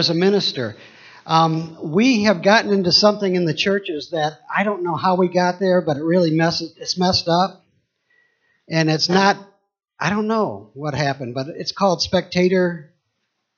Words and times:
as 0.00 0.10
a 0.10 0.14
minister. 0.14 0.76
Um, 1.26 1.92
we 1.92 2.24
have 2.24 2.42
gotten 2.42 2.72
into 2.72 2.90
something 2.90 3.36
in 3.36 3.44
the 3.44 3.54
churches 3.54 4.10
that 4.10 4.40
I 4.52 4.64
don't 4.64 4.82
know 4.82 4.96
how 4.96 5.14
we 5.14 5.28
got 5.28 5.60
there, 5.60 5.80
but 5.80 5.96
it 5.96 6.02
really 6.02 6.32
messes, 6.32 6.74
it's 6.76 6.98
messed 6.98 7.28
up. 7.28 7.64
And 8.68 8.90
it's 8.90 9.08
not, 9.08 9.36
I 9.98 10.10
don't 10.10 10.26
know 10.26 10.70
what 10.74 10.94
happened, 10.94 11.34
but 11.34 11.46
it's 11.48 11.72
called 11.72 12.02
spectator 12.02 12.92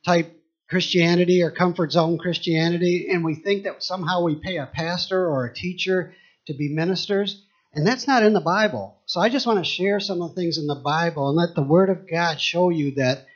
type 0.04 0.36
Christianity 0.68 1.42
or 1.42 1.50
comfort 1.50 1.92
zone 1.92 2.18
Christianity. 2.18 3.08
And 3.10 3.24
we 3.24 3.36
think 3.36 3.64
that 3.64 3.82
somehow 3.82 4.22
we 4.22 4.34
pay 4.34 4.56
a 4.56 4.66
pastor 4.66 5.26
or 5.26 5.46
a 5.46 5.54
teacher 5.54 6.14
to 6.48 6.54
be 6.54 6.74
ministers. 6.74 7.42
And 7.74 7.86
that's 7.86 8.06
not 8.06 8.22
in 8.22 8.32
the 8.32 8.40
Bible. 8.40 8.98
So 9.06 9.20
I 9.20 9.28
just 9.28 9.46
want 9.46 9.60
to 9.60 9.70
share 9.70 10.00
some 10.00 10.20
of 10.20 10.30
the 10.30 10.40
things 10.40 10.58
in 10.58 10.66
the 10.66 10.74
Bible 10.74 11.28
and 11.28 11.36
let 11.36 11.54
the 11.54 11.62
Word 11.62 11.88
of 11.88 12.10
God 12.10 12.40
show 12.40 12.70
you 12.70 12.96
that 12.96 13.26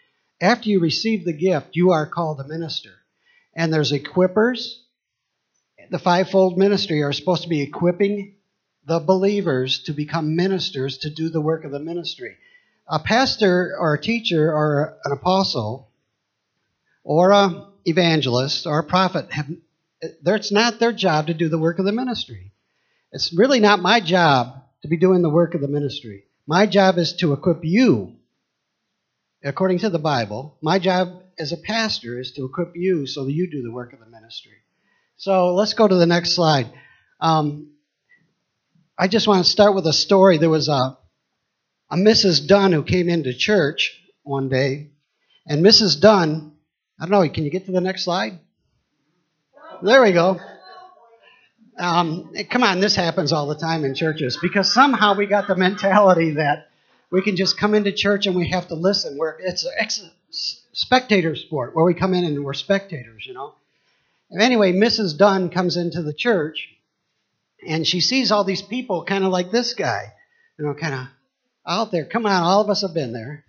after 0.41 0.69
you 0.69 0.81
receive 0.81 1.25
the 1.25 1.33
gift, 1.33 1.69
you 1.73 1.93
are 1.93 2.07
called 2.07 2.41
a 2.41 2.49
minister. 2.49 2.91
And 3.57 3.73
there's 3.73 3.91
equippers. 3.91 4.77
The 5.91 5.99
fivefold 5.99 6.59
ministry 6.59 7.03
are 7.03 7.13
supposed 7.13 7.43
to 7.43 7.49
be 7.49 7.63
equipping 7.63 8.35
the 8.87 9.01
believers 9.01 9.83
to 9.85 9.93
become 9.93 10.37
ministers 10.37 10.99
to 10.99 11.11
do 11.11 11.29
the 11.29 11.41
work 11.41 11.65
of 11.65 11.73
the 11.73 11.81
ministry. 11.81 12.37
A 12.87 13.01
pastor 13.01 13.75
or 13.77 13.95
a 13.95 14.01
teacher 14.01 14.53
or 14.53 14.99
an 15.05 15.13
apostle 15.13 15.91
or 17.03 17.31
a 17.33 17.67
evangelist 17.85 18.67
or 18.67 18.79
a 18.79 18.85
prophet 18.85 19.33
have, 19.33 19.47
it's 20.01 20.53
not 20.53 20.79
their 20.79 20.93
job 20.93 21.29
to 21.29 21.35
do 21.35 21.49
the 21.49 21.59
work 21.59 21.79
of 21.79 21.85
the 21.85 21.93
ministry. 21.93 22.53
It's 23.13 23.33
really 23.37 23.61
not 23.61 23.81
my 23.81 24.01
job 24.01 24.63
to 24.83 24.89
be 24.89 24.99
doing 24.99 25.23
the 25.23 25.31
work 25.31 25.55
of 25.55 25.61
the 25.61 25.69
ministry. 25.69 26.25
My 26.47 26.67
job 26.67 26.99
is 26.99 27.15
to 27.15 27.33
equip 27.33 27.65
you, 27.65 28.17
according 29.43 29.79
to 29.79 29.91
the 29.91 29.99
Bible. 29.99 30.59
My 30.61 30.79
job 30.79 31.23
as 31.39 31.53
a 31.53 31.57
pastor 31.57 32.19
is 32.19 32.33
to 32.33 32.45
equip 32.45 32.73
you 32.75 33.07
so 33.07 33.25
that 33.25 33.33
you 33.33 33.51
do 33.51 33.63
the 33.63 33.71
work 33.71 33.93
of 33.93 34.01
the 34.01 34.07
ministry. 34.07 34.53
So 35.17 35.55
let's 35.55 35.75
go 35.75 35.87
to 35.87 35.95
the 35.95 36.07
next 36.07 36.33
slide. 36.33 36.71
Um, 37.21 37.71
I 38.99 39.09
just 39.09 39.29
want 39.29 39.45
to 39.45 39.51
start 39.51 39.75
with 39.75 39.87
a 39.87 39.93
story. 39.93 40.39
There 40.39 40.51
was 40.51 40.69
a, 40.69 40.99
a 41.91 41.97
Mrs. 41.97 42.47
Dunn 42.47 42.73
who 42.73 42.83
came 42.83 43.09
into 43.09 43.35
church 43.35 44.01
one 44.23 44.49
day, 44.49 44.91
and 45.47 45.65
Mrs. 45.65 46.01
Dunn, 46.01 46.53
I 46.99 47.05
don't 47.05 47.11
know, 47.11 47.29
can 47.29 47.45
you 47.45 47.51
get 47.51 47.67
to 47.67 47.73
the 47.73 47.81
next 47.81 48.05
slide? 48.05 48.39
There 49.83 50.03
we 50.03 50.13
go. 50.13 50.41
Um, 51.79 52.33
come 52.51 52.63
on, 52.63 52.81
this 52.81 52.97
happens 52.97 53.33
all 53.33 53.47
the 53.47 53.55
time 53.55 53.85
in 53.85 53.95
churches 53.95 54.39
because 54.41 54.73
somehow 54.73 55.15
we 55.15 55.27
got 55.27 55.47
the 55.47 55.57
mentality 55.57 56.33
that 56.33 56.69
we 57.11 57.23
can 57.23 57.37
just 57.37 57.59
come 57.59 57.75
into 57.75 57.93
church 57.93 58.27
and 58.27 58.35
we 58.35 58.49
have 58.49 58.69
to 58.69 58.75
listen. 58.75 59.19
Where 59.19 59.37
it's 59.39 59.67
a 59.67 59.71
spectator 60.77 61.35
sport 61.35 61.75
where 61.75 61.87
we 61.87 61.95
come 61.95 62.13
in 62.13 62.25
and 62.25 62.45
we're 62.45 62.53
spectators, 62.53 63.25
you 63.27 63.33
know. 63.33 63.55
Anyway, 64.39 64.73
Mrs. 64.75 65.17
Dunn 65.17 65.49
comes 65.49 65.79
into 65.79 66.03
the 66.03 66.13
church 66.13 66.69
and 67.67 67.87
she 67.87 68.01
sees 68.01 68.31
all 68.31 68.45
these 68.45 68.61
people 68.61 69.05
kind 69.05 69.25
of 69.25 69.31
like 69.31 69.51
this 69.51 69.73
guy, 69.73 70.13
you 70.59 70.67
know, 70.67 70.75
kind 70.75 70.95
of 70.95 71.07
out 71.67 71.91
there. 71.91 72.05
Come 72.05 72.27
on, 72.27 72.43
all 72.43 72.61
of 72.61 72.69
us 72.69 72.83
have 72.83 72.93
been 72.93 73.15
there. 73.15 73.45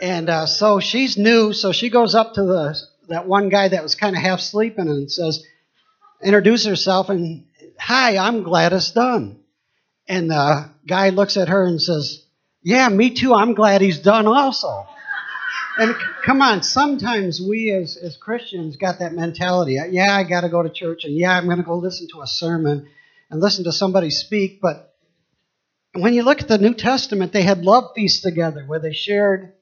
And 0.00 0.28
uh, 0.28 0.46
so 0.46 0.80
she's 0.80 1.16
new, 1.16 1.52
so 1.52 1.70
she 1.70 1.90
goes 1.90 2.16
up 2.16 2.34
to 2.34 2.42
the 2.42 2.76
that 3.08 3.28
one 3.28 3.48
guy 3.48 3.68
that 3.68 3.82
was 3.82 3.94
kind 3.94 4.16
of 4.16 4.22
half 4.22 4.40
sleeping 4.40 4.88
and 4.88 5.10
says, 5.10 5.44
introduce 6.24 6.66
herself 6.66 7.08
and, 7.08 7.44
hi, 7.78 8.16
I'm 8.16 8.42
Gladys 8.42 8.90
Dunn. 8.90 9.38
And 10.08 10.30
the 10.30 10.70
guy 10.88 11.10
looks 11.10 11.36
at 11.36 11.48
her 11.48 11.64
and 11.64 11.80
says, 11.80 12.24
yeah, 12.62 12.88
me 12.88 13.10
too. 13.10 13.32
I'm 13.32 13.54
glad 13.54 13.80
he's 13.80 14.00
done 14.00 14.26
also. 14.26 14.86
And 15.78 15.94
come 16.22 16.42
on, 16.42 16.62
sometimes 16.62 17.40
we 17.40 17.70
as, 17.72 17.96
as 17.96 18.16
Christians 18.16 18.76
got 18.76 18.98
that 18.98 19.14
mentality. 19.14 19.78
Uh, 19.78 19.86
yeah, 19.86 20.14
I 20.14 20.22
got 20.24 20.42
to 20.42 20.50
go 20.50 20.62
to 20.62 20.68
church, 20.68 21.04
and 21.04 21.16
yeah, 21.16 21.32
I'm 21.32 21.46
going 21.46 21.56
to 21.56 21.62
go 21.62 21.76
listen 21.76 22.08
to 22.12 22.20
a 22.20 22.26
sermon 22.26 22.88
and 23.30 23.40
listen 23.40 23.64
to 23.64 23.72
somebody 23.72 24.10
speak. 24.10 24.60
But 24.60 24.94
when 25.94 26.12
you 26.12 26.24
look 26.24 26.42
at 26.42 26.48
the 26.48 26.58
New 26.58 26.74
Testament, 26.74 27.32
they 27.32 27.42
had 27.42 27.64
love 27.64 27.92
feasts 27.94 28.20
together 28.20 28.64
where 28.66 28.80
they 28.80 28.92
shared 28.92 29.54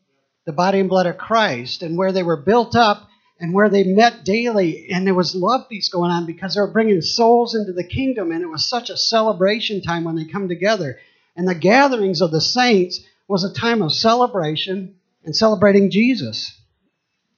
the 0.46 0.52
body 0.52 0.80
and 0.80 0.88
blood 0.88 1.06
of 1.06 1.16
Christ 1.16 1.82
and 1.82 1.96
where 1.96 2.10
they 2.10 2.24
were 2.24 2.36
built 2.36 2.74
up 2.74 3.08
and 3.38 3.54
where 3.54 3.68
they 3.68 3.84
met 3.84 4.24
daily, 4.24 4.90
and 4.90 5.06
there 5.06 5.14
was 5.14 5.34
love 5.34 5.66
feasts 5.68 5.92
going 5.92 6.10
on 6.10 6.26
because 6.26 6.54
they 6.54 6.60
were 6.60 6.66
bringing 6.72 7.00
souls 7.00 7.54
into 7.54 7.72
the 7.72 7.84
kingdom, 7.84 8.32
and 8.32 8.42
it 8.42 8.48
was 8.48 8.66
such 8.66 8.90
a 8.90 8.96
celebration 8.96 9.80
time 9.80 10.04
when 10.04 10.16
they 10.16 10.26
come 10.26 10.48
together. 10.48 10.98
And 11.36 11.48
the 11.48 11.54
gatherings 11.54 12.20
of 12.20 12.32
the 12.32 12.40
saints 12.40 13.00
was 13.28 13.44
a 13.44 13.54
time 13.54 13.80
of 13.80 13.94
celebration 13.94 14.96
and 15.24 15.34
celebrating 15.34 15.90
Jesus. 15.90 16.56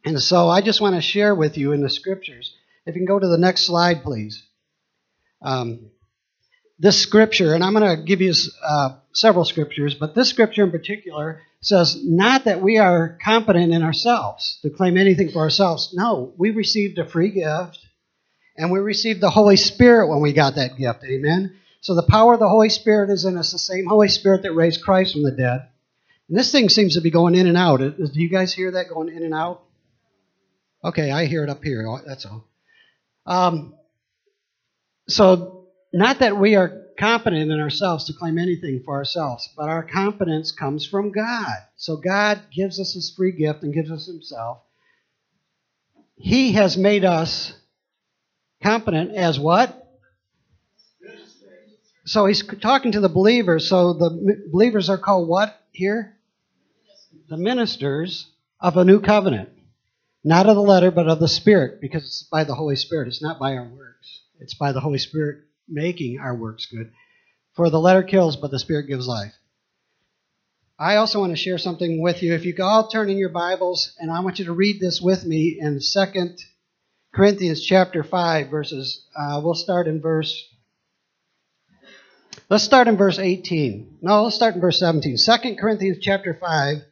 And 0.04 0.20
so 0.20 0.48
I 0.48 0.60
just 0.60 0.80
want 0.80 0.96
to 0.96 1.00
share 1.00 1.34
with 1.34 1.56
you 1.56 1.72
in 1.72 1.82
the 1.82 1.90
scriptures. 1.90 2.54
If 2.86 2.94
you 2.94 3.00
can 3.00 3.06
go 3.06 3.18
to 3.18 3.28
the 3.28 3.38
next 3.38 3.62
slide, 3.62 4.02
please. 4.02 4.42
Um, 5.40 5.90
this 6.78 7.00
scripture, 7.00 7.54
and 7.54 7.62
I'm 7.62 7.74
going 7.74 7.96
to 7.96 8.02
give 8.02 8.20
you 8.20 8.32
uh, 8.64 8.96
several 9.12 9.44
scriptures, 9.44 9.94
but 9.94 10.14
this 10.14 10.28
scripture 10.28 10.64
in 10.64 10.70
particular 10.70 11.40
says 11.60 12.00
not 12.02 12.44
that 12.44 12.60
we 12.60 12.78
are 12.78 13.18
competent 13.24 13.72
in 13.72 13.84
ourselves 13.84 14.58
to 14.62 14.70
claim 14.70 14.96
anything 14.96 15.30
for 15.30 15.38
ourselves. 15.38 15.94
No, 15.94 16.32
we 16.36 16.50
received 16.50 16.98
a 16.98 17.08
free 17.08 17.30
gift, 17.30 17.78
and 18.56 18.72
we 18.72 18.80
received 18.80 19.20
the 19.20 19.30
Holy 19.30 19.56
Spirit 19.56 20.08
when 20.08 20.20
we 20.20 20.32
got 20.32 20.56
that 20.56 20.76
gift. 20.76 21.04
Amen. 21.04 21.56
So 21.82 21.94
the 21.94 22.02
power 22.08 22.34
of 22.34 22.40
the 22.40 22.48
Holy 22.48 22.68
Spirit 22.68 23.10
is 23.10 23.24
in 23.24 23.36
us, 23.36 23.52
the 23.52 23.58
same 23.58 23.86
Holy 23.86 24.08
Spirit 24.08 24.42
that 24.42 24.52
raised 24.52 24.82
Christ 24.82 25.12
from 25.12 25.22
the 25.22 25.32
dead. 25.32 25.68
And 26.32 26.38
this 26.38 26.50
thing 26.50 26.70
seems 26.70 26.94
to 26.94 27.02
be 27.02 27.10
going 27.10 27.34
in 27.34 27.46
and 27.46 27.58
out. 27.58 27.80
Do 27.80 28.10
you 28.14 28.30
guys 28.30 28.54
hear 28.54 28.70
that 28.70 28.88
going 28.88 29.14
in 29.14 29.22
and 29.22 29.34
out? 29.34 29.60
Okay, 30.82 31.10
I 31.10 31.26
hear 31.26 31.44
it 31.44 31.50
up 31.50 31.62
here. 31.62 31.84
That's 32.06 32.24
all. 32.24 32.48
Um, 33.26 33.74
so 35.08 35.66
not 35.92 36.20
that 36.20 36.38
we 36.38 36.54
are 36.54 36.86
competent 36.98 37.52
in 37.52 37.60
ourselves 37.60 38.06
to 38.06 38.14
claim 38.14 38.38
anything 38.38 38.80
for 38.82 38.94
ourselves, 38.94 39.46
but 39.58 39.68
our 39.68 39.82
competence 39.82 40.52
comes 40.52 40.86
from 40.86 41.12
God. 41.12 41.52
So 41.76 41.98
God 41.98 42.40
gives 42.50 42.80
us 42.80 42.94
His 42.94 43.12
free 43.14 43.32
gift 43.32 43.62
and 43.62 43.74
gives 43.74 43.90
us 43.90 44.06
Himself. 44.06 44.62
He 46.16 46.52
has 46.52 46.78
made 46.78 47.04
us 47.04 47.52
competent 48.62 49.14
as 49.14 49.38
what? 49.38 49.86
So 52.06 52.24
he's 52.24 52.42
talking 52.62 52.92
to 52.92 53.00
the 53.00 53.10
believers. 53.10 53.68
So 53.68 53.92
the 53.92 54.48
believers 54.50 54.88
are 54.88 54.96
called 54.96 55.28
what 55.28 55.60
here? 55.72 56.16
The 57.32 57.38
ministers 57.38 58.26
of 58.60 58.76
a 58.76 58.84
new 58.84 59.00
covenant. 59.00 59.48
Not 60.22 60.50
of 60.50 60.54
the 60.54 60.60
letter, 60.60 60.90
but 60.90 61.08
of 61.08 61.18
the 61.18 61.28
Spirit, 61.28 61.80
because 61.80 62.02
it's 62.02 62.24
by 62.24 62.44
the 62.44 62.54
Holy 62.54 62.76
Spirit. 62.76 63.08
It's 63.08 63.22
not 63.22 63.38
by 63.38 63.56
our 63.56 63.64
works. 63.64 64.20
It's 64.38 64.52
by 64.52 64.72
the 64.72 64.80
Holy 64.80 64.98
Spirit 64.98 65.38
making 65.66 66.18
our 66.20 66.36
works 66.36 66.66
good. 66.66 66.92
For 67.54 67.70
the 67.70 67.80
letter 67.80 68.02
kills, 68.02 68.36
but 68.36 68.50
the 68.50 68.58
Spirit 68.58 68.86
gives 68.86 69.08
life. 69.08 69.32
I 70.78 70.96
also 70.96 71.20
want 71.20 71.32
to 71.32 71.36
share 71.36 71.56
something 71.56 72.02
with 72.02 72.22
you. 72.22 72.34
If 72.34 72.44
you 72.44 72.54
all 72.60 72.88
turn 72.88 73.08
in 73.08 73.16
your 73.16 73.30
Bibles, 73.30 73.94
and 73.98 74.10
I 74.10 74.20
want 74.20 74.38
you 74.38 74.44
to 74.44 74.52
read 74.52 74.78
this 74.78 75.00
with 75.00 75.24
me 75.24 75.56
in 75.58 75.80
2 75.80 76.34
Corinthians 77.14 77.64
chapter 77.64 78.04
5, 78.04 78.50
verses, 78.50 79.06
uh, 79.18 79.40
we'll 79.42 79.54
start 79.54 79.88
in 79.88 80.02
verse, 80.02 80.38
let's 82.50 82.64
start 82.64 82.88
in 82.88 82.98
verse 82.98 83.18
18. 83.18 84.00
No, 84.02 84.24
let's 84.24 84.36
start 84.36 84.54
in 84.54 84.60
verse 84.60 84.78
17. 84.78 85.16
2 85.16 85.56
Corinthians 85.56 85.96
chapter 86.02 86.36
5, 86.38 86.82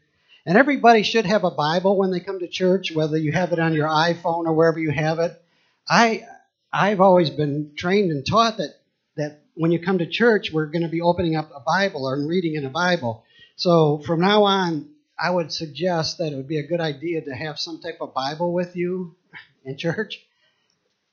and 0.46 0.56
everybody 0.56 1.02
should 1.02 1.26
have 1.26 1.44
a 1.44 1.50
Bible 1.50 1.96
when 1.96 2.10
they 2.10 2.20
come 2.20 2.38
to 2.40 2.48
church, 2.48 2.92
whether 2.92 3.16
you 3.16 3.32
have 3.32 3.52
it 3.52 3.58
on 3.58 3.74
your 3.74 3.88
iPhone 3.88 4.46
or 4.46 4.52
wherever 4.52 4.78
you 4.78 4.90
have 4.90 5.18
it. 5.18 5.40
I, 5.88 6.24
I've 6.72 7.00
always 7.00 7.30
been 7.30 7.72
trained 7.76 8.10
and 8.10 8.26
taught 8.26 8.58
that 8.58 8.74
that 9.16 9.42
when 9.54 9.72
you 9.72 9.78
come 9.78 9.98
to 9.98 10.06
church, 10.06 10.50
we're 10.52 10.66
going 10.66 10.82
to 10.82 10.88
be 10.88 11.02
opening 11.02 11.36
up 11.36 11.50
a 11.54 11.60
Bible 11.60 12.08
or 12.08 12.26
reading 12.26 12.54
in 12.54 12.64
a 12.64 12.70
Bible. 12.70 13.24
So 13.56 13.98
from 13.98 14.20
now 14.20 14.44
on, 14.44 14.88
I 15.18 15.30
would 15.30 15.52
suggest 15.52 16.18
that 16.18 16.32
it 16.32 16.36
would 16.36 16.48
be 16.48 16.58
a 16.58 16.66
good 16.66 16.80
idea 16.80 17.20
to 17.22 17.34
have 17.34 17.58
some 17.58 17.80
type 17.80 17.98
of 18.00 18.14
Bible 18.14 18.52
with 18.54 18.74
you 18.74 19.16
in 19.64 19.76
church. 19.76 20.24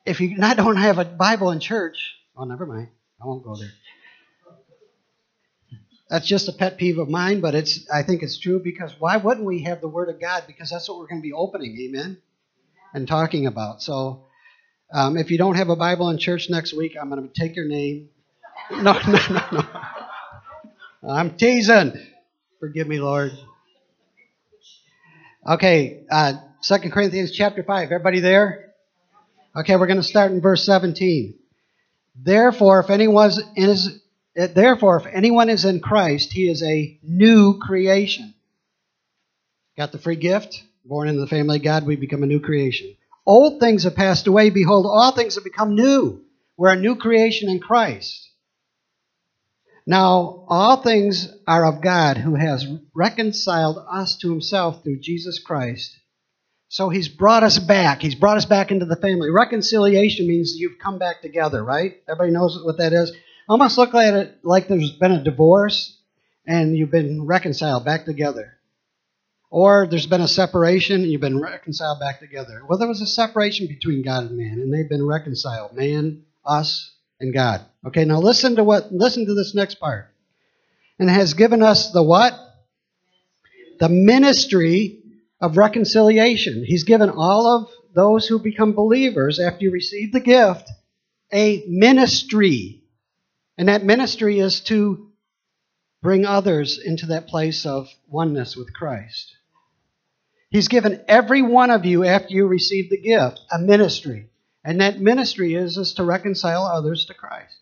If 0.05 0.21
you 0.21 0.37
not 0.37 0.55
don't 0.55 0.77
have 0.77 0.99
a 0.99 1.05
Bible 1.05 1.51
in 1.51 1.59
church, 1.59 2.15
oh, 2.37 2.45
never 2.45 2.65
mind. 2.65 2.87
I 3.21 3.25
won't 3.25 3.43
go 3.43 3.55
there. 3.55 3.71
That's 6.09 6.25
just 6.25 6.47
a 6.47 6.53
pet 6.53 6.77
peeve 6.77 6.99
of 6.99 7.09
mine, 7.09 7.41
but 7.41 7.53
it's 7.53 7.89
I 7.93 8.03
think 8.03 8.23
it's 8.23 8.39
true 8.39 8.61
because 8.63 8.93
why 8.97 9.17
wouldn't 9.17 9.45
we 9.45 9.63
have 9.63 9.81
the 9.81 9.89
Word 9.89 10.09
of 10.09 10.21
God? 10.21 10.43
Because 10.47 10.69
that's 10.69 10.87
what 10.87 10.99
we're 10.99 11.07
going 11.07 11.21
to 11.21 11.27
be 11.27 11.33
opening, 11.33 11.77
amen, 11.81 12.17
and 12.93 13.07
talking 13.07 13.45
about. 13.45 13.81
So 13.81 14.25
um, 14.93 15.17
if 15.17 15.31
you 15.31 15.37
don't 15.37 15.55
have 15.55 15.69
a 15.69 15.75
Bible 15.75 16.09
in 16.09 16.17
church 16.17 16.49
next 16.49 16.73
week, 16.73 16.95
I'm 16.99 17.09
going 17.09 17.27
to 17.27 17.33
take 17.33 17.55
your 17.55 17.67
name. 17.67 18.09
No, 18.69 18.99
no, 19.07 19.19
no, 19.29 19.41
no. 19.53 21.09
I'm 21.09 21.37
teasing. 21.37 21.93
Forgive 22.59 22.85
me, 22.85 22.99
Lord. 22.99 23.31
Okay, 25.47 26.03
uh, 26.11 26.33
2 26.63 26.89
Corinthians 26.89 27.31
chapter 27.31 27.63
5. 27.63 27.85
Everybody 27.85 28.19
there? 28.19 28.73
Okay, 29.55 29.77
we're 29.77 29.87
going 29.87 30.01
to 30.01 30.03
start 30.03 30.31
in 30.33 30.41
verse 30.41 30.65
17. 30.65 31.35
Therefore, 32.15 32.81
if 32.81 32.89
anyone 32.89 33.31
is 33.55 34.01
therefore 34.37 34.97
if 34.97 35.07
anyone 35.07 35.49
is 35.49 35.65
in 35.65 35.79
Christ, 35.79 36.31
he 36.31 36.47
is 36.49 36.61
a 36.63 36.99
new 37.03 37.59
creation. 37.59 38.33
Got 39.77 39.91
the 39.91 39.99
free 39.99 40.15
gift? 40.15 40.63
Born 40.85 41.09
into 41.09 41.19
the 41.19 41.27
family 41.27 41.57
of 41.57 41.63
God, 41.63 41.85
we 41.85 41.95
become 41.95 42.23
a 42.23 42.27
new 42.27 42.39
creation. 42.39 42.95
Old 43.25 43.59
things 43.59 43.83
have 43.83 43.95
passed 43.95 44.27
away. 44.27 44.49
Behold, 44.49 44.85
all 44.85 45.11
things 45.11 45.35
have 45.35 45.43
become 45.43 45.75
new. 45.75 46.21
We're 46.55 46.71
a 46.71 46.79
new 46.79 46.95
creation 46.95 47.49
in 47.49 47.59
Christ. 47.59 48.29
Now, 49.85 50.45
all 50.47 50.81
things 50.81 51.29
are 51.47 51.65
of 51.65 51.81
God 51.81 52.17
who 52.17 52.35
has 52.35 52.67
reconciled 52.93 53.77
us 53.89 54.17
to 54.17 54.29
himself 54.29 54.83
through 54.83 54.99
Jesus 54.99 55.39
Christ. 55.39 55.97
So 56.69 56.89
he's 56.89 57.07
brought 57.07 57.43
us 57.43 57.59
back. 57.59 58.01
He's 58.01 58.15
brought 58.15 58.35
us 58.35 58.45
back 58.45 58.71
into 58.71 58.85
the 58.85 58.97
family. 58.97 59.29
Reconciliation 59.29 60.27
means 60.27 60.55
you've 60.57 60.79
come 60.79 60.99
back 60.99 61.21
together, 61.21 61.63
right? 61.63 61.95
Everybody 62.09 62.31
knows 62.31 62.61
what 62.63 62.79
that 62.79 62.91
is. 62.91 63.13
Almost 63.47 63.77
look 63.77 63.93
at 63.95 64.13
it 64.13 64.39
like 64.43 64.67
there's 64.67 64.91
been 64.91 65.11
a 65.11 65.23
divorce 65.23 65.97
and 66.45 66.77
you've 66.77 66.91
been 66.91 67.25
reconciled 67.25 67.85
back 67.85 68.05
together. 68.05 68.57
Or 69.49 69.87
there's 69.87 70.07
been 70.07 70.21
a 70.21 70.27
separation 70.27 71.01
and 71.01 71.11
you've 71.11 71.21
been 71.21 71.39
reconciled 71.39 71.99
back 71.99 72.19
together. 72.19 72.61
Well, 72.67 72.77
there 72.77 72.87
was 72.87 73.01
a 73.01 73.07
separation 73.07 73.67
between 73.67 74.03
God 74.03 74.25
and 74.25 74.37
man, 74.37 74.59
and 74.59 74.73
they've 74.73 74.89
been 74.89 75.05
reconciled. 75.05 75.73
Man, 75.73 76.23
us, 76.45 76.91
and 77.19 77.33
God. 77.33 77.61
Okay, 77.85 78.05
now 78.05 78.19
listen 78.19 78.57
to 78.57 78.63
what 78.63 78.91
listen 78.91 79.25
to 79.25 79.33
this 79.33 79.55
next 79.55 79.75
part. 79.75 80.13
And 80.99 81.09
has 81.09 81.33
given 81.33 81.61
us 81.61 81.91
the 81.91 82.03
what? 82.03 82.33
The 83.79 83.89
ministry 83.89 85.03
of 85.39 85.57
reconciliation. 85.57 86.63
He's 86.65 86.83
given 86.83 87.09
all 87.09 87.47
of 87.47 87.69
those 87.93 88.27
who 88.27 88.39
become 88.39 88.73
believers 88.73 89.39
after 89.39 89.63
you 89.63 89.71
receive 89.71 90.11
the 90.11 90.19
gift 90.19 90.69
a 91.31 91.63
ministry. 91.67 92.76
And 93.57 93.69
that 93.69 93.83
ministry 93.83 94.39
is 94.39 94.61
to 94.61 95.11
bring 96.01 96.25
others 96.25 96.77
into 96.77 97.07
that 97.07 97.27
place 97.27 97.65
of 97.65 97.89
oneness 98.07 98.55
with 98.55 98.73
Christ. 98.73 99.35
He's 100.49 100.67
given 100.67 101.03
every 101.07 101.41
one 101.41 101.71
of 101.71 101.85
you, 101.85 102.05
after 102.05 102.33
you 102.33 102.47
receive 102.47 102.89
the 102.89 103.01
gift, 103.01 103.41
a 103.51 103.59
ministry. 103.59 104.29
And 104.63 104.81
that 104.81 104.99
ministry 104.99 105.55
is, 105.55 105.77
is 105.77 105.93
to 105.95 106.03
reconcile 106.03 106.63
others 106.63 107.05
to 107.05 107.13
Christ. 107.13 107.57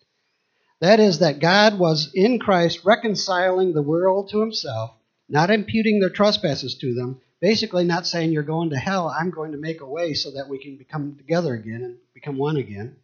That 0.80 1.00
is, 1.00 1.20
that 1.20 1.40
God 1.40 1.78
was 1.78 2.10
in 2.14 2.38
Christ 2.38 2.84
reconciling 2.84 3.72
the 3.72 3.82
world 3.82 4.28
to 4.30 4.40
himself, 4.40 4.92
not 5.28 5.50
imputing 5.50 6.00
their 6.00 6.10
trespasses 6.10 6.76
to 6.78 6.94
them, 6.94 7.20
basically 7.40 7.84
not 7.84 8.06
saying 8.06 8.32
you're 8.32 8.42
going 8.42 8.70
to 8.70 8.76
hell, 8.76 9.08
I'm 9.08 9.30
going 9.30 9.52
to 9.52 9.58
make 9.58 9.80
a 9.80 9.86
way 9.86 10.14
so 10.14 10.32
that 10.32 10.48
we 10.48 10.58
can 10.58 10.76
become 10.76 11.16
together 11.16 11.54
again 11.54 11.82
and 11.82 11.96
become 12.12 12.36
one 12.36 12.56
again. 12.56 12.96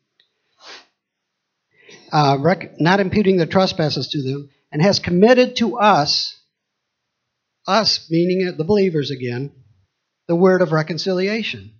Uh, 2.12 2.36
rec- 2.38 2.78
not 2.78 3.00
imputing 3.00 3.38
the 3.38 3.46
trespasses 3.46 4.08
to 4.08 4.22
them, 4.22 4.50
and 4.70 4.82
has 4.82 4.98
committed 4.98 5.56
to 5.56 5.78
us, 5.78 6.38
us 7.66 8.06
meaning 8.10 8.54
the 8.56 8.64
believers 8.64 9.10
again, 9.10 9.50
the 10.28 10.36
word 10.36 10.60
of 10.60 10.72
reconciliation. 10.72 11.72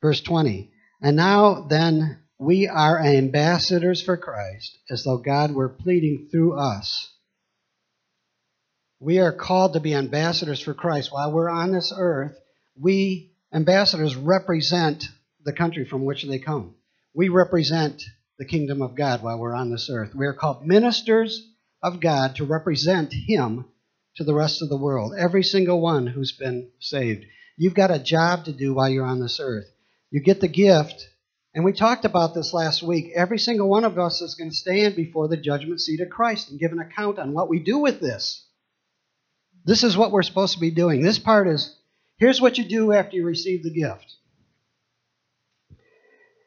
Verse 0.00 0.20
20. 0.20 0.70
And 1.02 1.16
now 1.16 1.66
then, 1.68 2.20
we 2.38 2.68
are 2.68 2.98
ambassadors 2.98 4.00
for 4.00 4.16
Christ, 4.16 4.78
as 4.88 5.04
though 5.04 5.18
God 5.18 5.52
were 5.52 5.68
pleading 5.68 6.28
through 6.30 6.58
us. 6.58 7.12
We 8.98 9.18
are 9.18 9.32
called 9.32 9.74
to 9.74 9.80
be 9.80 9.94
ambassadors 9.94 10.60
for 10.60 10.72
Christ. 10.72 11.12
While 11.12 11.32
we're 11.32 11.50
on 11.50 11.72
this 11.72 11.92
earth, 11.96 12.38
we, 12.78 13.32
ambassadors, 13.52 14.14
represent 14.16 15.04
the 15.44 15.52
country 15.52 15.84
from 15.84 16.04
which 16.04 16.24
they 16.24 16.38
come. 16.38 16.74
We 17.12 17.28
represent 17.28 18.02
the 18.40 18.46
kingdom 18.46 18.80
of 18.80 18.94
God 18.94 19.22
while 19.22 19.38
we're 19.38 19.54
on 19.54 19.70
this 19.70 19.90
earth. 19.92 20.14
We 20.14 20.26
are 20.26 20.32
called 20.32 20.66
ministers 20.66 21.46
of 21.82 22.00
God 22.00 22.36
to 22.36 22.46
represent 22.46 23.12
Him 23.12 23.66
to 24.16 24.24
the 24.24 24.32
rest 24.32 24.62
of 24.62 24.70
the 24.70 24.78
world. 24.78 25.12
Every 25.14 25.42
single 25.42 25.78
one 25.78 26.06
who's 26.06 26.32
been 26.32 26.70
saved. 26.78 27.26
You've 27.58 27.74
got 27.74 27.90
a 27.90 27.98
job 27.98 28.46
to 28.46 28.52
do 28.54 28.72
while 28.72 28.88
you're 28.88 29.04
on 29.04 29.20
this 29.20 29.40
earth. 29.40 29.66
You 30.10 30.22
get 30.22 30.40
the 30.40 30.48
gift. 30.48 31.06
And 31.52 31.66
we 31.66 31.74
talked 31.74 32.06
about 32.06 32.32
this 32.32 32.54
last 32.54 32.82
week. 32.82 33.12
Every 33.14 33.38
single 33.38 33.68
one 33.68 33.84
of 33.84 33.98
us 33.98 34.22
is 34.22 34.36
going 34.36 34.48
to 34.48 34.56
stand 34.56 34.96
before 34.96 35.28
the 35.28 35.36
judgment 35.36 35.82
seat 35.82 36.00
of 36.00 36.08
Christ 36.08 36.48
and 36.48 36.58
give 36.58 36.72
an 36.72 36.80
account 36.80 37.18
on 37.18 37.34
what 37.34 37.50
we 37.50 37.58
do 37.58 37.76
with 37.76 38.00
this. 38.00 38.46
This 39.66 39.84
is 39.84 39.98
what 39.98 40.12
we're 40.12 40.22
supposed 40.22 40.54
to 40.54 40.60
be 40.60 40.70
doing. 40.70 41.02
This 41.02 41.18
part 41.18 41.46
is 41.46 41.76
here's 42.16 42.40
what 42.40 42.56
you 42.56 42.64
do 42.64 42.94
after 42.94 43.16
you 43.16 43.26
receive 43.26 43.62
the 43.62 43.70
gift. 43.70 44.14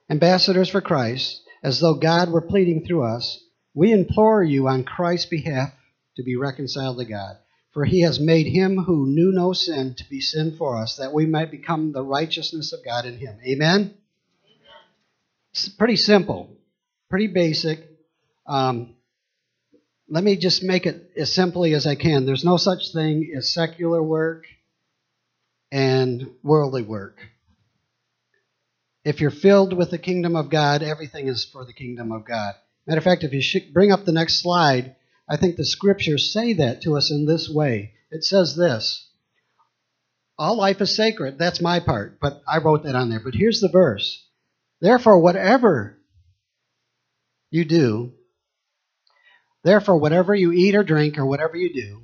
Ambassadors 0.09 0.69
for 0.69 0.81
Christ, 0.81 1.42
as 1.63 1.79
though 1.79 1.95
God 1.95 2.29
were 2.29 2.41
pleading 2.41 2.85
through 2.85 3.03
us, 3.03 3.41
we 3.73 3.91
implore 3.91 4.43
you 4.43 4.67
on 4.67 4.83
Christ's 4.83 5.27
behalf 5.27 5.71
to 6.17 6.23
be 6.23 6.35
reconciled 6.35 6.97
to 6.97 7.05
God. 7.05 7.37
For 7.71 7.85
he 7.85 8.01
has 8.01 8.19
made 8.19 8.45
him 8.45 8.77
who 8.77 9.07
knew 9.07 9.31
no 9.31 9.53
sin 9.53 9.95
to 9.97 10.03
be 10.07 10.21
sin 10.21 10.55
for 10.57 10.77
us, 10.77 10.97
that 10.97 11.13
we 11.13 11.25
might 11.25 11.49
become 11.49 11.91
the 11.91 12.03
righteousness 12.03 12.71
of 12.71 12.85
God 12.85 13.05
in 13.05 13.17
him. 13.17 13.39
Amen? 13.47 13.95
It's 15.53 15.69
pretty 15.69 15.95
simple, 15.95 16.49
pretty 17.09 17.27
basic. 17.27 17.79
Um, 18.45 18.95
let 20.07 20.23
me 20.23 20.35
just 20.35 20.61
make 20.61 20.85
it 20.85 21.11
as 21.17 21.33
simply 21.33 21.73
as 21.73 21.87
I 21.87 21.95
can. 21.95 22.25
There's 22.25 22.43
no 22.43 22.57
such 22.57 22.91
thing 22.93 23.33
as 23.35 23.53
secular 23.53 24.03
work 24.03 24.45
and 25.71 26.29
worldly 26.43 26.83
work. 26.83 27.17
If 29.05 29.19
you're 29.19 29.31
filled 29.31 29.73
with 29.73 29.91
the 29.91 29.97
kingdom 29.97 30.35
of 30.35 30.49
God, 30.49 30.81
everything 30.81 31.27
is 31.27 31.43
for 31.45 31.65
the 31.65 31.73
kingdom 31.73 32.11
of 32.11 32.25
God. 32.25 32.55
Matter 32.87 32.99
of 32.99 33.03
fact, 33.03 33.23
if 33.23 33.33
you 33.33 33.61
bring 33.73 33.91
up 33.91 34.05
the 34.05 34.11
next 34.11 34.41
slide, 34.41 34.95
I 35.27 35.37
think 35.37 35.55
the 35.55 35.65
scriptures 35.65 36.31
say 36.31 36.53
that 36.53 36.81
to 36.83 36.95
us 36.95 37.11
in 37.11 37.25
this 37.25 37.49
way. 37.49 37.93
It 38.11 38.23
says 38.23 38.55
this 38.55 39.09
All 40.37 40.57
life 40.57 40.81
is 40.81 40.95
sacred. 40.95 41.37
That's 41.37 41.61
my 41.61 41.79
part, 41.79 42.19
but 42.19 42.41
I 42.47 42.59
wrote 42.59 42.83
that 42.83 42.95
on 42.95 43.09
there. 43.09 43.19
But 43.19 43.35
here's 43.35 43.59
the 43.59 43.69
verse 43.69 44.25
Therefore, 44.79 45.19
whatever 45.19 45.97
you 47.49 47.65
do, 47.65 48.13
therefore, 49.63 49.97
whatever 49.97 50.35
you 50.35 50.51
eat 50.51 50.75
or 50.75 50.83
drink 50.83 51.17
or 51.17 51.25
whatever 51.25 51.55
you 51.55 51.73
do, 51.73 52.01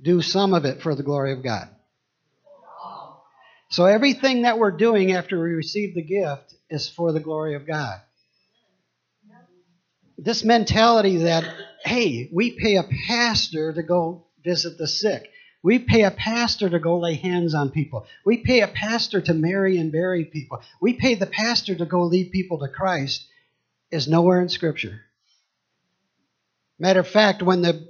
do 0.00 0.22
some 0.22 0.54
of 0.54 0.64
it 0.64 0.82
for 0.82 0.94
the 0.94 1.02
glory 1.02 1.32
of 1.32 1.42
God. 1.42 1.68
So 3.70 3.86
everything 3.86 4.42
that 4.42 4.58
we're 4.58 4.76
doing 4.76 5.12
after 5.12 5.42
we 5.42 5.50
receive 5.50 5.94
the 5.94 6.02
gift 6.02 6.54
is 6.70 6.88
for 6.88 7.12
the 7.12 7.20
glory 7.20 7.54
of 7.54 7.66
God 7.66 8.00
this 10.18 10.44
mentality 10.44 11.18
that, 11.18 11.44
hey, 11.84 12.28
we 12.32 12.52
pay 12.52 12.76
a 12.76 12.88
pastor 13.08 13.72
to 13.72 13.82
go 13.82 14.26
visit 14.44 14.78
the 14.78 14.86
sick. 14.86 15.28
We 15.62 15.78
pay 15.78 16.02
a 16.02 16.10
pastor 16.10 16.68
to 16.68 16.78
go 16.78 16.98
lay 16.98 17.14
hands 17.14 17.54
on 17.54 17.70
people. 17.70 18.06
We 18.24 18.38
pay 18.38 18.60
a 18.60 18.68
pastor 18.68 19.20
to 19.22 19.34
marry 19.34 19.78
and 19.78 19.90
bury 19.90 20.24
people. 20.24 20.60
We 20.80 20.94
pay 20.94 21.14
the 21.14 21.26
pastor 21.26 21.74
to 21.74 21.86
go 21.86 22.04
lead 22.04 22.32
people 22.32 22.58
to 22.58 22.68
Christ 22.68 23.26
is 23.90 24.08
nowhere 24.08 24.40
in 24.40 24.48
Scripture. 24.48 25.00
Matter 26.78 27.00
of 27.00 27.08
fact, 27.08 27.42
when 27.42 27.62
the 27.62 27.88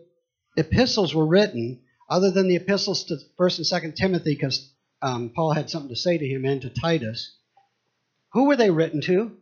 epistles 0.56 1.14
were 1.14 1.26
written, 1.26 1.80
other 2.08 2.30
than 2.30 2.48
the 2.48 2.56
epistles 2.56 3.04
to 3.04 3.16
1st 3.38 3.72
and 3.72 3.82
2nd 3.82 3.96
Timothy, 3.96 4.34
because 4.34 4.70
um, 5.04 5.32
Paul 5.36 5.52
had 5.52 5.68
something 5.68 5.90
to 5.90 5.96
say 5.96 6.16
to 6.16 6.26
him, 6.26 6.46
and 6.46 6.62
to 6.62 6.70
Titus, 6.70 7.36
who 8.32 8.46
were 8.46 8.56
they 8.56 8.70
written 8.70 9.02
to? 9.02 9.32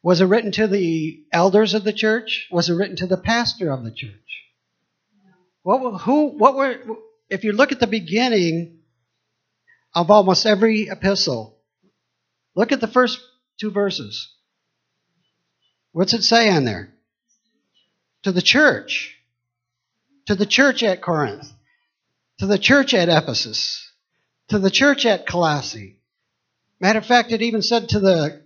Was 0.00 0.20
it 0.20 0.26
written 0.26 0.52
to 0.52 0.68
the 0.68 1.24
elders 1.32 1.74
of 1.74 1.82
the 1.82 1.92
church? 1.92 2.46
Was 2.52 2.70
it 2.70 2.74
written 2.74 2.94
to 2.96 3.08
the 3.08 3.16
pastor 3.16 3.72
of 3.72 3.82
the 3.82 3.90
church? 3.90 4.12
What, 5.62 6.02
who, 6.02 6.38
what 6.38 6.54
were, 6.54 6.76
if 7.28 7.42
you 7.42 7.50
look 7.50 7.72
at 7.72 7.80
the 7.80 7.88
beginning 7.88 8.78
of 9.92 10.12
almost 10.12 10.46
every 10.46 10.88
epistle, 10.88 11.58
look 12.54 12.70
at 12.70 12.80
the 12.80 12.86
first 12.86 13.18
two 13.58 13.72
verses. 13.72 14.32
What's 15.90 16.14
it 16.14 16.22
say 16.22 16.48
on 16.48 16.64
there? 16.64 16.94
To 18.22 18.30
the 18.30 18.40
church. 18.40 19.16
To 20.26 20.36
the 20.36 20.46
church 20.46 20.84
at 20.84 21.02
Corinth. 21.02 21.52
To 22.40 22.46
the 22.46 22.58
church 22.58 22.94
at 22.94 23.10
Ephesus. 23.10 23.92
To 24.48 24.58
the 24.58 24.70
church 24.70 25.04
at 25.04 25.26
Colossae. 25.26 25.98
Matter 26.80 26.98
of 26.98 27.04
fact, 27.04 27.32
it 27.32 27.42
even 27.42 27.60
said 27.60 27.90
to 27.90 28.00
the 28.00 28.40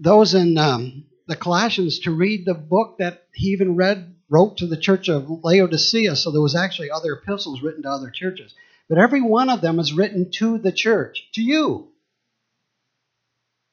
those 0.00 0.34
in 0.34 0.58
um, 0.58 1.04
the 1.28 1.36
Colossians 1.36 2.00
to 2.00 2.10
read 2.10 2.44
the 2.44 2.54
book 2.54 2.98
that 2.98 3.28
he 3.32 3.50
even 3.50 3.76
read, 3.76 4.16
wrote 4.28 4.56
to 4.56 4.66
the 4.66 4.76
church 4.76 5.08
of 5.08 5.30
Laodicea. 5.30 6.16
So 6.16 6.32
there 6.32 6.40
was 6.40 6.56
actually 6.56 6.90
other 6.90 7.12
epistles 7.12 7.62
written 7.62 7.84
to 7.84 7.90
other 7.90 8.10
churches. 8.10 8.52
But 8.88 8.98
every 8.98 9.22
one 9.22 9.50
of 9.50 9.60
them 9.60 9.78
is 9.78 9.92
written 9.92 10.32
to 10.38 10.58
the 10.58 10.72
church, 10.72 11.28
to 11.34 11.40
you. 11.40 11.92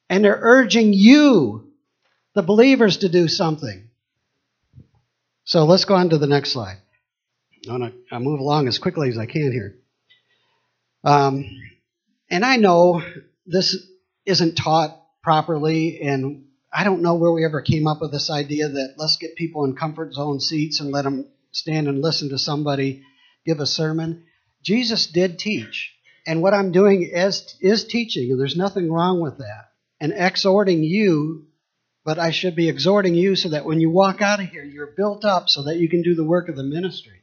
And 0.08 0.24
they're 0.24 0.38
urging 0.40 0.92
you, 0.92 1.72
the 2.34 2.42
believers, 2.42 2.98
to 2.98 3.08
do 3.08 3.26
something. 3.26 3.88
So 5.42 5.64
let's 5.64 5.86
go 5.86 5.96
on 5.96 6.10
to 6.10 6.18
the 6.18 6.28
next 6.28 6.52
slide. 6.52 6.78
I 7.68 7.72
want 7.72 7.94
to 8.10 8.20
move 8.20 8.40
along 8.40 8.68
as 8.68 8.78
quickly 8.78 9.08
as 9.08 9.18
I 9.18 9.26
can 9.26 9.52
here. 9.52 9.76
Um, 11.04 11.44
and 12.30 12.44
I 12.44 12.56
know 12.56 13.02
this 13.46 13.76
isn't 14.24 14.56
taught 14.56 15.00
properly. 15.22 16.00
And 16.02 16.44
I 16.72 16.84
don't 16.84 17.02
know 17.02 17.14
where 17.14 17.32
we 17.32 17.44
ever 17.44 17.62
came 17.62 17.86
up 17.86 18.00
with 18.00 18.12
this 18.12 18.30
idea 18.30 18.68
that 18.68 18.94
let's 18.96 19.16
get 19.16 19.36
people 19.36 19.64
in 19.64 19.76
comfort 19.76 20.14
zone 20.14 20.40
seats 20.40 20.80
and 20.80 20.90
let 20.90 21.04
them 21.04 21.26
stand 21.52 21.88
and 21.88 22.00
listen 22.00 22.28
to 22.30 22.38
somebody 22.38 23.02
give 23.46 23.60
a 23.60 23.66
sermon. 23.66 24.24
Jesus 24.62 25.06
did 25.06 25.38
teach. 25.38 25.92
And 26.26 26.42
what 26.42 26.54
I'm 26.54 26.72
doing 26.72 27.08
is, 27.12 27.56
is 27.60 27.84
teaching, 27.84 28.30
and 28.30 28.40
there's 28.40 28.56
nothing 28.56 28.90
wrong 28.90 29.20
with 29.20 29.38
that. 29.38 29.70
And 30.00 30.12
exhorting 30.14 30.82
you, 30.82 31.46
but 32.04 32.18
I 32.18 32.32
should 32.32 32.56
be 32.56 32.68
exhorting 32.68 33.14
you 33.14 33.36
so 33.36 33.50
that 33.50 33.64
when 33.64 33.80
you 33.80 33.90
walk 33.90 34.20
out 34.20 34.40
of 34.40 34.46
here, 34.46 34.64
you're 34.64 34.92
built 34.96 35.24
up 35.24 35.48
so 35.48 35.64
that 35.64 35.76
you 35.76 35.88
can 35.88 36.02
do 36.02 36.14
the 36.14 36.24
work 36.24 36.48
of 36.48 36.56
the 36.56 36.64
ministry. 36.64 37.22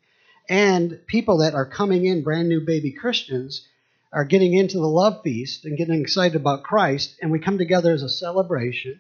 And 0.50 1.00
people 1.08 1.38
that 1.40 1.54
are 1.54 1.66
coming 1.66 2.06
in, 2.06 2.24
brand 2.24 2.50
new 2.50 2.62
baby 2.62 2.92
Christians, 2.92 3.68
are 4.12 4.26
getting 4.26 4.54
into 4.54 4.78
the 4.78 4.88
love 4.88 5.22
feast 5.24 5.66
and 5.66 5.78
getting 5.78 6.02
excited 6.02 6.36
about 6.36 6.64
Christ, 6.64 7.16
and 7.22 7.32
we 7.32 7.40
come 7.40 7.58
together 7.58 7.94
as 7.94 8.04
a 8.04 8.10
celebration. 8.10 9.00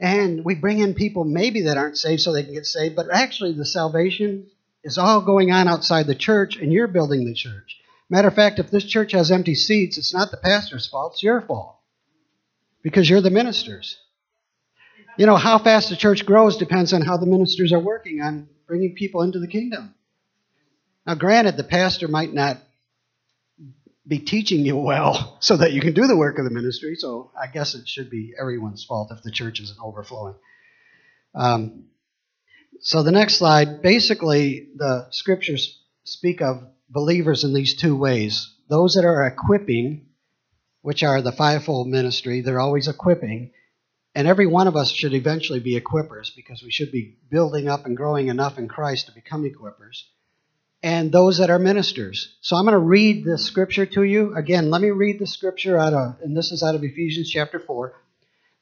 And 0.00 0.44
we 0.44 0.54
bring 0.54 0.78
in 0.78 0.94
people 0.94 1.24
maybe 1.24 1.62
that 1.62 1.76
aren't 1.76 1.98
saved 1.98 2.22
so 2.22 2.32
they 2.32 2.44
can 2.44 2.54
get 2.54 2.66
saved, 2.66 2.96
but 2.96 3.10
actually 3.12 3.52
the 3.52 3.66
salvation 3.66 4.46
is 4.84 4.96
all 4.96 5.20
going 5.20 5.50
on 5.50 5.68
outside 5.68 6.06
the 6.06 6.14
church, 6.14 6.56
and 6.56 6.72
you're 6.72 6.86
building 6.86 7.26
the 7.26 7.34
church. 7.34 7.76
Matter 8.08 8.28
of 8.28 8.34
fact, 8.34 8.58
if 8.58 8.70
this 8.70 8.84
church 8.84 9.12
has 9.12 9.30
empty 9.30 9.54
seats, 9.54 9.98
it's 9.98 10.14
not 10.14 10.30
the 10.30 10.36
pastor's 10.38 10.88
fault, 10.88 11.14
it's 11.14 11.22
your 11.22 11.42
fault. 11.42 11.76
Because 12.82 13.10
you're 13.10 13.20
the 13.20 13.30
ministers. 13.30 13.98
You 15.18 15.26
know, 15.26 15.36
how 15.36 15.58
fast 15.58 15.90
the 15.90 15.96
church 15.96 16.24
grows 16.24 16.56
depends 16.56 16.92
on 16.92 17.02
how 17.02 17.16
the 17.16 17.26
ministers 17.26 17.72
are 17.72 17.80
working 17.80 18.22
on 18.22 18.48
bringing 18.66 18.94
people 18.94 19.22
into 19.22 19.40
the 19.40 19.48
kingdom. 19.48 19.94
Now, 21.08 21.14
granted, 21.14 21.56
the 21.56 21.64
pastor 21.64 22.06
might 22.06 22.34
not 22.34 22.58
be 24.06 24.18
teaching 24.18 24.66
you 24.66 24.76
well 24.76 25.38
so 25.40 25.56
that 25.56 25.72
you 25.72 25.80
can 25.80 25.94
do 25.94 26.06
the 26.06 26.18
work 26.18 26.38
of 26.38 26.44
the 26.44 26.50
ministry, 26.50 26.96
so 26.96 27.32
I 27.34 27.46
guess 27.46 27.74
it 27.74 27.88
should 27.88 28.10
be 28.10 28.34
everyone's 28.38 28.84
fault 28.84 29.10
if 29.10 29.22
the 29.22 29.30
church 29.30 29.58
isn't 29.58 29.80
overflowing. 29.82 30.34
Um, 31.34 31.84
so, 32.80 33.02
the 33.02 33.10
next 33.10 33.36
slide 33.36 33.80
basically, 33.80 34.68
the 34.76 35.06
scriptures 35.10 35.80
speak 36.04 36.42
of 36.42 36.62
believers 36.90 37.42
in 37.42 37.54
these 37.54 37.74
two 37.74 37.96
ways. 37.96 38.54
Those 38.68 38.92
that 38.92 39.06
are 39.06 39.26
equipping, 39.26 40.08
which 40.82 41.02
are 41.02 41.22
the 41.22 41.32
fivefold 41.32 41.88
ministry, 41.88 42.42
they're 42.42 42.60
always 42.60 42.86
equipping. 42.86 43.52
And 44.14 44.28
every 44.28 44.46
one 44.46 44.68
of 44.68 44.76
us 44.76 44.90
should 44.90 45.14
eventually 45.14 45.60
be 45.60 45.80
equippers 45.80 46.36
because 46.36 46.62
we 46.62 46.70
should 46.70 46.92
be 46.92 47.16
building 47.30 47.66
up 47.66 47.86
and 47.86 47.96
growing 47.96 48.28
enough 48.28 48.58
in 48.58 48.68
Christ 48.68 49.06
to 49.06 49.12
become 49.12 49.44
equippers. 49.44 50.02
And 50.82 51.10
those 51.10 51.38
that 51.38 51.50
are 51.50 51.58
ministers. 51.58 52.36
So 52.40 52.56
I'm 52.56 52.64
going 52.64 52.72
to 52.72 52.78
read 52.78 53.24
this 53.24 53.44
scripture 53.44 53.86
to 53.86 54.02
you. 54.04 54.34
Again, 54.36 54.70
let 54.70 54.80
me 54.80 54.90
read 54.90 55.18
the 55.18 55.26
scripture 55.26 55.78
out 55.78 55.92
of, 55.92 56.20
and 56.22 56.36
this 56.36 56.52
is 56.52 56.62
out 56.62 56.76
of 56.76 56.84
Ephesians 56.84 57.28
chapter 57.30 57.58
4. 57.58 57.94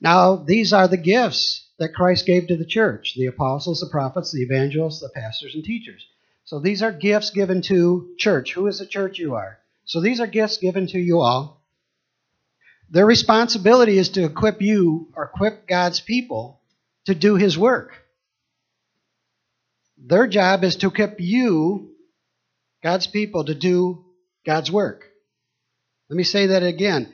Now, 0.00 0.36
these 0.36 0.72
are 0.72 0.88
the 0.88 0.96
gifts 0.96 1.68
that 1.78 1.94
Christ 1.94 2.26
gave 2.26 2.48
to 2.48 2.56
the 2.56 2.66
church 2.66 3.14
the 3.16 3.26
apostles, 3.26 3.80
the 3.80 3.90
prophets, 3.90 4.32
the 4.32 4.42
evangelists, 4.42 5.00
the 5.00 5.10
pastors, 5.14 5.54
and 5.54 5.64
teachers. 5.64 6.06
So 6.44 6.60
these 6.60 6.82
are 6.82 6.92
gifts 6.92 7.30
given 7.30 7.60
to 7.62 8.14
church. 8.18 8.54
Who 8.54 8.66
is 8.66 8.78
the 8.78 8.86
church 8.86 9.18
you 9.18 9.34
are? 9.34 9.58
So 9.84 10.00
these 10.00 10.20
are 10.20 10.26
gifts 10.26 10.58
given 10.58 10.86
to 10.88 10.98
you 10.98 11.20
all. 11.20 11.62
Their 12.88 13.06
responsibility 13.06 13.98
is 13.98 14.10
to 14.10 14.24
equip 14.24 14.62
you 14.62 15.08
or 15.14 15.24
equip 15.24 15.66
God's 15.66 16.00
people 16.00 16.60
to 17.06 17.14
do 17.14 17.34
his 17.34 17.58
work. 17.58 17.92
Their 19.98 20.26
job 20.26 20.62
is 20.62 20.76
to 20.76 20.88
equip 20.88 21.20
you, 21.20 21.95
God's 22.82 23.06
people, 23.06 23.44
to 23.44 23.54
do 23.54 24.04
God's 24.44 24.70
work. 24.70 25.04
Let 26.08 26.16
me 26.16 26.24
say 26.24 26.46
that 26.48 26.62
again. 26.62 27.12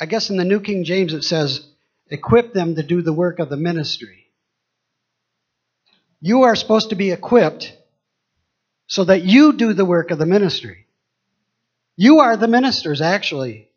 I 0.00 0.06
guess 0.06 0.30
in 0.30 0.36
the 0.36 0.44
New 0.44 0.60
King 0.60 0.84
James 0.84 1.14
it 1.14 1.22
says, 1.22 1.66
equip 2.08 2.52
them 2.52 2.74
to 2.74 2.82
do 2.82 3.02
the 3.02 3.12
work 3.12 3.38
of 3.38 3.48
the 3.48 3.56
ministry. 3.56 4.26
You 6.20 6.42
are 6.42 6.56
supposed 6.56 6.90
to 6.90 6.96
be 6.96 7.12
equipped 7.12 7.72
so 8.86 9.04
that 9.04 9.24
you 9.24 9.54
do 9.54 9.72
the 9.72 9.84
work 9.84 10.10
of 10.10 10.18
the 10.18 10.26
ministry. 10.26 10.86
You 11.96 12.20
are 12.20 12.36
the 12.36 12.48
ministers, 12.48 13.00
actually, 13.00 13.70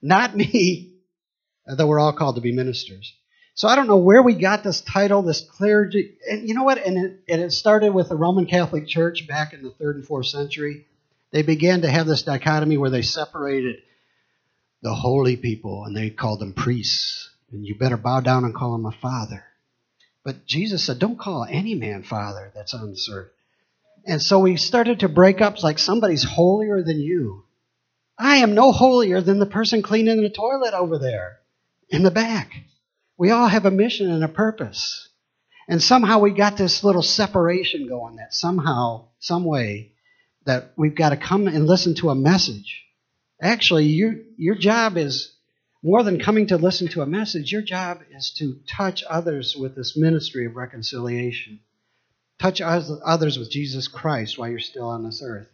not 0.00 0.36
me, 0.36 0.94
though 1.66 1.86
we're 1.86 1.98
all 1.98 2.12
called 2.12 2.36
to 2.36 2.40
be 2.40 2.52
ministers. 2.52 3.14
So 3.54 3.68
I 3.68 3.76
don't 3.76 3.86
know 3.86 3.98
where 3.98 4.22
we 4.22 4.34
got 4.34 4.64
this 4.64 4.80
title, 4.80 5.22
this 5.22 5.42
clergy. 5.42 6.16
And 6.28 6.48
you 6.48 6.54
know 6.54 6.64
what? 6.64 6.78
And 6.78 6.98
it, 6.98 7.20
and 7.28 7.42
it 7.42 7.52
started 7.52 7.92
with 7.92 8.08
the 8.08 8.16
Roman 8.16 8.46
Catholic 8.46 8.86
Church 8.86 9.26
back 9.28 9.52
in 9.52 9.62
the 9.62 9.70
third 9.70 9.96
and 9.96 10.06
fourth 10.06 10.26
century. 10.26 10.86
They 11.32 11.42
began 11.42 11.82
to 11.82 11.90
have 11.90 12.06
this 12.06 12.22
dichotomy 12.22 12.76
where 12.78 12.90
they 12.90 13.02
separated 13.02 13.76
the 14.82 14.94
holy 14.94 15.36
people 15.36 15.84
and 15.84 15.96
they 15.96 16.10
called 16.10 16.40
them 16.40 16.54
priests. 16.54 17.30
And 17.50 17.64
you 17.66 17.74
better 17.74 17.98
bow 17.98 18.20
down 18.20 18.44
and 18.44 18.54
call 18.54 18.72
them 18.72 18.86
a 18.86 18.92
father. 18.92 19.44
But 20.24 20.46
Jesus 20.46 20.84
said, 20.84 20.98
Don't 20.98 21.18
call 21.18 21.44
any 21.44 21.74
man 21.74 22.02
father 22.02 22.50
that's 22.54 22.74
on 22.74 22.90
this 22.90 23.08
earth. 23.12 23.30
And 24.06 24.22
so 24.22 24.40
we 24.40 24.56
started 24.56 25.00
to 25.00 25.08
break 25.08 25.40
up 25.40 25.62
like 25.62 25.78
somebody's 25.78 26.24
holier 26.24 26.82
than 26.82 27.00
you. 27.00 27.44
I 28.18 28.38
am 28.38 28.54
no 28.54 28.72
holier 28.72 29.20
than 29.20 29.38
the 29.38 29.46
person 29.46 29.82
cleaning 29.82 30.22
the 30.22 30.30
toilet 30.30 30.74
over 30.74 30.98
there 30.98 31.38
in 31.88 32.02
the 32.02 32.10
back. 32.10 32.52
We 33.22 33.30
all 33.30 33.46
have 33.46 33.66
a 33.66 33.70
mission 33.70 34.10
and 34.10 34.24
a 34.24 34.28
purpose. 34.28 35.08
And 35.68 35.80
somehow 35.80 36.18
we 36.18 36.32
got 36.32 36.56
this 36.56 36.82
little 36.82 37.04
separation 37.04 37.86
going 37.86 38.16
that 38.16 38.34
somehow, 38.34 39.10
some 39.20 39.44
way, 39.44 39.92
that 40.44 40.72
we've 40.76 40.96
got 40.96 41.10
to 41.10 41.16
come 41.16 41.46
and 41.46 41.64
listen 41.64 41.94
to 41.94 42.10
a 42.10 42.16
message. 42.16 42.82
Actually, 43.40 43.84
your, 43.84 44.14
your 44.36 44.56
job 44.56 44.96
is 44.96 45.36
more 45.84 46.02
than 46.02 46.18
coming 46.18 46.48
to 46.48 46.56
listen 46.56 46.88
to 46.88 47.02
a 47.02 47.06
message, 47.06 47.52
your 47.52 47.62
job 47.62 48.00
is 48.10 48.34
to 48.38 48.58
touch 48.68 49.04
others 49.04 49.54
with 49.56 49.76
this 49.76 49.96
ministry 49.96 50.44
of 50.46 50.56
reconciliation. 50.56 51.60
Touch 52.40 52.60
others 52.60 53.38
with 53.38 53.52
Jesus 53.52 53.86
Christ 53.86 54.36
while 54.36 54.48
you're 54.48 54.58
still 54.58 54.88
on 54.88 55.04
this 55.04 55.22
earth. 55.24 55.46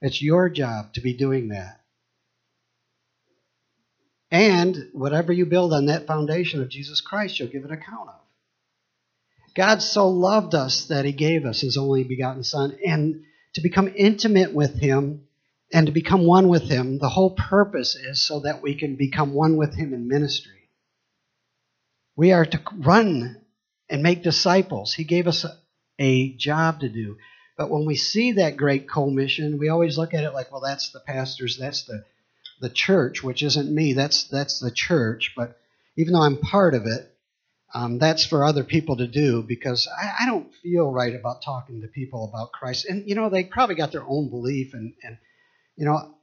It's 0.00 0.22
your 0.22 0.48
job 0.48 0.92
to 0.92 1.00
be 1.00 1.12
doing 1.12 1.48
that. 1.48 1.80
And 4.30 4.90
whatever 4.92 5.32
you 5.32 5.46
build 5.46 5.72
on 5.72 5.86
that 5.86 6.06
foundation 6.06 6.60
of 6.60 6.68
Jesus 6.68 7.00
Christ, 7.00 7.38
you'll 7.38 7.48
give 7.48 7.64
an 7.64 7.72
account 7.72 8.08
of. 8.08 8.20
God 9.54 9.80
so 9.80 10.08
loved 10.08 10.54
us 10.54 10.86
that 10.86 11.04
he 11.04 11.12
gave 11.12 11.46
us 11.46 11.60
his 11.60 11.76
only 11.76 12.04
begotten 12.04 12.44
Son. 12.44 12.76
And 12.84 13.24
to 13.54 13.62
become 13.62 13.92
intimate 13.96 14.52
with 14.52 14.78
him 14.78 15.26
and 15.72 15.86
to 15.86 15.92
become 15.92 16.26
one 16.26 16.48
with 16.48 16.68
him, 16.68 16.98
the 16.98 17.08
whole 17.08 17.30
purpose 17.30 17.94
is 17.94 18.22
so 18.22 18.40
that 18.40 18.62
we 18.62 18.74
can 18.74 18.96
become 18.96 19.32
one 19.32 19.56
with 19.56 19.74
him 19.74 19.94
in 19.94 20.08
ministry. 20.08 20.68
We 22.16 22.32
are 22.32 22.44
to 22.44 22.60
run 22.76 23.40
and 23.88 24.02
make 24.02 24.22
disciples. 24.22 24.92
He 24.92 25.04
gave 25.04 25.26
us 25.26 25.46
a 25.98 26.32
job 26.34 26.80
to 26.80 26.88
do. 26.88 27.16
But 27.56 27.70
when 27.70 27.86
we 27.86 27.96
see 27.96 28.32
that 28.32 28.56
great 28.56 28.88
commission, 28.88 29.58
we 29.58 29.68
always 29.70 29.96
look 29.96 30.12
at 30.12 30.24
it 30.24 30.34
like, 30.34 30.52
well, 30.52 30.60
that's 30.60 30.90
the 30.90 31.00
pastors, 31.00 31.56
that's 31.58 31.84
the 31.84 32.04
the 32.60 32.70
church, 32.70 33.22
which 33.22 33.42
isn't 33.42 33.74
me. 33.74 33.92
That's 33.92 34.24
that's 34.24 34.60
the 34.60 34.70
church. 34.70 35.34
But 35.36 35.58
even 35.96 36.12
though 36.12 36.22
I'm 36.22 36.38
part 36.38 36.74
of 36.74 36.86
it, 36.86 37.12
um, 37.74 37.98
that's 37.98 38.24
for 38.24 38.44
other 38.44 38.64
people 38.64 38.96
to 38.96 39.06
do 39.06 39.42
because 39.42 39.88
I, 40.00 40.24
I, 40.24 40.26
don't 40.26 40.54
feel 40.62 40.90
right 40.90 41.14
about 41.14 41.42
talking 41.42 41.82
to 41.82 41.88
people 41.88 42.24
about 42.24 42.52
Christ. 42.52 42.86
And 42.86 43.08
you 43.08 43.14
know, 43.14 43.28
they 43.28 43.44
probably 43.44 43.74
got 43.74 43.92
their 43.92 44.04
own 44.06 44.30
belief, 44.30 44.72
and 44.72 44.94
and 45.02 45.18
you 45.76 45.84
know, 45.84 46.14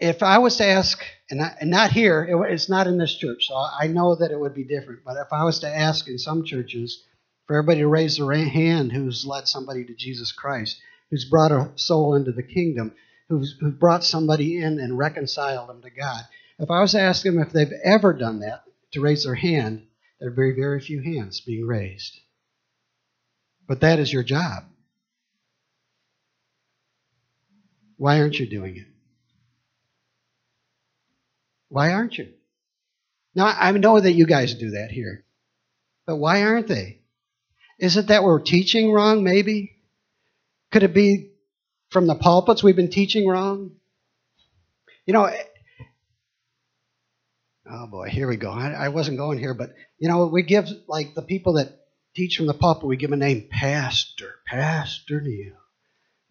if 0.00 0.22
I 0.22 0.38
was 0.38 0.56
to 0.56 0.66
ask, 0.66 1.02
and, 1.30 1.40
I, 1.40 1.56
and 1.60 1.70
not 1.70 1.90
here, 1.90 2.24
it, 2.24 2.52
it's 2.52 2.68
not 2.68 2.86
in 2.86 2.98
this 2.98 3.14
church, 3.14 3.46
so 3.48 3.54
I 3.54 3.86
know 3.86 4.16
that 4.16 4.30
it 4.30 4.38
would 4.38 4.54
be 4.54 4.64
different. 4.64 5.00
But 5.04 5.16
if 5.16 5.32
I 5.32 5.44
was 5.44 5.60
to 5.60 5.68
ask 5.68 6.08
in 6.08 6.18
some 6.18 6.44
churches 6.44 7.02
for 7.46 7.56
everybody 7.56 7.80
to 7.80 7.88
raise 7.88 8.16
their 8.16 8.32
hand 8.32 8.92
who's 8.92 9.26
led 9.26 9.46
somebody 9.46 9.84
to 9.84 9.94
Jesus 9.94 10.32
Christ, 10.32 10.80
who's 11.10 11.24
brought 11.24 11.52
a 11.52 11.70
soul 11.76 12.14
into 12.14 12.32
the 12.32 12.42
kingdom, 12.42 12.92
who's, 13.28 13.56
who 13.60 13.70
brought 13.70 14.04
somebody 14.04 14.58
in 14.58 14.78
and 14.78 14.98
reconciled 14.98 15.68
them 15.68 15.82
to 15.82 15.90
God. 15.90 16.22
If 16.58 16.70
I 16.70 16.80
was 16.80 16.92
to 16.92 17.00
ask 17.00 17.22
them 17.22 17.38
if 17.38 17.52
they've 17.52 17.72
ever 17.84 18.12
done 18.12 18.40
that, 18.40 18.64
to 18.92 19.00
raise 19.00 19.24
their 19.24 19.34
hand, 19.34 19.86
there 20.20 20.28
are 20.28 20.34
very, 20.34 20.54
very 20.54 20.80
few 20.80 21.02
hands 21.02 21.40
being 21.40 21.66
raised. 21.66 22.18
But 23.66 23.80
that 23.80 23.98
is 23.98 24.12
your 24.12 24.22
job. 24.22 24.64
Why 27.96 28.20
aren't 28.20 28.38
you 28.38 28.46
doing 28.46 28.76
it? 28.76 28.86
Why 31.68 31.92
aren't 31.92 32.18
you? 32.18 32.28
Now, 33.34 33.46
I 33.46 33.72
know 33.72 33.98
that 33.98 34.12
you 34.12 34.26
guys 34.26 34.54
do 34.54 34.70
that 34.72 34.90
here, 34.92 35.24
but 36.06 36.16
why 36.16 36.42
aren't 36.42 36.68
they? 36.68 37.00
Is 37.80 37.96
it 37.96 38.08
that 38.08 38.22
we're 38.22 38.40
teaching 38.40 38.92
wrong, 38.92 39.24
maybe? 39.24 39.76
Could 40.70 40.84
it 40.84 40.94
be 40.94 41.33
from 41.94 42.08
the 42.08 42.16
pulpits 42.16 42.62
we've 42.62 42.74
been 42.74 42.90
teaching 42.90 43.26
wrong? 43.26 43.70
You 45.06 45.14
know, 45.14 45.24
eh, 45.26 45.42
oh 47.70 47.86
boy, 47.86 48.08
here 48.08 48.28
we 48.28 48.36
go. 48.36 48.50
I, 48.50 48.72
I 48.72 48.88
wasn't 48.88 49.16
going 49.16 49.38
here, 49.38 49.54
but 49.54 49.70
you 49.98 50.08
know, 50.08 50.26
we 50.26 50.42
give 50.42 50.66
like 50.88 51.14
the 51.14 51.22
people 51.22 51.54
that 51.54 51.68
teach 52.16 52.36
from 52.36 52.48
the 52.48 52.54
pulpit, 52.54 52.88
we 52.88 52.96
give 52.96 53.12
a 53.12 53.16
name, 53.16 53.46
Pastor, 53.48 54.34
Pastor 54.44 55.20
Neil, 55.20 55.54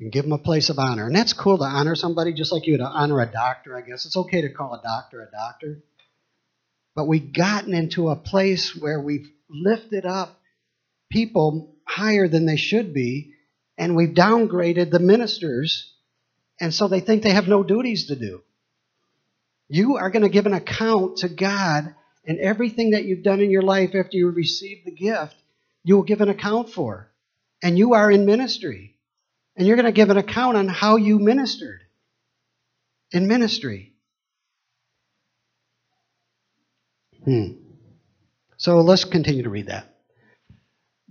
and 0.01 0.11
give 0.11 0.25
them 0.25 0.33
a 0.33 0.37
place 0.37 0.69
of 0.69 0.79
honor. 0.79 1.07
And 1.07 1.15
that's 1.15 1.31
cool 1.31 1.57
to 1.57 1.63
honor 1.63 1.95
somebody, 1.95 2.33
just 2.33 2.51
like 2.51 2.67
you 2.67 2.73
would 2.73 2.81
honor 2.81 3.21
a 3.21 3.31
doctor, 3.31 3.77
I 3.77 3.81
guess. 3.81 4.05
It's 4.05 4.17
okay 4.17 4.41
to 4.41 4.49
call 4.49 4.73
a 4.73 4.81
doctor 4.83 5.21
a 5.21 5.31
doctor. 5.31 5.81
But 6.93 7.07
we've 7.07 7.31
gotten 7.31 7.73
into 7.73 8.09
a 8.09 8.17
place 8.17 8.75
where 8.75 8.99
we've 8.99 9.31
lifted 9.49 10.05
up 10.05 10.37
people 11.09 11.77
higher 11.87 12.27
than 12.27 12.45
they 12.45 12.57
should 12.57 12.93
be 12.93 13.32
and 13.77 13.95
we've 13.95 14.15
downgraded 14.15 14.91
the 14.91 14.99
ministers 14.99 15.91
And 16.59 16.73
so 16.73 16.87
they 16.87 17.01
think 17.01 17.23
they 17.23 17.33
have 17.33 17.47
no 17.47 17.63
duties 17.63 18.07
to 18.07 18.15
do. 18.15 18.41
You 19.67 19.97
are 19.97 20.11
going 20.11 20.23
to 20.23 20.29
give 20.29 20.45
an 20.45 20.53
account 20.53 21.17
to 21.17 21.29
God, 21.29 21.95
and 22.25 22.39
everything 22.39 22.91
that 22.91 23.05
you've 23.05 23.23
done 23.23 23.41
in 23.41 23.51
your 23.51 23.63
life 23.63 23.95
after 23.95 24.17
you 24.17 24.29
receive 24.29 24.85
the 24.85 24.91
gift, 24.91 25.35
you 25.83 25.95
will 25.95 26.03
give 26.03 26.21
an 26.21 26.29
account 26.29 26.69
for. 26.69 27.11
And 27.61 27.77
you 27.77 27.93
are 27.93 28.11
in 28.11 28.25
ministry. 28.25 28.97
And 29.55 29.67
you're 29.67 29.75
going 29.75 29.85
to 29.85 29.91
give 29.91 30.09
an 30.09 30.17
account 30.17 30.57
on 30.57 30.67
how 30.67 30.97
you 30.97 31.19
ministered 31.19 31.81
in 33.11 33.27
ministry. 33.27 33.93
Hmm. 37.25 37.53
So 38.57 38.81
let's 38.81 39.05
continue 39.05 39.43
to 39.43 39.49
read 39.49 39.67
that. 39.67 39.92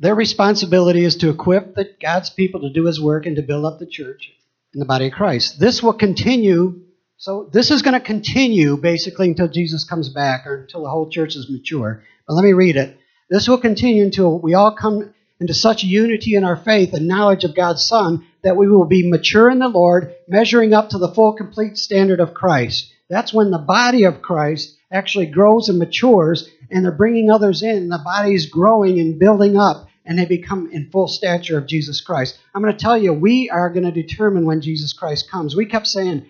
Their 0.02 0.16
responsibility 0.16 1.04
is 1.04 1.14
to 1.18 1.30
equip 1.30 1.76
the, 1.76 1.88
God's 2.02 2.28
people 2.28 2.62
to 2.62 2.73
do 2.73 2.87
his 2.87 3.00
work 3.00 3.25
and 3.25 3.37
to 3.37 3.42
build 3.42 3.64
up 3.64 3.78
the 3.78 3.87
church 3.87 4.32
in 4.75 4.80
the 4.80 4.85
body 4.85 5.06
of 5.06 5.12
Christ. 5.12 5.61
This 5.61 5.80
will 5.80 5.92
continue. 5.92 6.80
So 7.18 7.49
this 7.52 7.71
is 7.71 7.82
going 7.82 7.94
to 7.94 8.04
continue 8.04 8.76
basically 8.76 9.28
until 9.28 9.47
Jesus 9.47 9.85
comes 9.85 10.09
back 10.09 10.44
or 10.44 10.62
until 10.62 10.82
the 10.82 10.90
whole 10.90 11.09
church 11.09 11.37
is 11.37 11.49
mature. 11.49 12.02
But 12.26 12.35
let 12.35 12.42
me 12.42 12.52
read 12.52 12.75
it. 12.75 12.99
This 13.30 13.47
will 13.47 13.61
continue 13.61 14.02
until 14.02 14.40
we 14.40 14.54
all 14.54 14.75
come 14.75 15.14
into 15.38 15.54
such 15.54 15.85
unity 15.85 16.35
in 16.35 16.42
our 16.42 16.56
faith 16.56 16.94
and 16.94 17.06
knowledge 17.06 17.44
of 17.44 17.54
God's 17.54 17.85
Son 17.87 18.26
that 18.42 18.56
we 18.56 18.68
will 18.68 18.87
be 18.87 19.09
mature 19.09 19.49
in 19.50 19.61
the 19.61 19.68
Lord, 19.68 20.16
measuring 20.26 20.75
up 20.75 20.88
to 20.88 20.99
the 20.99 21.14
full, 21.14 21.35
complete 21.35 21.78
standard 21.78 22.18
of 22.18 22.35
Christ. 22.35 22.92
That's 23.09 23.32
when 23.32 23.52
the 23.52 23.59
body 23.59 24.02
of 24.02 24.21
Christ 24.21 24.76
actually 24.90 25.26
grows 25.26 25.68
and 25.68 25.78
matures, 25.78 26.50
and 26.73 26.85
they're 26.85 26.90
bringing 26.90 27.30
others 27.30 27.62
in. 27.62 27.88
The 27.88 28.02
body 28.04 28.35
is 28.35 28.47
growing 28.47 28.99
and 28.99 29.21
building 29.21 29.56
up, 29.56 29.87
and 30.04 30.18
they 30.18 30.25
become 30.25 30.71
in 30.73 30.90
full 30.90 31.09
stature 31.09 31.59
of 31.59 31.66
Jesus 31.66 32.00
Christ. 32.00 32.38
I'm 32.54 32.62
going 32.62 32.76
to 32.76 32.78
tell 32.78 32.99
you, 32.99 33.12
we 33.12 33.50
are 33.50 33.71
going 33.71 33.85
to 33.85 33.92
determine 33.92 34.44
when 34.44 34.61
Jesus 34.61 34.92
Christ 34.92 35.30
comes. 35.30 35.54
We 35.54 35.66
kept 35.66 35.87
saying, 35.87 36.26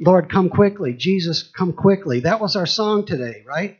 Lord, 0.00 0.30
come 0.30 0.50
quickly. 0.50 0.94
Jesus, 0.94 1.42
come 1.42 1.72
quickly. 1.72 2.20
That 2.20 2.40
was 2.40 2.56
our 2.56 2.66
song 2.66 3.06
today, 3.06 3.42
right? 3.46 3.78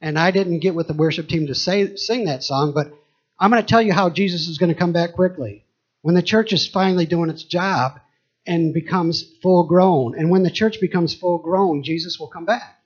And 0.00 0.18
I 0.18 0.30
didn't 0.30 0.60
get 0.60 0.74
with 0.74 0.88
the 0.88 0.94
worship 0.94 1.28
team 1.28 1.46
to 1.46 1.54
say, 1.54 1.96
sing 1.96 2.26
that 2.26 2.42
song, 2.42 2.72
but 2.74 2.92
I'm 3.38 3.50
going 3.50 3.62
to 3.62 3.68
tell 3.68 3.82
you 3.82 3.92
how 3.92 4.10
Jesus 4.10 4.48
is 4.48 4.58
going 4.58 4.72
to 4.72 4.78
come 4.78 4.92
back 4.92 5.12
quickly. 5.14 5.64
When 6.02 6.14
the 6.14 6.22
church 6.22 6.52
is 6.52 6.66
finally 6.66 7.06
doing 7.06 7.30
its 7.30 7.42
job 7.42 8.00
and 8.46 8.72
becomes 8.72 9.24
full 9.42 9.64
grown, 9.66 10.18
and 10.18 10.30
when 10.30 10.42
the 10.42 10.50
church 10.50 10.80
becomes 10.80 11.14
full 11.14 11.38
grown, 11.38 11.82
Jesus 11.82 12.18
will 12.18 12.28
come 12.28 12.44
back. 12.44 12.78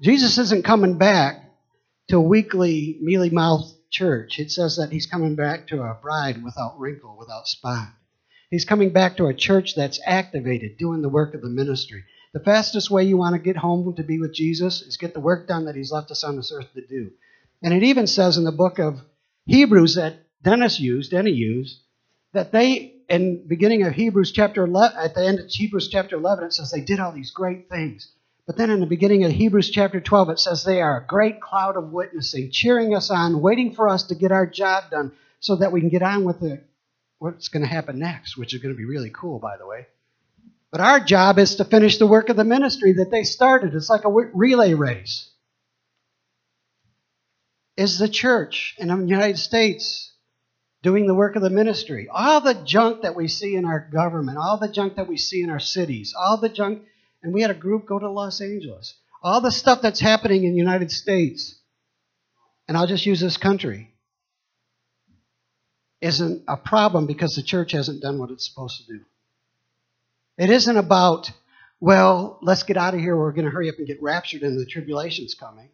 Jesus 0.00 0.38
isn't 0.38 0.64
coming 0.64 0.98
back 0.98 1.44
to 2.08 2.20
weekly, 2.20 2.98
mealy 3.00 3.30
mouthed 3.30 3.74
church. 3.92 4.38
It 4.38 4.50
says 4.50 4.76
that 4.76 4.90
he's 4.90 5.06
coming 5.06 5.36
back 5.36 5.68
to 5.68 5.82
a 5.82 5.94
bride 5.94 6.42
without 6.42 6.80
wrinkle, 6.80 7.16
without 7.16 7.46
spot. 7.46 7.88
He's 8.50 8.64
coming 8.64 8.90
back 8.90 9.16
to 9.16 9.26
a 9.26 9.34
church 9.34 9.74
that's 9.74 10.00
activated, 10.04 10.76
doing 10.76 11.02
the 11.02 11.08
work 11.08 11.34
of 11.34 11.42
the 11.42 11.48
ministry. 11.48 12.04
The 12.32 12.40
fastest 12.40 12.90
way 12.90 13.04
you 13.04 13.16
want 13.16 13.34
to 13.34 13.40
get 13.40 13.56
home 13.56 13.94
to 13.94 14.02
be 14.02 14.18
with 14.18 14.34
Jesus 14.34 14.82
is 14.82 14.96
get 14.96 15.14
the 15.14 15.20
work 15.20 15.46
done 15.46 15.66
that 15.66 15.76
he's 15.76 15.92
left 15.92 16.10
us 16.10 16.24
on 16.24 16.36
this 16.36 16.52
earth 16.52 16.72
to 16.74 16.86
do. 16.86 17.12
And 17.62 17.72
it 17.72 17.82
even 17.82 18.06
says 18.06 18.36
in 18.36 18.44
the 18.44 18.52
book 18.52 18.78
of 18.78 19.00
Hebrews 19.46 19.94
that 19.94 20.16
Dennis 20.42 20.80
used, 20.80 21.12
he 21.12 21.30
used, 21.30 21.80
that 22.32 22.52
they, 22.52 22.96
in 23.08 23.46
beginning 23.46 23.84
of 23.84 23.92
Hebrews 23.92 24.32
chapter 24.32 24.64
11, 24.64 24.98
at 24.98 25.14
the 25.14 25.24
end 25.24 25.38
of 25.38 25.46
Hebrews 25.48 25.88
chapter 25.88 26.16
11, 26.16 26.44
it 26.44 26.52
says 26.52 26.70
they 26.70 26.80
did 26.80 27.00
all 27.00 27.12
these 27.12 27.30
great 27.30 27.68
things. 27.68 28.10
But 28.46 28.56
then 28.56 28.70
in 28.70 28.80
the 28.80 28.86
beginning 28.86 29.24
of 29.24 29.30
Hebrews 29.30 29.70
chapter 29.70 30.00
12, 30.00 30.30
it 30.30 30.38
says 30.40 30.64
they 30.64 30.80
are 30.80 30.98
a 30.98 31.06
great 31.06 31.40
cloud 31.40 31.76
of 31.76 31.92
witnessing, 31.92 32.50
cheering 32.50 32.94
us 32.94 33.10
on, 33.10 33.40
waiting 33.40 33.74
for 33.74 33.88
us 33.88 34.04
to 34.04 34.16
get 34.16 34.32
our 34.32 34.46
job 34.46 34.90
done 34.90 35.12
so 35.38 35.56
that 35.56 35.70
we 35.70 35.80
can 35.80 35.90
get 35.90 36.02
on 36.02 36.24
with 36.24 36.40
the, 36.40 36.60
what's 37.18 37.48
going 37.48 37.62
to 37.62 37.68
happen 37.68 38.00
next, 38.00 38.36
which 38.36 38.52
is 38.52 38.60
going 38.60 38.74
to 38.74 38.78
be 38.78 38.84
really 38.84 39.10
cool, 39.10 39.38
by 39.38 39.56
the 39.56 39.66
way. 39.66 39.86
But 40.72 40.80
our 40.80 40.98
job 40.98 41.38
is 41.38 41.56
to 41.56 41.64
finish 41.64 41.98
the 41.98 42.06
work 42.06 42.30
of 42.30 42.36
the 42.36 42.44
ministry 42.44 42.94
that 42.94 43.10
they 43.10 43.22
started. 43.22 43.74
It's 43.74 43.90
like 43.90 44.04
a 44.04 44.10
relay 44.10 44.74
race. 44.74 45.28
Is 47.76 47.98
the 47.98 48.08
church 48.08 48.74
in 48.78 48.88
the 48.88 48.96
United 48.96 49.38
States 49.38 50.12
doing 50.82 51.06
the 51.06 51.14
work 51.14 51.36
of 51.36 51.42
the 51.42 51.50
ministry? 51.50 52.08
All 52.10 52.40
the 52.40 52.54
junk 52.54 53.02
that 53.02 53.14
we 53.14 53.28
see 53.28 53.54
in 53.54 53.64
our 53.64 53.80
government, 53.80 54.38
all 54.38 54.58
the 54.58 54.68
junk 54.68 54.96
that 54.96 55.08
we 55.08 55.16
see 55.16 55.42
in 55.42 55.50
our 55.50 55.60
cities, 55.60 56.14
all 56.18 56.38
the 56.38 56.48
junk 56.48 56.82
and 57.22 57.32
we 57.32 57.42
had 57.42 57.50
a 57.50 57.54
group 57.54 57.86
go 57.86 57.98
to 57.98 58.10
Los 58.10 58.40
Angeles. 58.40 58.94
All 59.22 59.40
the 59.40 59.52
stuff 59.52 59.80
that's 59.82 60.00
happening 60.00 60.44
in 60.44 60.52
the 60.52 60.58
United 60.58 60.90
States, 60.90 61.54
and 62.66 62.76
I'll 62.76 62.86
just 62.86 63.06
use 63.06 63.20
this 63.20 63.36
country, 63.36 63.92
isn't 66.00 66.42
a 66.48 66.56
problem 66.56 67.06
because 67.06 67.34
the 67.34 67.42
church 67.42 67.72
hasn't 67.72 68.02
done 68.02 68.18
what 68.18 68.30
it's 68.30 68.48
supposed 68.48 68.84
to 68.84 68.92
do. 68.98 69.04
It 70.36 70.50
isn't 70.50 70.76
about, 70.76 71.30
well, 71.78 72.38
let's 72.42 72.64
get 72.64 72.76
out 72.76 72.94
of 72.94 73.00
here. 73.00 73.16
We're 73.16 73.32
going 73.32 73.44
to 73.44 73.50
hurry 73.50 73.68
up 73.68 73.78
and 73.78 73.86
get 73.86 74.02
raptured 74.02 74.42
and 74.42 74.58
the 74.58 74.66
tribulation's 74.66 75.34
coming. 75.34 75.68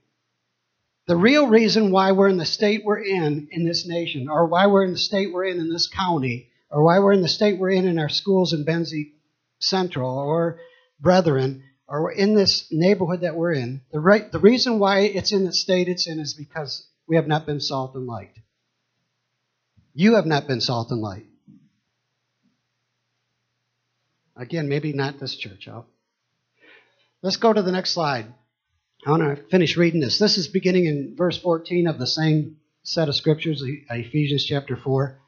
The 1.07 1.17
real 1.17 1.47
reason 1.47 1.91
why 1.91 2.13
we're 2.13 2.29
in 2.29 2.37
the 2.37 2.45
state 2.45 2.85
we're 2.85 3.03
in 3.03 3.49
in 3.51 3.65
this 3.65 3.87
nation, 3.87 4.29
or 4.29 4.45
why 4.45 4.67
we're 4.67 4.85
in 4.85 4.93
the 4.93 4.99
state 4.99 5.33
we're 5.33 5.47
in 5.47 5.59
in 5.59 5.73
this 5.73 5.89
county, 5.89 6.51
or 6.71 6.85
why 6.85 6.99
we're 6.99 7.15
in 7.15 7.23
the 7.23 7.29
state 7.29 7.59
we're 7.59 7.71
in 7.71 7.89
in 7.89 7.99
our 7.99 8.11
schools 8.11 8.53
in 8.53 8.67
Benzie 8.67 9.13
Central, 9.59 10.19
or 10.19 10.61
brethren 11.01 11.63
or 11.89 12.13
in 12.13 12.35
this 12.35 12.67
neighborhood 12.71 13.23
that 13.23 13.35
we're 13.35 13.53
in, 13.53 13.81
the, 13.93 14.01
right, 14.01 14.31
the 14.31 14.39
reason 14.39 14.79
why 14.79 15.01
it's 15.01 15.33
in 15.33 15.45
the 15.45 15.53
state 15.53 15.89
it's 15.89 16.07
in 16.07 16.21
is 16.21 16.35
because 16.35 16.87
we 17.07 17.17
have 17.17 17.27
not 17.27 17.47
been 17.47 17.61
salt 17.61 17.95
and 17.95 18.07
light. 18.07 18.35
You 19.95 20.17
have 20.17 20.27
not 20.27 20.47
been 20.47 20.61
salt 20.61 20.91
and 20.91 21.01
light. 21.01 21.27
Again, 24.37 24.69
maybe 24.69 24.93
not 24.93 25.19
this 25.19 25.35
church. 25.35 25.67
I'll, 25.67 25.87
let's 27.23 27.39
go 27.39 27.53
to 27.53 27.63
the 27.63 27.73
next 27.73 27.93
slide. 27.93 28.27
I 29.07 29.11
want 29.11 29.23
to 29.23 29.43
finish 29.45 29.77
reading 29.77 30.01
this. 30.01 30.19
This 30.19 30.39
is 30.39 30.49
beginning 30.49 30.87
in 30.87 31.15
verse 31.17 31.39
14 31.39 31.87
of 31.87 31.99
the 31.99 32.07
same 32.07 32.59
set 32.83 33.09
of 33.09 33.17
scriptures, 33.17 33.63
Ephesians 33.91 34.45
chapter 34.45 34.77
4. 34.77 35.19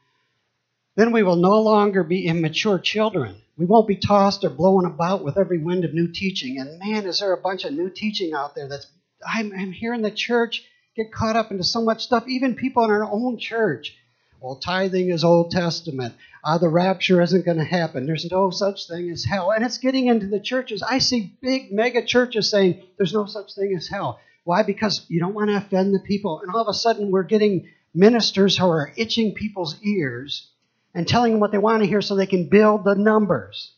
Then 0.97 1.13
we 1.13 1.23
will 1.23 1.37
no 1.37 1.61
longer 1.63 2.05
be 2.05 2.27
immature 2.27 2.79
children 2.79 3.41
we 3.61 3.67
won't 3.67 3.87
be 3.87 3.97
tossed 3.97 4.43
or 4.43 4.49
blown 4.49 4.87
about 4.87 5.23
with 5.23 5.37
every 5.37 5.59
wind 5.59 5.85
of 5.85 5.93
new 5.93 6.09
teaching. 6.09 6.59
And 6.59 6.79
man, 6.79 7.05
is 7.05 7.21
there 7.21 7.35
a 7.35 7.37
bunch 7.37 7.67
of 7.67 7.75
new 7.75 7.91
teaching 7.91 8.33
out 8.33 8.55
there 8.55 8.67
that's 8.67 8.87
I'm, 9.25 9.53
I'm 9.53 9.71
hearing 9.71 10.01
the 10.01 10.11
church 10.11 10.65
get 10.97 11.13
caught 11.13 11.37
up 11.37 11.51
into 11.51 11.63
so 11.63 11.83
much 11.83 12.03
stuff, 12.03 12.27
even 12.27 12.55
people 12.55 12.85
in 12.85 12.91
our 12.91 13.05
own 13.05 13.37
church. 13.39 13.95
Well, 14.41 14.57
tithing 14.57 15.11
is 15.11 15.25
Old 15.25 15.51
Testament. 15.51 16.15
Uh, 16.43 16.57
the 16.57 16.71
rapture 16.71 17.21
isn't 17.21 17.45
going 17.45 17.59
to 17.59 17.65
happen. 17.65 18.07
There's 18.07 18.31
no 18.31 18.49
such 18.49 18.89
thing 18.89 19.11
as 19.11 19.27
hell. 19.27 19.51
And 19.51 19.63
it's 19.63 19.77
getting 19.77 20.07
into 20.07 20.29
the 20.29 20.41
churches. 20.41 20.83
I 20.83 20.97
see 20.97 21.37
big 21.43 21.71
mega 21.71 22.03
churches 22.03 22.49
saying 22.49 22.83
there's 22.97 23.13
no 23.13 23.27
such 23.27 23.55
thing 23.55 23.75
as 23.77 23.87
hell. 23.87 24.21
Why? 24.45 24.63
Because 24.63 25.05
you 25.09 25.21
don't 25.21 25.35
want 25.35 25.51
to 25.51 25.59
offend 25.59 25.95
the 25.95 26.01
people. 26.01 26.41
And 26.41 26.51
all 26.51 26.63
of 26.63 26.69
a 26.69 26.73
sudden, 26.73 27.11
we're 27.11 27.25
getting 27.25 27.69
ministers 27.93 28.57
who 28.57 28.71
are 28.71 28.91
itching 28.97 29.35
people's 29.35 29.77
ears 29.83 30.49
and 30.95 31.07
telling 31.07 31.33
them 31.33 31.41
what 31.41 31.53
they 31.53 31.59
want 31.59 31.83
to 31.83 31.89
hear 31.89 32.03
so 32.03 32.15
they 32.17 32.27
can 32.27 32.49
build 32.49 32.85
the 32.85 32.95
numbers. 32.95 33.73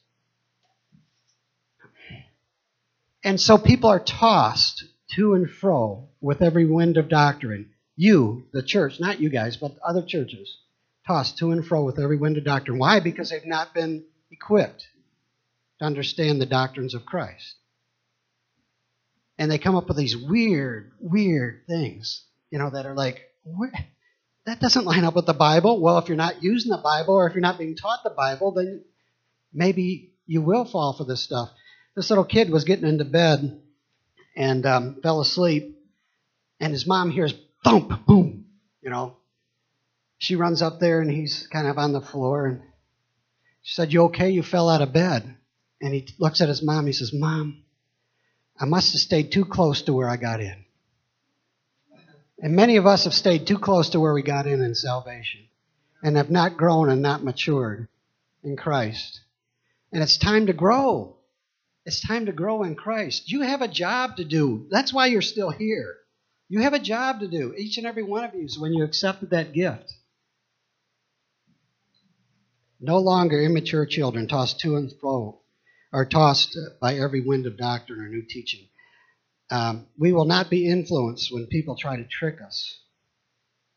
And 3.25 3.41
so 3.41 3.59
people 3.59 3.91
are 3.91 4.01
tossed 4.01 4.85
to 5.15 5.35
and 5.35 5.49
fro 5.49 6.09
with 6.21 6.43
every 6.43 6.67
wind 6.67 6.97
of 6.97 7.09
doctrine. 7.09 7.71
You, 7.97 8.45
the 8.53 8.63
church, 8.63 8.99
not 8.99 9.21
you 9.21 9.29
guys, 9.29 9.57
but 9.57 9.77
other 9.87 10.03
churches, 10.03 10.57
tossed 11.07 11.39
to 11.39 11.51
and 11.53 11.65
fro 11.65 11.85
with 11.85 11.99
every 11.99 12.17
wind 12.17 12.39
of 12.39 12.45
doctrine. 12.45 12.79
Why? 12.79 13.01
Because 13.01 13.31
they've 13.31 13.45
not 13.45 13.75
been 13.75 14.05
equipped 14.31 14.87
to 15.79 15.85
understand 15.85 16.41
the 16.41 16.47
doctrines 16.47 16.95
of 16.95 17.05
Christ. 17.05 17.55
And 19.39 19.51
they 19.51 19.59
come 19.59 19.77
up 19.77 19.89
with 19.89 19.97
these 19.97 20.17
weird, 20.17 20.93
weird 21.01 21.63
things, 21.67 22.25
you 22.51 22.59
know, 22.59 22.71
that 22.71 22.87
are 22.87 22.95
like, 22.95 23.23
that 24.47 24.61
doesn't 24.61 24.85
line 24.85 25.05
up 25.05 25.15
with 25.15 25.27
the 25.27 25.35
Bible. 25.35 25.81
Well, 25.81 25.99
if 25.99 26.09
you're 26.09 26.17
not 26.17 26.43
using 26.43 26.71
the 26.71 26.79
Bible 26.79 27.15
or 27.15 27.27
if 27.27 27.35
you're 27.35 27.43
not 27.43 27.59
being 27.59 27.77
taught 27.77 28.03
the 28.03 28.11
Bible, 28.11 28.53
then 28.53 28.85
maybe 29.53 30.13
you 30.27 30.43
will 30.43 30.65
fall 30.65 30.95
for 30.97 31.05
this 31.05 31.23
stuff. 31.23 31.51
This 31.95 32.11
little 32.11 32.25
kid 32.25 32.51
was 32.51 32.65
getting 32.65 32.89
into 32.89 33.05
bed 33.05 33.61
and 34.37 34.65
um, 34.65 34.97
fell 35.03 35.21
asleep, 35.21 35.79
and 36.59 36.73
his 36.73 36.87
mom 36.87 37.11
hears 37.11 37.35
thump, 37.63 38.07
boom, 38.07 38.47
you 38.81 38.91
know. 38.91 39.17
She 40.19 40.37
runs 40.37 40.63
up 40.63 40.79
there 40.81 41.01
and 41.01 41.11
he's 41.11 41.49
kind 41.53 41.67
of 41.67 41.79
on 41.79 41.93
the 41.93 42.01
floor 42.01 42.47
and 42.47 42.63
she 43.63 43.75
said, 43.75 43.93
You 43.93 44.05
okay? 44.05 44.31
You 44.31 44.43
fell 44.43 44.69
out 44.69 44.83
of 44.83 44.93
bed. 44.93 45.37
And 45.81 45.95
he 45.95 46.07
looks 46.19 46.41
at 46.41 46.49
his 46.49 46.63
mom. 46.63 46.87
He 46.87 46.93
says, 46.93 47.13
Mom, 47.13 47.65
I 48.59 48.65
must 48.67 48.93
have 48.93 49.01
stayed 49.01 49.33
too 49.33 49.45
close 49.45 49.83
to 49.83 49.93
where 49.93 50.09
I 50.09 50.17
got 50.17 50.41
in. 50.41 50.62
And 52.43 52.57
many 52.57 52.77
of 52.77 52.87
us 52.87 53.05
have 53.05 53.15
stayed 53.15 53.47
too 53.47 53.59
close 53.59 53.91
to 53.91 54.01
where 54.01 54.13
we 54.13 54.23
got 54.23 54.49
in 54.49 54.61
in 54.61 54.75
salvation 54.75 55.43
and 56.03 56.17
have 56.17 56.31
not 56.31 56.57
grown 56.57 56.91
and 56.91 57.01
not 57.01 57.23
matured 57.23 57.87
in 58.43 58.57
Christ. 58.57 59.21
And 59.93 60.03
it's 60.03 60.19
time 60.19 60.47
to 60.47 60.53
grow. 60.53 61.17
It's 61.87 62.01
time 62.01 62.27
to 62.27 62.33
grow 62.33 62.65
in 62.65 62.75
Christ. 62.75 63.31
You 63.31 63.43
have 63.43 63.63
a 63.63 63.69
job 63.69 64.17
to 64.17 64.25
do. 64.25 64.67
That's 64.71 64.93
why 64.93 65.07
you're 65.07 65.23
still 65.23 65.51
here. 65.51 65.95
You 66.49 66.63
have 66.63 66.75
a 66.75 66.81
job 66.81 67.21
to 67.21 67.29
do, 67.29 67.55
each 67.57 67.79
and 67.79 67.87
every 67.87 68.03
one 68.03 68.25
of 68.25 68.35
you, 68.35 68.49
when 68.59 68.75
you 68.75 68.83
accepted 68.85 69.31
that 69.31 69.53
gift. 69.53 69.93
No 72.81 72.99
longer 72.99 73.41
immature 73.41 73.87
children 73.87 74.27
tossed 74.27 74.59
to 74.61 74.75
and 74.77 74.93
fro, 75.01 75.39
or 75.93 76.05
tossed 76.05 76.59
by 76.81 76.97
every 76.97 77.21
wind 77.21 77.47
of 77.47 77.57
doctrine 77.57 78.01
or 78.01 78.09
new 78.09 78.23
teaching. 78.23 78.67
Um, 79.53 79.87
we 79.99 80.13
will 80.13 80.25
not 80.25 80.51
be 80.51 80.67
influenced 80.67 81.33
when 81.33 81.47
people 81.47 81.77
try 81.77 81.97
to 81.97 82.05
trick 82.05 82.41
us 82.41 82.81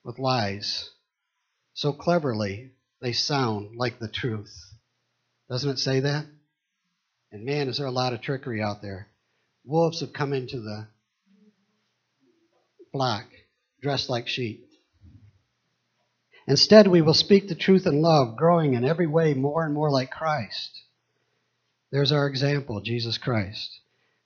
with 0.03 0.19
lies 0.19 0.89
so 1.75 1.91
cleverly 1.91 2.71
they 3.01 3.11
sound 3.11 3.75
like 3.75 3.99
the 3.99 4.07
truth. 4.07 4.55
Doesn't 5.49 5.71
it 5.71 5.79
say 5.79 5.99
that? 5.99 6.25
And 7.31 7.43
man, 7.43 7.67
is 7.67 7.77
there 7.77 7.85
a 7.85 7.91
lot 7.91 8.13
of 8.13 8.21
trickery 8.21 8.61
out 8.61 8.81
there. 8.81 9.09
Wolves 9.65 9.99
have 9.99 10.13
come 10.13 10.31
into 10.31 10.61
the 10.61 10.87
flock 12.93 13.25
dressed 13.81 14.09
like 14.09 14.27
sheep. 14.29 14.65
Instead, 16.47 16.87
we 16.87 17.01
will 17.01 17.13
speak 17.13 17.47
the 17.47 17.55
truth 17.55 17.85
in 17.85 18.01
love, 18.01 18.37
growing 18.37 18.73
in 18.73 18.85
every 18.85 19.07
way 19.07 19.33
more 19.33 19.65
and 19.65 19.73
more 19.73 19.91
like 19.91 20.11
Christ. 20.11 20.81
There's 21.91 22.11
our 22.11 22.27
example, 22.27 22.81
Jesus 22.81 23.17
Christ, 23.17 23.79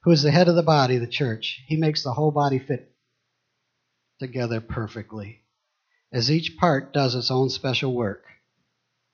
who 0.04 0.12
is 0.12 0.24
the 0.24 0.32
head 0.32 0.48
of 0.48 0.56
the 0.56 0.64
body, 0.64 0.98
the 0.98 1.08
church. 1.08 1.62
He 1.68 1.76
makes 1.76 2.04
the 2.04 2.14
whole 2.14 2.32
body 2.32 2.60
fit 2.60 2.92
together 4.20 4.62
perfectly, 4.62 5.42
as 6.12 6.32
each 6.32 6.58
part 6.58 6.94
does 6.94 7.16
its 7.16 7.32
own 7.32 7.50
special 7.50 7.94
work. 7.94 8.24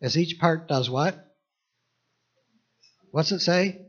As 0.02 0.18
each 0.18 0.40
part 0.40 0.68
does 0.68 0.90
what? 0.90 1.16
What's 3.12 3.32
it 3.32 3.40
say? 3.40 3.82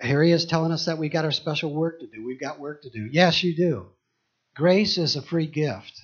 Harry 0.00 0.32
is 0.32 0.44
telling 0.44 0.72
us 0.72 0.86
that 0.86 0.98
we 0.98 1.08
got 1.08 1.24
our 1.24 1.32
special 1.32 1.72
work 1.72 2.00
to 2.00 2.06
do. 2.06 2.24
We've 2.24 2.40
got 2.40 2.60
work 2.60 2.82
to 2.82 2.90
do. 2.90 3.08
Yes, 3.10 3.42
you 3.42 3.56
do. 3.56 3.86
Grace 4.54 4.98
is 4.98 5.16
a 5.16 5.22
free 5.22 5.46
gift, 5.46 6.00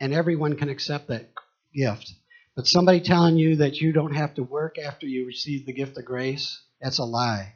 and 0.00 0.12
everyone 0.12 0.56
can 0.56 0.68
accept 0.68 1.08
that 1.08 1.30
gift. 1.74 2.12
But 2.54 2.66
somebody 2.66 3.00
telling 3.00 3.36
you 3.36 3.56
that 3.56 3.76
you 3.76 3.92
don't 3.92 4.14
have 4.14 4.34
to 4.34 4.44
work 4.44 4.78
after 4.78 5.06
you 5.06 5.26
receive 5.26 5.66
the 5.66 5.72
gift 5.72 5.98
of 5.98 6.04
grace, 6.04 6.60
that's 6.80 6.98
a 6.98 7.04
lie. 7.04 7.54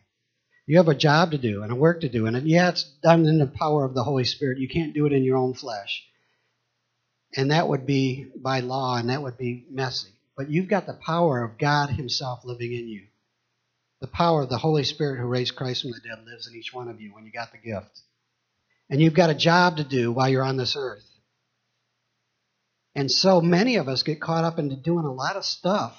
You 0.69 0.77
have 0.77 0.89
a 0.89 0.95
job 0.95 1.31
to 1.31 1.39
do 1.39 1.63
and 1.63 1.73
a 1.73 1.75
work 1.75 2.03
to 2.03 2.11
do, 2.11 2.27
and 2.27 2.47
yeah, 2.47 2.69
it's 2.69 2.85
done 3.03 3.25
in 3.25 3.39
the 3.39 3.47
power 3.47 3.87
of 3.87 3.95
the 3.95 4.05
Holy 4.05 4.25
Spirit. 4.25 4.59
You 4.59 4.69
can't 4.69 4.93
do 4.93 5.07
it 5.07 5.15
in 5.15 5.25
your 5.25 5.39
own 5.39 5.55
flesh. 5.55 6.05
And 7.35 7.53
that 7.53 7.67
would 7.67 7.87
be 7.87 8.27
by 8.37 8.61
law, 8.61 8.97
and 8.99 9.09
that 9.09 9.23
would 9.23 9.39
be 9.39 9.65
messy. 9.71 10.11
But 10.37 10.51
you've 10.51 10.69
got 10.69 10.85
the 10.85 10.93
power 10.93 11.43
of 11.43 11.57
God 11.57 11.89
Himself 11.89 12.45
living 12.45 12.75
in 12.75 12.87
you. 12.87 13.07
The 14.03 14.09
power 14.09 14.43
of 14.43 14.51
the 14.51 14.59
Holy 14.59 14.85
Spirit 14.85 15.19
who 15.19 15.27
raised 15.27 15.57
Christ 15.57 15.81
from 15.81 15.93
the 15.93 16.01
dead 16.01 16.23
lives 16.27 16.47
in 16.47 16.55
each 16.55 16.75
one 16.75 16.89
of 16.89 17.01
you 17.01 17.15
when 17.15 17.25
you 17.25 17.33
got 17.33 17.51
the 17.51 17.57
gift. 17.57 18.03
And 18.91 19.01
you've 19.01 19.15
got 19.15 19.31
a 19.31 19.35
job 19.35 19.79
to 19.79 19.85
do 19.85 20.13
while 20.13 20.29
you're 20.29 20.45
on 20.45 20.59
this 20.59 20.77
earth. 20.79 21.09
And 22.95 23.11
so 23.11 23.41
many 23.41 23.77
of 23.77 23.89
us 23.89 24.03
get 24.03 24.21
caught 24.21 24.45
up 24.45 24.59
into 24.59 24.77
doing 24.77 25.07
a 25.07 25.15
lot 25.15 25.37
of 25.37 25.47
stuff 25.47 25.97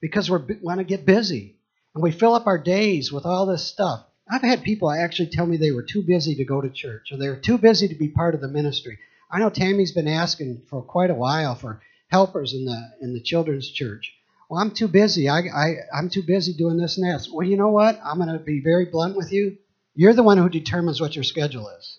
because 0.00 0.30
we 0.30 0.38
want 0.62 0.78
to 0.78 0.84
get 0.84 1.04
busy. 1.04 1.56
And 1.92 2.04
we 2.04 2.12
fill 2.12 2.34
up 2.34 2.46
our 2.46 2.58
days 2.58 3.10
with 3.10 3.26
all 3.26 3.46
this 3.46 3.66
stuff. 3.66 4.06
I've 4.30 4.42
had 4.42 4.62
people 4.62 4.90
actually 4.90 5.30
tell 5.30 5.46
me 5.46 5.56
they 5.56 5.72
were 5.72 5.82
too 5.82 6.02
busy 6.02 6.34
to 6.36 6.44
go 6.44 6.60
to 6.60 6.70
church 6.70 7.10
or 7.10 7.18
they 7.18 7.28
were 7.28 7.36
too 7.36 7.58
busy 7.58 7.88
to 7.88 7.94
be 7.94 8.08
part 8.08 8.34
of 8.34 8.40
the 8.40 8.48
ministry. 8.48 8.98
I 9.30 9.38
know 9.38 9.50
Tammy's 9.50 9.92
been 9.92 10.08
asking 10.08 10.62
for 10.68 10.82
quite 10.82 11.10
a 11.10 11.14
while 11.14 11.54
for 11.54 11.80
helpers 12.08 12.54
in 12.54 12.64
the 12.64 12.90
in 13.00 13.14
the 13.14 13.22
children's 13.22 13.70
church. 13.70 14.12
Well, 14.48 14.60
I'm 14.60 14.72
too 14.72 14.88
busy. 14.88 15.28
I, 15.28 15.38
I 15.38 15.74
I'm 15.94 16.10
too 16.10 16.22
busy 16.22 16.52
doing 16.52 16.76
this 16.76 16.98
and 16.98 17.06
that. 17.06 17.26
Well, 17.32 17.46
you 17.46 17.56
know 17.56 17.70
what? 17.70 17.98
I'm 18.04 18.18
going 18.18 18.32
to 18.32 18.38
be 18.38 18.60
very 18.60 18.84
blunt 18.84 19.16
with 19.16 19.32
you. 19.32 19.56
You're 19.94 20.14
the 20.14 20.22
one 20.22 20.38
who 20.38 20.48
determines 20.48 21.00
what 21.00 21.14
your 21.14 21.24
schedule 21.24 21.68
is. 21.68 21.98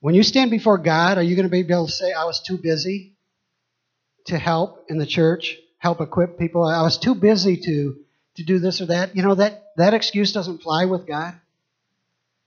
When 0.00 0.14
you 0.14 0.22
stand 0.22 0.50
before 0.50 0.78
God, 0.78 1.16
are 1.16 1.22
you 1.22 1.34
going 1.34 1.48
to 1.48 1.50
be 1.50 1.60
able 1.60 1.86
to 1.86 1.92
say, 1.92 2.12
I 2.12 2.24
was 2.24 2.42
too 2.42 2.58
busy 2.58 3.16
to 4.26 4.38
help 4.38 4.84
in 4.88 4.98
the 4.98 5.06
church, 5.06 5.56
help 5.78 6.00
equip 6.00 6.38
people? 6.38 6.62
I 6.62 6.82
was 6.82 6.98
too 6.98 7.14
busy 7.14 7.56
to, 7.56 7.96
to 8.36 8.44
do 8.44 8.58
this 8.58 8.80
or 8.80 8.86
that. 8.86 9.16
You 9.16 9.22
know, 9.22 9.34
that, 9.34 9.72
that 9.76 9.94
excuse 9.94 10.32
doesn't 10.32 10.62
fly 10.62 10.84
with 10.86 11.06
God 11.06 11.34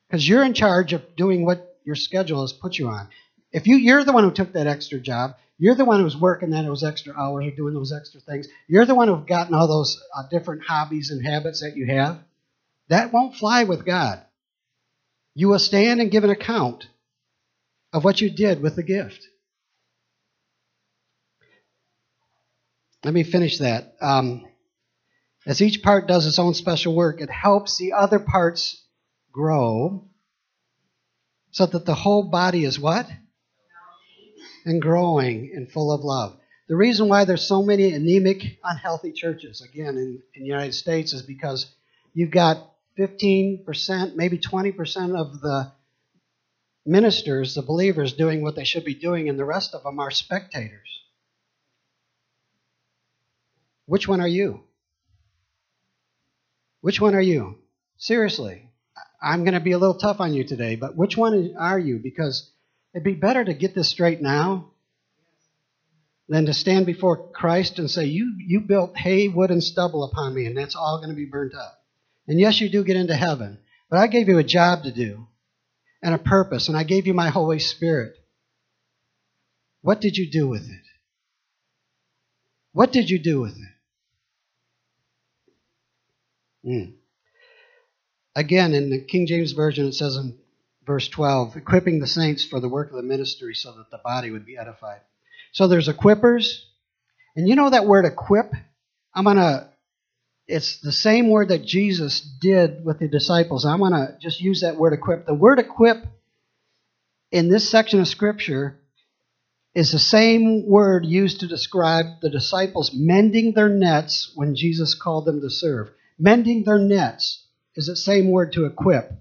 because 0.07 0.27
you're 0.27 0.43
in 0.43 0.53
charge 0.53 0.93
of 0.93 1.15
doing 1.15 1.45
what 1.45 1.77
your 1.83 1.95
schedule 1.95 2.41
has 2.41 2.53
put 2.53 2.77
you 2.77 2.87
on. 2.87 3.07
If 3.51 3.67
you, 3.67 3.77
you're 3.77 4.03
the 4.03 4.13
one 4.13 4.23
who 4.23 4.31
took 4.31 4.53
that 4.53 4.67
extra 4.67 4.99
job, 4.99 5.35
you're 5.57 5.75
the 5.75 5.85
one 5.85 6.01
who's 6.01 6.15
working 6.15 6.51
that 6.51 6.65
those 6.65 6.83
extra 6.83 7.13
hours 7.17 7.47
or 7.47 7.51
doing 7.51 7.73
those 7.73 7.93
extra 7.93 8.19
things. 8.21 8.47
You're 8.67 8.85
the 8.85 8.95
one 8.95 9.07
who's 9.07 9.25
gotten 9.25 9.55
all 9.55 9.67
those 9.67 10.01
uh, 10.15 10.23
different 10.29 10.63
hobbies 10.63 11.09
and 11.09 11.25
habits 11.25 11.61
that 11.61 11.75
you 11.75 11.87
have. 11.87 12.19
That 12.89 13.11
won't 13.11 13.35
fly 13.35 13.63
with 13.63 13.85
God. 13.85 14.21
You 15.33 15.49
will 15.49 15.59
stand 15.59 15.99
and 15.99 16.11
give 16.11 16.23
an 16.23 16.29
account 16.29 16.87
of 17.93 18.03
what 18.03 18.21
you 18.21 18.29
did 18.29 18.61
with 18.61 18.75
the 18.75 18.83
gift. 18.83 19.27
Let 23.03 23.13
me 23.13 23.23
finish 23.23 23.59
that. 23.59 23.95
Um, 24.01 24.46
as 25.47 25.61
each 25.61 25.81
part 25.81 26.07
does 26.07 26.27
its 26.27 26.39
own 26.39 26.53
special 26.53 26.93
work, 26.93 27.21
it 27.21 27.29
helps 27.29 27.77
the 27.77 27.93
other 27.93 28.19
parts 28.19 28.83
grow 29.31 30.05
so 31.51 31.65
that 31.65 31.85
the 31.85 31.95
whole 31.95 32.23
body 32.23 32.65
is 32.65 32.77
what? 32.77 33.07
And 34.65 34.81
growing 34.81 35.53
and 35.55 35.71
full 35.71 35.93
of 35.93 36.01
love. 36.01 36.37
The 36.67 36.75
reason 36.75 37.07
why 37.07 37.23
there's 37.23 37.47
so 37.47 37.63
many 37.63 37.93
anemic, 37.93 38.59
unhealthy 38.61 39.13
churches, 39.13 39.61
again, 39.61 39.95
in, 39.95 40.21
in 40.35 40.41
the 40.41 40.47
United 40.47 40.73
States, 40.73 41.13
is 41.13 41.21
because 41.21 41.65
you've 42.13 42.29
got 42.29 42.57
15%, 42.99 44.15
maybe 44.15 44.37
20% 44.37 45.17
of 45.17 45.39
the 45.39 45.71
ministers, 46.85 47.55
the 47.55 47.61
believers, 47.61 48.11
doing 48.11 48.41
what 48.41 48.57
they 48.57 48.65
should 48.65 48.83
be 48.83 48.95
doing, 48.95 49.29
and 49.29 49.39
the 49.39 49.45
rest 49.45 49.73
of 49.73 49.83
them 49.83 49.97
are 50.01 50.11
spectators. 50.11 50.89
Which 53.85 54.09
one 54.09 54.19
are 54.19 54.27
you? 54.27 54.66
Which 56.81 57.01
one 57.01 57.15
are 57.15 57.21
you? 57.21 57.57
Seriously, 57.97 58.69
I'm 59.21 59.43
going 59.43 59.53
to 59.55 59.59
be 59.59 59.71
a 59.71 59.77
little 59.77 59.97
tough 59.97 60.19
on 60.19 60.33
you 60.33 60.43
today, 60.43 60.75
but 60.75 60.95
which 60.95 61.17
one 61.17 61.55
are 61.57 61.79
you? 61.79 61.99
Because 61.99 62.51
it'd 62.93 63.03
be 63.03 63.15
better 63.15 63.43
to 63.43 63.53
get 63.53 63.73
this 63.73 63.89
straight 63.89 64.21
now 64.21 64.71
than 66.29 66.45
to 66.45 66.53
stand 66.53 66.85
before 66.85 67.31
Christ 67.31 67.79
and 67.79 67.89
say, 67.89 68.05
You, 68.05 68.35
you 68.37 68.61
built 68.61 68.97
hay, 68.97 69.27
wood, 69.27 69.49
and 69.49 69.63
stubble 69.63 70.03
upon 70.03 70.35
me, 70.35 70.45
and 70.45 70.57
that's 70.57 70.75
all 70.75 70.97
going 70.97 71.09
to 71.09 71.15
be 71.15 71.25
burnt 71.25 71.55
up. 71.55 71.83
And 72.27 72.39
yes, 72.39 72.59
you 72.59 72.69
do 72.69 72.83
get 72.83 72.97
into 72.97 73.15
heaven, 73.15 73.57
but 73.89 73.99
I 73.99 74.07
gave 74.07 74.27
you 74.27 74.37
a 74.37 74.43
job 74.43 74.83
to 74.83 74.91
do 74.91 75.27
and 76.01 76.13
a 76.13 76.19
purpose, 76.19 76.67
and 76.67 76.77
I 76.77 76.83
gave 76.83 77.07
you 77.07 77.13
my 77.13 77.29
Holy 77.29 77.59
Spirit. 77.59 78.13
What 79.81 80.01
did 80.01 80.17
you 80.17 80.29
do 80.29 80.47
with 80.47 80.69
it? 80.69 80.83
What 82.73 82.91
did 82.91 83.09
you 83.09 83.17
do 83.17 83.41
with 83.41 83.53
it? 83.53 83.76
Mm. 86.67 86.93
Again, 88.35 88.73
in 88.73 88.89
the 88.89 88.99
King 88.99 89.25
James 89.25 89.53
Version, 89.53 89.87
it 89.87 89.93
says 89.93 90.15
in 90.15 90.37
verse 90.85 91.07
12, 91.07 91.55
equipping 91.57 91.99
the 91.99 92.07
saints 92.07 92.45
for 92.45 92.59
the 92.59 92.69
work 92.69 92.89
of 92.89 92.97
the 92.97 93.03
ministry 93.03 93.53
so 93.53 93.71
that 93.73 93.89
the 93.89 93.99
body 94.03 94.31
would 94.31 94.45
be 94.45 94.57
edified. 94.57 95.01
So 95.53 95.67
there's 95.67 95.87
equippers. 95.89 96.63
And 97.35 97.47
you 97.47 97.55
know 97.55 97.69
that 97.69 97.85
word 97.85 98.05
equip? 98.05 98.51
I'm 99.13 99.23
going 99.23 99.37
to 99.37 99.69
it's 100.47 100.79
the 100.79 100.93
same 100.93 101.29
word 101.29 101.49
that 101.49 101.65
Jesus 101.65 102.21
did 102.21 102.83
with 102.85 102.99
the 102.99 103.09
disciples. 103.09 103.65
I'm 103.65 103.79
going 103.79 103.91
to 103.91 104.17
just 104.21 104.39
use 104.39 104.61
that 104.61 104.77
word 104.77 104.93
equip. 104.93 105.25
The 105.25 105.33
word 105.33 105.59
equip 105.59 105.97
in 107.31 107.49
this 107.49 107.69
section 107.69 107.99
of 107.99 108.07
Scripture 108.07 108.79
is 109.75 109.91
the 109.91 109.99
same 109.99 110.65
word 110.65 111.05
used 111.05 111.41
to 111.41 111.47
describe 111.47 112.21
the 112.21 112.29
disciples 112.29 112.91
mending 112.93 113.53
their 113.53 113.69
nets 113.69 114.31
when 114.35 114.55
Jesus 114.55 114.95
called 114.95 115.25
them 115.25 115.41
to 115.41 115.49
serve. 115.49 115.89
Mending 116.19 116.63
their 116.63 116.79
nets 116.79 117.45
is 117.75 117.87
the 117.87 117.95
same 117.95 118.31
word 118.31 118.53
to 118.53 118.65
equip. 118.65 119.11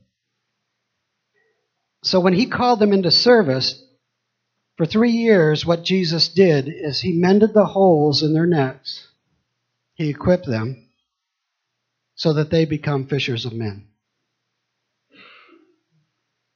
So 2.02 2.20
when 2.20 2.32
he 2.32 2.46
called 2.46 2.78
them 2.78 2.92
into 2.92 3.10
service, 3.10 3.82
for 4.76 4.86
three 4.86 5.12
years, 5.12 5.64
what 5.64 5.82
Jesus 5.82 6.28
did 6.28 6.68
is 6.68 7.00
he 7.00 7.12
mended 7.12 7.54
the 7.54 7.64
holes 7.64 8.22
in 8.22 8.32
their 8.32 8.46
nets, 8.46 9.08
he 9.94 10.10
equipped 10.10 10.46
them 10.46 10.88
so 12.14 12.34
that 12.34 12.50
they 12.50 12.64
become 12.64 13.06
fishers 13.06 13.44
of 13.44 13.52
men. 13.52 13.88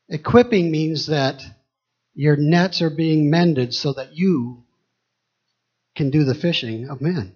Equipping 0.09 0.70
means 0.70 1.07
that 1.07 1.42
your 2.14 2.37
nets 2.37 2.83
are 2.83 2.90
being 2.90 3.31
mended 3.31 3.72
so 3.72 3.92
that 3.92 4.12
you 4.12 4.64
can 5.96 6.11
do 6.11 6.24
the 6.24 6.35
fishing 6.35 6.88
of 6.88 7.00
men. 7.00 7.35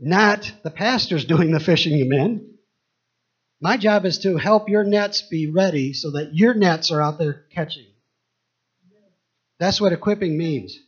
Not 0.00 0.50
the 0.64 0.70
pastor's 0.70 1.26
doing 1.26 1.52
the 1.52 1.60
fishing 1.60 2.00
of 2.00 2.08
men. 2.08 2.54
My 3.60 3.76
job 3.76 4.06
is 4.06 4.18
to 4.20 4.38
help 4.38 4.70
your 4.70 4.82
nets 4.82 5.20
be 5.20 5.50
ready 5.50 5.92
so 5.92 6.12
that 6.12 6.34
your 6.34 6.54
nets 6.54 6.90
are 6.90 7.02
out 7.02 7.18
there 7.18 7.44
catching. 7.54 7.84
That's 9.58 9.78
what 9.78 9.92
equipping 9.92 10.38
means. 10.38 10.78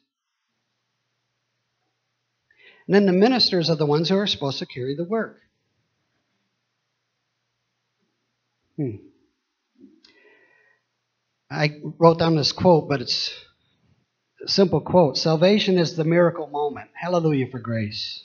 And 2.86 2.94
then 2.94 3.04
the 3.04 3.12
ministers 3.12 3.68
are 3.68 3.76
the 3.76 3.86
ones 3.86 4.08
who 4.08 4.16
are 4.16 4.26
supposed 4.26 4.58
to 4.60 4.66
carry 4.66 4.96
the 4.96 5.04
work. 5.04 5.38
Hmm. 8.76 8.96
I 11.50 11.80
wrote 11.98 12.18
down 12.18 12.34
this 12.34 12.52
quote, 12.52 12.88
but 12.88 13.02
it's 13.02 13.30
a 14.42 14.48
simple 14.48 14.80
quote 14.80 15.18
Salvation 15.18 15.76
is 15.76 15.94
the 15.94 16.04
miracle 16.04 16.46
moment. 16.46 16.88
Hallelujah 16.94 17.48
for 17.50 17.58
grace. 17.58 18.24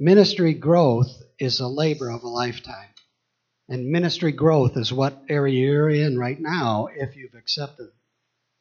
Ministry 0.00 0.54
growth 0.54 1.24
is 1.40 1.58
a 1.58 1.66
labor 1.66 2.08
of 2.08 2.22
a 2.22 2.28
lifetime. 2.28 2.90
And 3.68 3.90
ministry 3.90 4.30
growth 4.30 4.76
is 4.76 4.92
what 4.92 5.24
area 5.28 5.58
you're 5.58 5.90
in 5.90 6.16
right 6.16 6.40
now 6.40 6.86
if 6.94 7.16
you've 7.16 7.34
accepted 7.34 7.88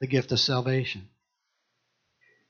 the 0.02 0.08
gift 0.08 0.32
of 0.32 0.40
salvation. 0.40 1.10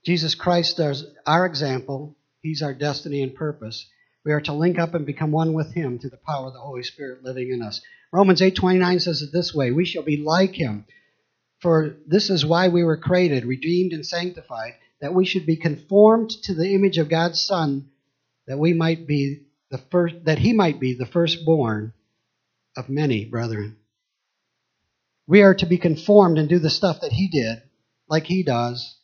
Jesus 0.05 0.35
Christ 0.35 0.79
is 0.79 1.03
our 1.25 1.45
example. 1.45 2.15
He's 2.41 2.61
our 2.61 2.73
destiny 2.73 3.21
and 3.21 3.35
purpose. 3.35 3.85
We 4.23 4.31
are 4.31 4.39
to 4.41 4.53
link 4.53 4.79
up 4.79 4.93
and 4.93 5.05
become 5.05 5.31
one 5.31 5.51
with 5.51 5.73
him 5.73 5.99
through 5.99 6.11
the 6.11 6.17
power 6.25 6.47
of 6.47 6.53
the 6.53 6.61
Holy 6.61 6.83
Spirit 6.83 7.23
living 7.23 7.51
in 7.51 7.61
us. 7.61 7.81
Romans 8.13 8.39
8:29 8.39 9.01
says 9.01 9.21
it 9.21 9.33
this 9.33 9.53
way, 9.53 9.71
we 9.71 9.83
shall 9.83 10.03
be 10.03 10.15
like 10.15 10.53
him. 10.55 10.85
For 11.59 11.97
this 12.07 12.29
is 12.29 12.45
why 12.45 12.69
we 12.69 12.85
were 12.85 12.95
created, 12.95 13.43
redeemed 13.43 13.91
and 13.91 14.05
sanctified, 14.05 14.75
that 15.01 15.13
we 15.13 15.25
should 15.25 15.45
be 15.45 15.57
conformed 15.57 16.29
to 16.43 16.53
the 16.53 16.73
image 16.73 16.97
of 16.97 17.09
God's 17.09 17.41
Son, 17.41 17.89
that 18.47 18.57
we 18.57 18.73
might 18.73 19.07
be 19.07 19.43
the 19.69 19.77
first 19.77 20.15
that 20.25 20.39
he 20.39 20.53
might 20.53 20.79
be 20.79 20.93
the 20.93 21.05
firstborn 21.05 21.93
of 22.75 22.89
many 22.89 23.25
brethren. 23.25 23.77
We 25.27 25.41
are 25.41 25.55
to 25.55 25.65
be 25.65 25.77
conformed 25.77 26.37
and 26.37 26.47
do 26.47 26.59
the 26.59 26.69
stuff 26.69 27.01
that 27.01 27.11
he 27.11 27.27
did, 27.27 27.61
like 28.09 28.25
he 28.25 28.43
does, 28.43 28.95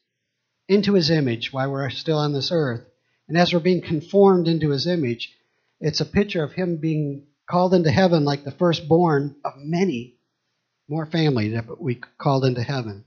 into 0.70 0.94
his 0.94 1.10
image 1.10 1.52
while 1.52 1.70
we're 1.70 1.90
still 1.90 2.18
on 2.18 2.32
this 2.32 2.52
earth. 2.52 2.86
And 3.28 3.38
as 3.38 3.54
we're 3.54 3.60
being 3.60 3.82
conformed 3.82 4.48
into 4.48 4.70
his 4.70 4.88
image, 4.88 5.34
it's 5.82 6.00
a 6.00 6.06
picture 6.06 6.44
of 6.44 6.54
him 6.54 6.78
being 6.78 7.28
called 7.50 7.74
into 7.74 7.92
heaven 7.92 8.24
like 8.24 8.46
the 8.46 8.52
firstborn 8.52 9.36
of 9.44 9.54
many 9.58 10.16
more 10.88 11.06
family 11.06 11.50
that 11.50 11.82
we 11.82 12.00
called 12.18 12.46
into 12.46 12.64
heaven. 12.64 13.04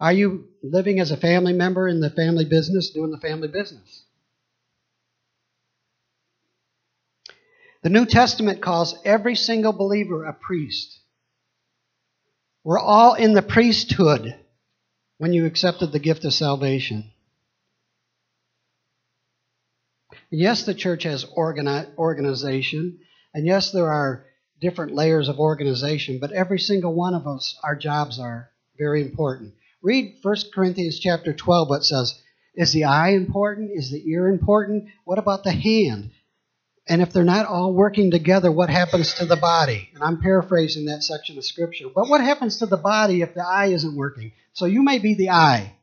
Are 0.00 0.12
you 0.12 0.48
living 0.62 1.00
as 1.00 1.10
a 1.10 1.16
family 1.16 1.52
member 1.52 1.88
in 1.88 2.00
the 2.00 2.10
family 2.10 2.44
business, 2.44 2.90
doing 2.90 3.10
the 3.10 3.18
family 3.18 3.48
business? 3.48 4.04
The 7.82 7.90
New 7.90 8.06
Testament 8.06 8.60
calls 8.60 8.98
every 9.04 9.36
single 9.36 9.72
believer 9.72 10.24
a 10.24 10.32
priest. 10.32 10.98
We're 12.64 12.78
all 12.78 13.14
in 13.14 13.34
the 13.34 13.42
priesthood 13.42 14.34
when 15.18 15.32
you 15.32 15.46
accepted 15.46 15.92
the 15.92 15.98
gift 15.98 16.24
of 16.24 16.34
salvation. 16.34 17.10
Yes, 20.30 20.64
the 20.64 20.74
church 20.74 21.04
has 21.04 21.24
organi- 21.24 21.88
organization, 21.96 22.98
and 23.32 23.46
yes, 23.46 23.70
there 23.70 23.90
are 23.90 24.26
different 24.60 24.94
layers 24.94 25.28
of 25.28 25.38
organization, 25.38 26.18
but 26.18 26.32
every 26.32 26.58
single 26.58 26.92
one 26.92 27.14
of 27.14 27.26
us, 27.26 27.56
our 27.62 27.76
jobs 27.76 28.18
are 28.18 28.50
very 28.76 29.02
important. 29.02 29.54
Read 29.82 30.16
1 30.20 30.36
Corinthians 30.52 30.98
chapter 30.98 31.32
12, 31.32 31.68
what 31.70 31.84
says, 31.84 32.20
Is 32.54 32.72
the 32.72 32.84
eye 32.84 33.10
important? 33.10 33.70
Is 33.72 33.90
the 33.90 34.10
ear 34.10 34.28
important? 34.28 34.88
What 35.04 35.18
about 35.18 35.44
the 35.44 35.52
hand? 35.52 36.10
And 36.88 37.02
if 37.02 37.12
they're 37.12 37.22
not 37.22 37.46
all 37.46 37.74
working 37.74 38.10
together, 38.10 38.50
what 38.50 38.70
happens 38.70 39.14
to 39.14 39.26
the 39.26 39.36
body? 39.36 39.90
And 39.94 40.02
I'm 40.02 40.22
paraphrasing 40.22 40.86
that 40.86 41.02
section 41.02 41.36
of 41.36 41.44
scripture. 41.44 41.86
But 41.94 42.08
what 42.08 42.22
happens 42.22 42.58
to 42.58 42.66
the 42.66 42.78
body 42.78 43.20
if 43.20 43.34
the 43.34 43.46
eye 43.46 43.66
isn't 43.66 43.94
working? 43.94 44.32
So 44.54 44.64
you 44.64 44.82
may 44.82 44.98
be 44.98 45.14
the 45.14 45.30
eye, 45.30 45.76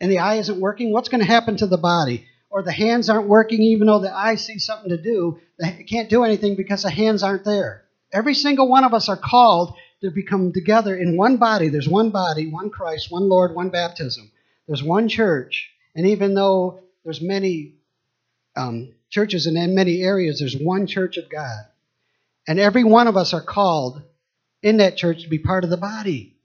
and 0.00 0.10
the 0.10 0.20
eye 0.20 0.36
isn't 0.36 0.58
working. 0.58 0.90
What's 0.92 1.10
going 1.10 1.20
to 1.20 1.26
happen 1.26 1.58
to 1.58 1.66
the 1.66 1.76
body? 1.76 2.26
Or 2.50 2.62
the 2.62 2.72
hands 2.72 3.10
aren't 3.10 3.28
working, 3.28 3.60
even 3.60 3.88
though 3.88 4.00
the 4.00 4.14
eye 4.14 4.36
sees 4.36 4.64
something 4.64 4.88
to 4.88 5.00
do. 5.00 5.38
They 5.58 5.84
can't 5.84 6.08
do 6.08 6.24
anything 6.24 6.56
because 6.56 6.82
the 6.82 6.90
hands 6.90 7.22
aren't 7.22 7.44
there. 7.44 7.84
Every 8.10 8.32
single 8.32 8.68
one 8.68 8.84
of 8.84 8.94
us 8.94 9.10
are 9.10 9.18
called 9.18 9.74
to 10.00 10.10
become 10.10 10.52
together 10.52 10.96
in 10.96 11.16
one 11.16 11.36
body. 11.36 11.68
There's 11.68 11.88
one 11.88 12.10
body, 12.10 12.50
one 12.50 12.70
Christ, 12.70 13.10
one 13.10 13.28
Lord, 13.28 13.54
one 13.54 13.68
baptism. 13.68 14.30
There's 14.66 14.82
one 14.82 15.08
church. 15.08 15.70
And 15.94 16.06
even 16.06 16.34
though 16.34 16.80
there's 17.04 17.20
many 17.20 17.74
um, 18.56 18.94
churches 19.10 19.46
and 19.46 19.56
in 19.56 19.74
many 19.74 20.02
areas, 20.02 20.40
there's 20.40 20.56
one 20.56 20.86
church 20.86 21.16
of 21.16 21.30
God. 21.30 21.64
And 22.46 22.58
every 22.58 22.84
one 22.84 23.08
of 23.08 23.16
us 23.16 23.34
are 23.34 23.42
called 23.42 24.02
in 24.62 24.78
that 24.78 24.96
church 24.96 25.22
to 25.22 25.28
be 25.28 25.38
part 25.38 25.64
of 25.64 25.70
the 25.70 25.76
body. 25.76 26.36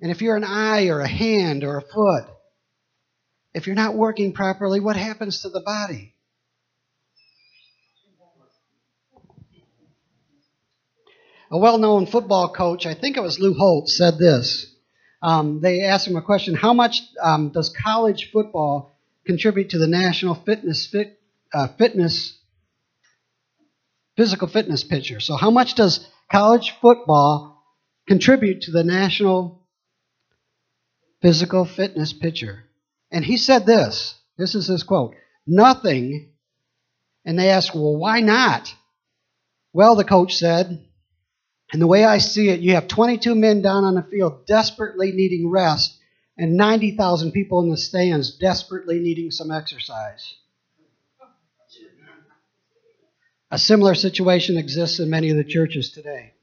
And 0.00 0.10
if 0.10 0.22
you're 0.22 0.36
an 0.36 0.44
eye 0.44 0.88
or 0.88 1.00
a 1.00 1.08
hand 1.08 1.64
or 1.64 1.76
a 1.76 1.82
foot, 1.82 2.24
if 3.54 3.66
you're 3.66 3.76
not 3.76 3.94
working 3.94 4.32
properly, 4.32 4.80
what 4.80 4.96
happens 4.96 5.42
to 5.42 5.48
the 5.48 5.60
body? 5.60 6.14
A 11.50 11.58
well 11.58 11.78
known 11.78 12.06
football 12.06 12.52
coach, 12.52 12.84
I 12.84 12.94
think 12.94 13.16
it 13.16 13.22
was 13.22 13.40
Lou 13.40 13.54
Holtz, 13.54 13.96
said 13.96 14.18
this. 14.18 14.72
Um, 15.22 15.60
they 15.60 15.80
asked 15.80 16.06
him 16.06 16.16
a 16.16 16.22
question 16.22 16.54
How 16.54 16.74
much 16.74 17.00
um, 17.22 17.50
does 17.50 17.70
college 17.70 18.30
football 18.30 18.92
contribute 19.24 19.70
to 19.70 19.78
the 19.78 19.86
national 19.86 20.34
fitness 20.34 20.86
fit, 20.86 21.17
uh, 21.52 21.68
fitness 21.78 22.38
physical 24.18 24.48
fitness 24.48 24.82
picture. 24.82 25.20
So 25.20 25.36
how 25.36 25.52
much 25.52 25.76
does 25.76 26.04
college 26.30 26.74
football 26.82 27.62
contribute 28.08 28.62
to 28.62 28.72
the 28.72 28.82
national 28.82 29.64
physical 31.22 31.64
fitness 31.64 32.12
picture? 32.12 32.64
And 33.12 33.24
he 33.24 33.36
said 33.36 33.64
this. 33.64 34.16
This 34.36 34.56
is 34.56 34.66
his 34.66 34.82
quote. 34.82 35.14
Nothing. 35.46 36.32
And 37.24 37.38
they 37.38 37.50
asked, 37.50 37.74
well, 37.74 37.96
why 37.96 38.20
not? 38.20 38.74
Well, 39.72 39.94
the 39.94 40.04
coach 40.04 40.34
said, 40.34 40.84
and 41.72 41.80
the 41.80 41.86
way 41.86 42.04
I 42.04 42.18
see 42.18 42.48
it, 42.48 42.60
you 42.60 42.74
have 42.74 42.88
22 42.88 43.36
men 43.36 43.62
down 43.62 43.84
on 43.84 43.94
the 43.94 44.02
field 44.02 44.46
desperately 44.46 45.12
needing 45.12 45.48
rest 45.48 45.96
and 46.36 46.56
90,000 46.56 47.30
people 47.30 47.60
in 47.62 47.70
the 47.70 47.76
stands 47.76 48.36
desperately 48.36 48.98
needing 48.98 49.30
some 49.30 49.52
exercise. 49.52 50.34
A 53.50 53.58
similar 53.58 53.94
situation 53.94 54.58
exists 54.58 55.00
in 55.00 55.08
many 55.08 55.30
of 55.30 55.36
the 55.36 55.44
churches 55.44 55.90
today. 55.90 56.34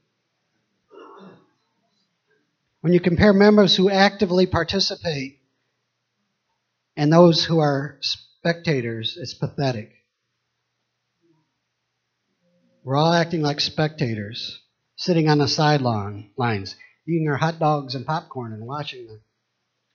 When 2.80 2.92
you 2.92 3.00
compare 3.00 3.32
members 3.32 3.76
who 3.76 3.90
actively 3.90 4.46
participate 4.46 5.38
and 6.96 7.12
those 7.12 7.44
who 7.44 7.60
are 7.60 7.98
spectators, 8.00 9.16
it's 9.20 9.34
pathetic. 9.34 9.92
We're 12.82 12.96
all 12.96 13.12
acting 13.12 13.42
like 13.42 13.60
spectators, 13.60 14.60
sitting 14.96 15.28
on 15.28 15.38
the 15.38 15.48
sidelines, 15.48 16.76
eating 17.06 17.28
our 17.28 17.36
hot 17.36 17.58
dogs 17.58 17.94
and 17.94 18.06
popcorn 18.06 18.52
and 18.52 18.64
watching 18.66 19.06
the, 19.06 19.20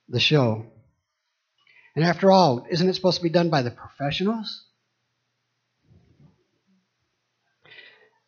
the 0.08 0.20
show. 0.20 0.66
And 1.96 2.04
after 2.04 2.30
all, 2.30 2.66
isn't 2.70 2.88
it 2.88 2.94
supposed 2.94 3.18
to 3.18 3.22
be 3.22 3.30
done 3.30 3.48
by 3.50 3.62
the 3.62 3.70
professionals? 3.70 4.64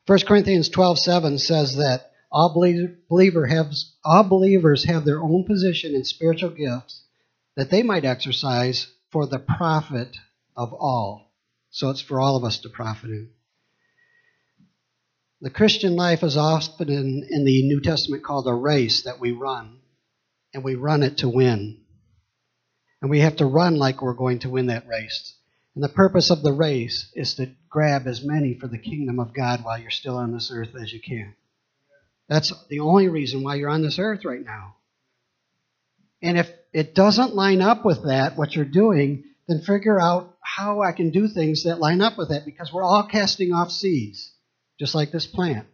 1 0.06 0.18
Corinthians 0.26 0.68
12:7 0.68 1.40
says 1.40 1.76
that 1.76 2.10
all, 2.30 2.52
believer 3.08 3.46
has, 3.46 3.92
all 4.04 4.24
believers 4.24 4.84
have 4.84 5.04
their 5.04 5.22
own 5.22 5.44
position 5.44 5.94
in 5.94 6.04
spiritual 6.04 6.50
gifts 6.50 7.02
that 7.56 7.70
they 7.70 7.82
might 7.82 8.04
exercise 8.04 8.88
for 9.10 9.26
the 9.26 9.38
profit 9.38 10.16
of 10.56 10.72
all. 10.74 11.32
So 11.70 11.90
it's 11.90 12.00
for 12.00 12.20
all 12.20 12.36
of 12.36 12.44
us 12.44 12.58
to 12.58 12.68
profit 12.68 13.10
in. 13.10 13.30
The 15.40 15.50
Christian 15.50 15.96
life 15.96 16.22
is 16.22 16.36
often 16.36 16.88
in, 16.88 17.26
in 17.30 17.44
the 17.44 17.62
New 17.62 17.80
Testament 17.80 18.24
called 18.24 18.46
a 18.46 18.54
race 18.54 19.02
that 19.02 19.20
we 19.20 19.32
run, 19.32 19.78
and 20.52 20.64
we 20.64 20.74
run 20.74 21.02
it 21.02 21.18
to 21.18 21.28
win. 21.28 21.80
And 23.00 23.10
we 23.10 23.20
have 23.20 23.36
to 23.36 23.46
run 23.46 23.76
like 23.76 24.02
we're 24.02 24.14
going 24.14 24.40
to 24.40 24.50
win 24.50 24.66
that 24.66 24.86
race. 24.86 25.34
And 25.74 25.82
the 25.82 25.88
purpose 25.88 26.30
of 26.30 26.42
the 26.42 26.52
race 26.52 27.10
is 27.14 27.34
to 27.34 27.50
grab 27.68 28.06
as 28.06 28.24
many 28.24 28.54
for 28.54 28.68
the 28.68 28.78
kingdom 28.78 29.18
of 29.18 29.34
God 29.34 29.64
while 29.64 29.78
you're 29.78 29.90
still 29.90 30.16
on 30.16 30.32
this 30.32 30.50
earth 30.52 30.74
as 30.80 30.92
you 30.92 31.00
can. 31.00 31.34
That's 32.28 32.52
the 32.68 32.80
only 32.80 33.08
reason 33.08 33.42
why 33.42 33.56
you're 33.56 33.68
on 33.68 33.82
this 33.82 33.98
earth 33.98 34.24
right 34.24 34.44
now. 34.44 34.76
And 36.22 36.38
if 36.38 36.48
it 36.72 36.94
doesn't 36.94 37.34
line 37.34 37.60
up 37.60 37.84
with 37.84 38.04
that, 38.04 38.36
what 38.36 38.54
you're 38.54 38.64
doing, 38.64 39.24
then 39.46 39.60
figure 39.60 40.00
out 40.00 40.36
how 40.40 40.80
I 40.80 40.92
can 40.92 41.10
do 41.10 41.28
things 41.28 41.64
that 41.64 41.80
line 41.80 42.00
up 42.00 42.16
with 42.16 42.30
that 42.30 42.46
because 42.46 42.72
we're 42.72 42.84
all 42.84 43.06
casting 43.10 43.52
off 43.52 43.70
seeds, 43.70 44.32
just 44.78 44.94
like 44.94 45.10
this 45.10 45.26
plant. 45.26 45.66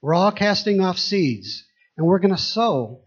We're 0.00 0.14
all 0.14 0.32
casting 0.32 0.80
off 0.80 0.98
seeds, 0.98 1.62
and 1.96 2.06
we're 2.06 2.18
going 2.18 2.34
to 2.34 2.40
sow 2.40 3.02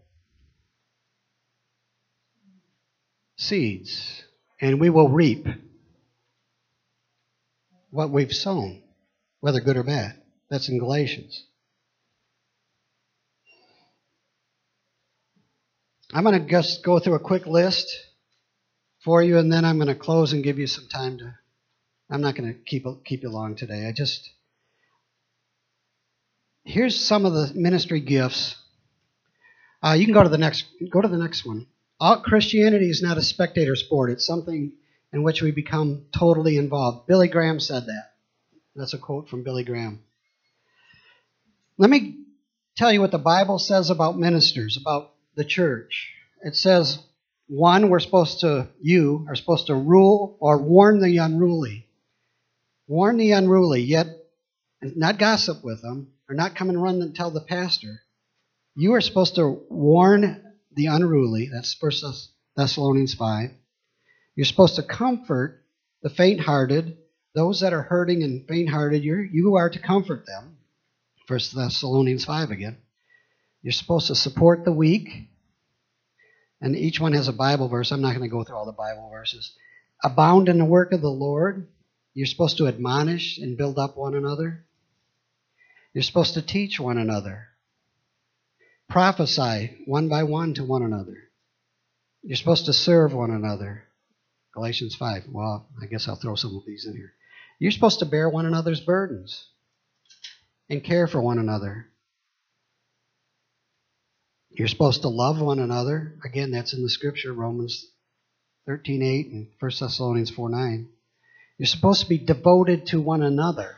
seeds, 3.36 4.22
and 4.60 4.80
we 4.80 4.90
will 4.90 5.08
reap 5.08 5.46
what 7.94 8.10
we've 8.10 8.32
sown, 8.32 8.82
whether 9.38 9.60
good 9.60 9.76
or 9.76 9.84
bad. 9.84 10.20
That's 10.50 10.68
in 10.68 10.80
Galatians. 10.80 11.44
I'm 16.12 16.24
going 16.24 16.42
to 16.42 16.50
just 16.50 16.84
go 16.84 16.98
through 16.98 17.14
a 17.14 17.20
quick 17.20 17.46
list 17.46 17.86
for 19.04 19.22
you, 19.22 19.38
and 19.38 19.50
then 19.50 19.64
I'm 19.64 19.76
going 19.76 19.86
to 19.86 19.94
close 19.94 20.32
and 20.32 20.42
give 20.42 20.58
you 20.58 20.66
some 20.66 20.88
time 20.88 21.18
to. 21.18 21.34
I'm 22.10 22.20
not 22.20 22.34
going 22.34 22.52
to 22.52 22.58
keep 22.58 22.84
keep 23.04 23.22
you 23.22 23.30
long 23.30 23.54
today. 23.54 23.86
I 23.86 23.92
just 23.92 24.28
here's 26.64 26.98
some 26.98 27.24
of 27.24 27.32
the 27.32 27.52
ministry 27.54 28.00
gifts. 28.00 28.56
Uh, 29.84 29.92
you 29.92 30.04
can 30.04 30.14
go 30.14 30.24
to 30.24 30.28
the 30.28 30.38
next 30.38 30.64
go 30.90 31.00
to 31.00 31.08
the 31.08 31.16
next 31.16 31.46
one. 31.46 31.68
All 32.00 32.22
Christianity 32.22 32.90
is 32.90 33.02
not 33.02 33.18
a 33.18 33.22
spectator 33.22 33.76
sport. 33.76 34.10
It's 34.10 34.26
something 34.26 34.72
in 35.14 35.22
which 35.22 35.40
we 35.40 35.52
become 35.52 36.06
totally 36.12 36.56
involved. 36.56 37.06
Billy 37.06 37.28
Graham 37.28 37.60
said 37.60 37.86
that. 37.86 38.10
That's 38.74 38.94
a 38.94 38.98
quote 38.98 39.28
from 39.28 39.44
Billy 39.44 39.62
Graham. 39.62 40.02
Let 41.78 41.88
me 41.88 42.18
tell 42.76 42.92
you 42.92 43.00
what 43.00 43.12
the 43.12 43.18
Bible 43.18 43.60
says 43.60 43.90
about 43.90 44.18
ministers, 44.18 44.76
about 44.76 45.12
the 45.36 45.44
church. 45.44 46.10
It 46.42 46.56
says, 46.56 46.98
one, 47.46 47.90
we're 47.90 48.00
supposed 48.00 48.40
to, 48.40 48.68
you 48.82 49.24
are 49.28 49.36
supposed 49.36 49.68
to 49.68 49.76
rule 49.76 50.36
or 50.40 50.58
warn 50.60 51.00
the 51.00 51.18
unruly. 51.18 51.86
Warn 52.88 53.16
the 53.16 53.32
unruly, 53.32 53.82
yet 53.82 54.08
not 54.82 55.20
gossip 55.20 55.62
with 55.62 55.80
them, 55.80 56.08
or 56.28 56.34
not 56.34 56.56
come 56.56 56.70
and 56.70 56.82
run 56.82 57.00
and 57.00 57.14
tell 57.14 57.30
the 57.30 57.40
pastor. 57.40 58.00
You 58.74 58.94
are 58.94 59.00
supposed 59.00 59.36
to 59.36 59.62
warn 59.70 60.54
the 60.74 60.86
unruly. 60.86 61.50
That's 61.52 61.76
1 61.80 61.92
Thessalonians 62.56 63.14
5. 63.14 63.50
You're 64.36 64.46
supposed 64.46 64.76
to 64.76 64.82
comfort 64.82 65.64
the 66.02 66.10
faint 66.10 66.40
hearted, 66.40 66.98
those 67.34 67.60
that 67.60 67.72
are 67.72 67.82
hurting 67.82 68.22
and 68.22 68.46
faint 68.46 68.68
hearted. 68.68 69.04
You 69.04 69.54
are 69.56 69.70
to 69.70 69.78
comfort 69.78 70.26
them. 70.26 70.58
1 71.26 71.40
Thessalonians 71.54 72.24
5 72.24 72.50
again. 72.50 72.78
You're 73.62 73.72
supposed 73.72 74.08
to 74.08 74.14
support 74.14 74.64
the 74.64 74.72
weak. 74.72 75.08
And 76.60 76.76
each 76.76 77.00
one 77.00 77.12
has 77.12 77.28
a 77.28 77.32
Bible 77.32 77.68
verse. 77.68 77.92
I'm 77.92 78.00
not 78.00 78.14
going 78.14 78.28
to 78.28 78.28
go 78.28 78.44
through 78.44 78.56
all 78.56 78.66
the 78.66 78.72
Bible 78.72 79.10
verses. 79.10 79.54
Abound 80.02 80.48
in 80.48 80.58
the 80.58 80.64
work 80.64 80.92
of 80.92 81.00
the 81.00 81.10
Lord. 81.10 81.68
You're 82.12 82.26
supposed 82.26 82.58
to 82.58 82.68
admonish 82.68 83.38
and 83.38 83.56
build 83.56 83.78
up 83.78 83.96
one 83.96 84.14
another. 84.14 84.64
You're 85.92 86.02
supposed 86.02 86.34
to 86.34 86.42
teach 86.42 86.78
one 86.78 86.98
another. 86.98 87.48
Prophesy 88.88 89.78
one 89.86 90.08
by 90.08 90.24
one 90.24 90.54
to 90.54 90.64
one 90.64 90.82
another. 90.82 91.16
You're 92.22 92.36
supposed 92.36 92.66
to 92.66 92.72
serve 92.72 93.14
one 93.14 93.30
another. 93.30 93.84
Galatians 94.54 94.94
5. 94.94 95.24
Well, 95.30 95.68
I 95.82 95.86
guess 95.86 96.08
I'll 96.08 96.16
throw 96.16 96.36
some 96.36 96.56
of 96.56 96.64
these 96.64 96.86
in 96.86 96.94
here. 96.96 97.12
You're 97.58 97.72
supposed 97.72 97.98
to 97.98 98.06
bear 98.06 98.28
one 98.28 98.46
another's 98.46 98.80
burdens 98.80 99.48
and 100.70 100.82
care 100.82 101.06
for 101.06 101.20
one 101.20 101.38
another. 101.38 101.86
You're 104.50 104.68
supposed 104.68 105.02
to 105.02 105.08
love 105.08 105.40
one 105.40 105.58
another. 105.58 106.16
Again, 106.24 106.52
that's 106.52 106.72
in 106.72 106.82
the 106.82 106.88
scripture, 106.88 107.32
Romans 107.32 107.84
13 108.66 109.02
8 109.02 109.26
and 109.32 109.48
1 109.58 109.72
Thessalonians 109.80 110.30
4 110.30 110.48
9. 110.48 110.88
You're 111.58 111.66
supposed 111.66 112.02
to 112.02 112.08
be 112.08 112.18
devoted 112.18 112.86
to 112.86 113.00
one 113.00 113.22
another. 113.22 113.76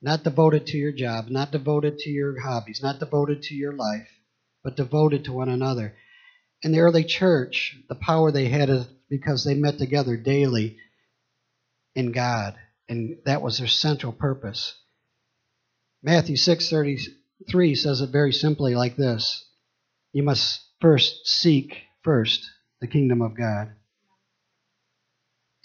Not 0.00 0.22
devoted 0.22 0.66
to 0.66 0.76
your 0.76 0.92
job, 0.92 1.28
not 1.28 1.50
devoted 1.50 1.98
to 1.98 2.10
your 2.10 2.40
hobbies, 2.40 2.80
not 2.82 3.00
devoted 3.00 3.42
to 3.44 3.54
your 3.54 3.72
life, 3.72 4.08
but 4.62 4.76
devoted 4.76 5.24
to 5.24 5.32
one 5.32 5.48
another. 5.48 5.94
In 6.64 6.72
the 6.72 6.80
early 6.80 7.04
church, 7.04 7.76
the 7.90 7.94
power 7.94 8.32
they 8.32 8.48
had 8.48 8.70
is 8.70 8.86
because 9.10 9.44
they 9.44 9.54
met 9.54 9.76
together 9.76 10.16
daily 10.16 10.78
in 11.94 12.10
God, 12.10 12.56
and 12.88 13.18
that 13.26 13.42
was 13.42 13.58
their 13.58 13.68
central 13.68 14.14
purpose. 14.14 14.74
Matthew 16.02 16.36
6:33 16.36 17.76
says 17.76 18.00
it 18.00 18.08
very 18.08 18.32
simply 18.32 18.74
like 18.74 18.96
this. 18.96 19.44
You 20.14 20.22
must 20.22 20.62
first 20.80 21.26
seek 21.26 21.82
first 22.02 22.50
the 22.80 22.86
kingdom 22.86 23.20
of 23.20 23.36
God 23.36 23.74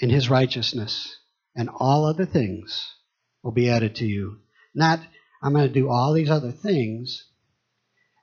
and 0.02 0.12
his 0.12 0.30
righteousness, 0.30 1.16
and 1.56 1.70
all 1.70 2.04
other 2.04 2.26
things 2.26 2.94
will 3.42 3.54
be 3.54 3.70
added 3.70 3.96
to 3.96 4.06
you. 4.06 4.42
Not, 4.76 5.00
I'm 5.42 5.54
going 5.54 5.68
to 5.68 5.74
do 5.74 5.88
all 5.88 6.12
these 6.12 6.30
other 6.30 6.52
things, 6.52 7.24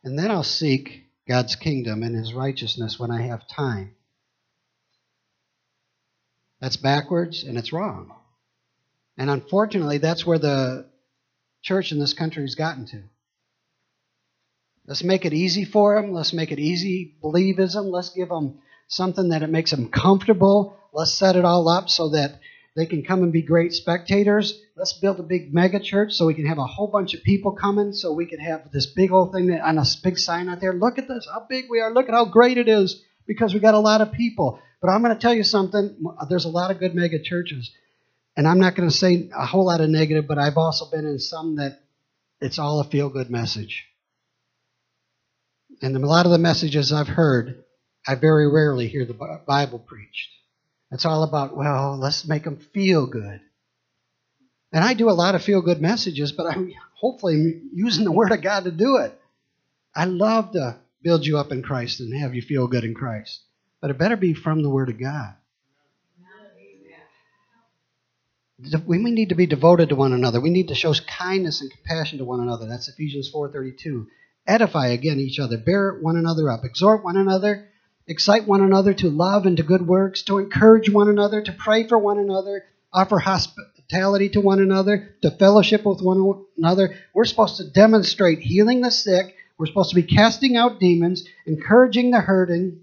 and 0.05 0.19
then 0.19 0.31
I'll 0.31 0.43
seek 0.43 1.06
God's 1.29 1.57
kingdom 1.57 2.03
and 2.03 2.15
his 2.15 2.33
righteousness 2.33 2.99
when 2.99 3.11
I 3.11 3.23
have 3.23 3.49
time. 3.49 3.95
That's 6.61 6.77
backwards 6.77 7.45
and 7.45 7.59
it's 7.59 7.73
wrong. 7.73 8.13
And 9.19 9.31
unfortunately, 9.31 9.99
that's 9.99 10.27
where 10.27 10.39
the 10.39 10.87
church 11.63 11.91
in 11.93 11.99
this 11.99 12.15
country 12.15 12.43
has 12.43 12.55
gotten 12.55 12.87
to. 12.87 13.03
Let's 14.87 15.03
make 15.03 15.25
it 15.25 15.33
easy 15.33 15.65
for 15.65 16.01
them. 16.01 16.13
Let's 16.13 16.33
make 16.33 16.53
it 16.53 16.61
easy 16.61 17.17
believism. 17.23 17.91
Let's 17.91 18.11
give 18.11 18.29
them 18.29 18.59
something 18.89 19.31
that 19.31 19.43
it 19.43 19.51
makes 19.51 19.73
them 19.73 19.89
comfortable. 19.91 20.77
Let's 20.93 21.13
set 21.13 21.35
it 21.37 21.45
all 21.45 21.69
up 21.69 21.89
so 21.89 22.11
that 22.11 22.41
they 22.77 22.85
can 22.87 23.03
come 23.03 23.23
and 23.23 23.33
be 23.33 23.41
great 23.41 23.73
spectators. 23.73 24.61
Let's 24.77 24.93
build 24.93 25.19
a 25.19 25.23
big 25.23 25.53
mega 25.53 25.81
church 25.81 26.13
so 26.13 26.27
we 26.27 26.35
can 26.35 26.47
have 26.47 26.59
a 26.59 26.67
whole 26.67 26.89
bunch 26.89 27.15
of 27.15 27.23
people 27.23 27.53
coming, 27.53 27.93
so 27.93 28.13
we 28.13 28.27
can 28.27 28.39
have 28.39 28.71
this 28.71 28.85
big 28.85 29.11
old 29.13 29.33
thing 29.33 29.47
that, 29.47 29.63
on 29.63 29.79
a 29.79 29.85
big 30.05 30.19
sign 30.19 30.51
out 30.51 30.61
there. 30.61 30.75
Look 30.75 30.99
at 30.99 31.09
this, 31.09 31.27
how 31.33 31.47
big 31.49 31.65
we 31.71 31.81
are. 31.81 31.93
Look 31.93 32.09
at 32.09 32.15
how 32.15 32.27
great 32.27 32.59
it 32.59 32.69
is 32.69 33.03
because 33.27 33.55
we 33.55 33.61
got 33.61 33.75
a 33.75 33.81
lot 33.81 34.03
of 34.03 34.13
people. 34.13 34.61
But 34.83 34.91
I'm 34.91 35.03
going 35.03 35.15
to 35.15 35.21
tell 35.21 35.33
you 35.33 35.43
something. 35.43 35.97
There's 36.29 36.45
a 36.45 36.51
lot 36.51 36.71
of 36.71 36.79
good 36.79 36.95
mega 36.95 37.21
churches, 37.23 37.71
and 38.37 38.47
I'm 38.47 38.61
not 38.61 38.77
going 38.77 38.91
to 38.91 38.95
say 38.95 39.31
a 39.35 39.47
whole 39.47 39.65
lot 39.65 39.81
of 39.81 39.89
negative, 39.89 40.29
but 40.29 40.39
I've 40.39 40.59
also 40.59 40.91
been 40.91 41.07
in 41.07 41.19
some 41.19 41.57
that 41.57 41.81
it's 42.43 42.59
all 42.59 42.81
a 42.81 42.85
feel 42.85 43.09
good 43.09 43.31
message. 43.31 43.87
And 45.81 45.97
a 45.97 46.01
lot 46.01 46.27
of 46.27 46.33
the 46.33 46.39
messages 46.39 46.93
I've 46.93 47.09
heard, 47.09 47.65
I 48.07 48.17
very 48.17 48.51
rarely 48.51 48.89
hear 48.89 49.07
the 49.07 49.41
Bible 49.47 49.79
preached. 49.79 50.29
It's 50.93 51.05
all 51.05 51.23
about, 51.23 51.57
well, 51.57 51.97
let's 51.99 52.27
make 52.27 52.45
them 52.45 52.59
feel 52.73 53.07
good. 53.07 53.41
And 54.73 54.85
I 54.85 54.95
do 54.95 55.11
a 55.11 55.13
lot 55.13 55.35
of 55.35 55.43
feel 55.43 55.63
good 55.63 55.81
messages, 55.81 56.33
but 56.33 56.47
I'm 56.47 56.73
hopefully 56.95 57.61
using 57.73 58.05
the 58.05 58.13
Word 58.13 58.33
of 58.33 58.43
God 58.43 58.65
to 58.65 58.71
do 58.71 58.97
it. 58.99 59.19
I 59.95 60.05
love 60.05 60.53
to 60.53 60.77
build 61.03 61.27
you 61.27 61.39
up 61.39 61.53
in 61.53 61.63
Christ 61.63 62.01
and 62.01 62.15
have 62.21 62.35
you 62.35 62.43
feel 62.43 62.67
good 62.69 62.85
in 62.85 62.95
Christ. 62.95 63.41
But 63.81 63.91
it 63.91 63.99
better 63.99 64.17
be 64.17 64.35
from 64.35 64.63
the 64.63 64.71
Word 64.71 64.89
of 64.89 64.99
God. 64.99 65.35
We 68.87 68.99
need 68.99 69.29
to 69.31 69.35
be 69.35 69.47
devoted 69.47 69.91
to 69.91 69.97
one 69.97 70.13
another. 70.13 70.41
We 70.41 70.51
need 70.51 70.69
to 70.69 70.75
show 70.75 70.95
kindness 70.95 71.61
and 71.61 71.71
compassion 71.71 72.19
to 72.19 72.25
one 72.25 72.41
another. 72.41 72.67
That's 72.67 72.89
Ephesians 72.89 73.31
4:32. 73.31 74.07
Edify 74.47 74.89
again 74.89 75.19
each 75.19 75.39
other, 75.39 75.59
bear 75.59 75.99
one 76.01 76.17
another 76.17 76.49
up, 76.51 76.65
exhort 76.65 77.05
one 77.05 77.17
another 77.17 77.69
excite 78.09 78.47
one 78.47 78.63
another 78.63 78.95
to 78.95 79.11
love 79.11 79.47
and 79.47 79.57
to 79.57 79.63
good 79.63 79.87
works, 79.87 80.23
to 80.23 80.39
encourage 80.39 80.89
one 80.89 81.09
another, 81.09 81.43
to 81.43 81.53
pray 81.53 81.87
for 81.87 81.99
one 81.99 82.19
another, 82.19 82.65
offer 82.93 83.19
hospitality 83.19 84.29
to 84.31 84.41
one 84.41 84.61
another, 84.61 85.15
to 85.23 85.31
fellowship 85.31 85.85
with 85.85 86.01
one 86.01 86.45
another. 86.57 86.95
We're 87.13 87.25
supposed 87.25 87.57
to 87.57 87.71
demonstrate 87.71 88.39
healing 88.39 88.81
the 88.81 88.91
sick. 88.91 89.35
We're 89.59 89.67
supposed 89.67 89.91
to 89.91 89.97
be 89.97 90.03
casting 90.03 90.57
out 90.57 90.81
demons, 90.81 91.25
encouraging 91.47 92.11
the 92.11 92.21
hurting. 92.21 92.81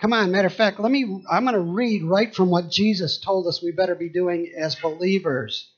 Come 0.00 0.12
on, 0.12 0.30
matter 0.30 0.46
of 0.46 0.54
fact, 0.54 0.80
let 0.80 0.92
me 0.92 1.22
I'm 1.30 1.44
going 1.44 1.54
to 1.54 1.60
read 1.60 2.04
right 2.04 2.34
from 2.34 2.50
what 2.50 2.70
Jesus 2.70 3.18
told 3.18 3.46
us 3.46 3.62
we 3.62 3.72
better 3.72 3.94
be 3.94 4.08
doing 4.08 4.52
as 4.56 4.76
believers. 4.76 5.68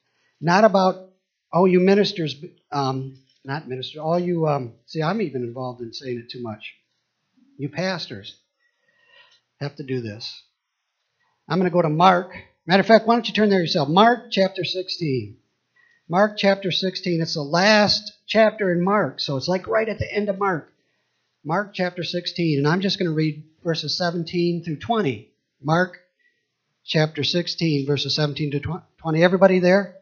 Not 0.40 0.64
about 0.64 1.10
oh 1.52 1.64
you 1.64 1.80
ministers 1.80 2.36
um, 2.70 3.18
not 3.44 3.66
ministers, 3.66 3.98
all 3.98 4.18
you 4.18 4.46
um, 4.46 4.74
see 4.86 5.02
I'm 5.02 5.22
even 5.22 5.42
involved 5.42 5.80
in 5.80 5.92
saying 5.94 6.18
it 6.18 6.30
too 6.30 6.42
much. 6.42 6.74
You 7.56 7.70
pastors 7.70 8.36
have 9.60 9.76
to 9.76 9.82
do 9.82 10.00
this. 10.00 10.42
I'm 11.48 11.58
going 11.58 11.70
to 11.70 11.74
go 11.74 11.82
to 11.82 11.88
Mark. 11.88 12.32
Matter 12.66 12.80
of 12.80 12.86
fact, 12.86 13.06
why 13.06 13.14
don't 13.14 13.28
you 13.28 13.34
turn 13.34 13.50
there 13.50 13.60
yourself? 13.60 13.88
Mark 13.88 14.30
chapter 14.30 14.64
16. 14.64 15.36
Mark 16.08 16.34
chapter 16.36 16.70
16. 16.70 17.20
It's 17.20 17.34
the 17.34 17.42
last 17.42 18.12
chapter 18.26 18.72
in 18.72 18.82
Mark, 18.82 19.20
so 19.20 19.36
it's 19.36 19.48
like 19.48 19.66
right 19.66 19.88
at 19.88 19.98
the 19.98 20.12
end 20.12 20.28
of 20.28 20.38
Mark. 20.38 20.72
Mark 21.44 21.72
chapter 21.74 22.02
16, 22.02 22.58
and 22.58 22.68
I'm 22.68 22.80
just 22.80 22.98
going 22.98 23.10
to 23.10 23.14
read 23.14 23.44
verses 23.64 23.96
17 23.96 24.64
through 24.64 24.76
20. 24.76 25.30
Mark 25.62 25.98
chapter 26.84 27.24
16, 27.24 27.86
verses 27.86 28.14
17 28.16 28.52
to 28.52 28.60
20. 28.98 29.22
Everybody 29.22 29.58
there? 29.58 29.96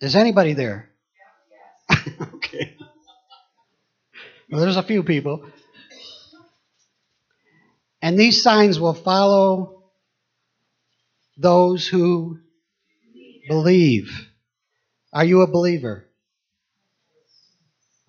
Is 0.00 0.16
anybody 0.16 0.54
there? 0.54 0.90
okay. 2.34 2.76
Well, 4.50 4.60
there's 4.60 4.76
a 4.76 4.82
few 4.82 5.02
people. 5.02 5.44
And 8.04 8.18
these 8.18 8.42
signs 8.42 8.78
will 8.78 8.92
follow 8.92 9.82
those 11.38 11.88
who 11.88 12.38
believe. 13.48 14.28
Are 15.10 15.24
you 15.24 15.40
a 15.40 15.46
believer? 15.46 16.04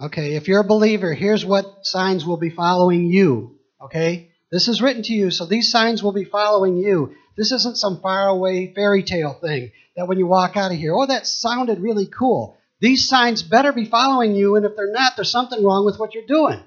Okay, 0.02 0.36
if 0.36 0.50
you're 0.50 0.60
a 0.60 0.66
believer, 0.66 1.14
here's 1.14 1.46
what 1.46 1.86
signs 1.86 2.26
will 2.26 2.36
be 2.36 2.50
following 2.50 3.06
you. 3.06 3.58
Okay? 3.80 4.32
This 4.52 4.68
is 4.68 4.82
written 4.82 5.04
to 5.04 5.14
you, 5.14 5.32
so 5.32 5.46
these 5.46 5.72
signs 5.72 6.04
will 6.04 6.12
be 6.12 6.26
following 6.26 6.76
you. 6.76 7.16
This 7.38 7.54
isn't 7.54 7.78
some 7.78 8.02
faraway 8.02 8.74
fairy 8.74 9.04
tale 9.04 9.38
thing 9.40 9.72
that 9.96 10.10
when 10.10 10.20
you 10.20 10.28
walk 10.28 10.58
out 10.58 10.74
of 10.74 10.78
here, 10.78 10.94
oh, 10.94 11.06
that 11.06 11.26
sounded 11.26 11.80
really 11.80 12.08
cool. 12.08 12.58
These 12.82 13.08
signs 13.08 13.44
better 13.44 13.72
be 13.72 13.86
following 13.86 14.36
you, 14.36 14.58
and 14.58 14.66
if 14.66 14.76
they're 14.76 14.92
not, 14.92 15.16
there's 15.16 15.32
something 15.32 15.64
wrong 15.64 15.86
with 15.86 16.00
what 16.00 16.14
you're 16.14 16.28
doing. 16.28 16.62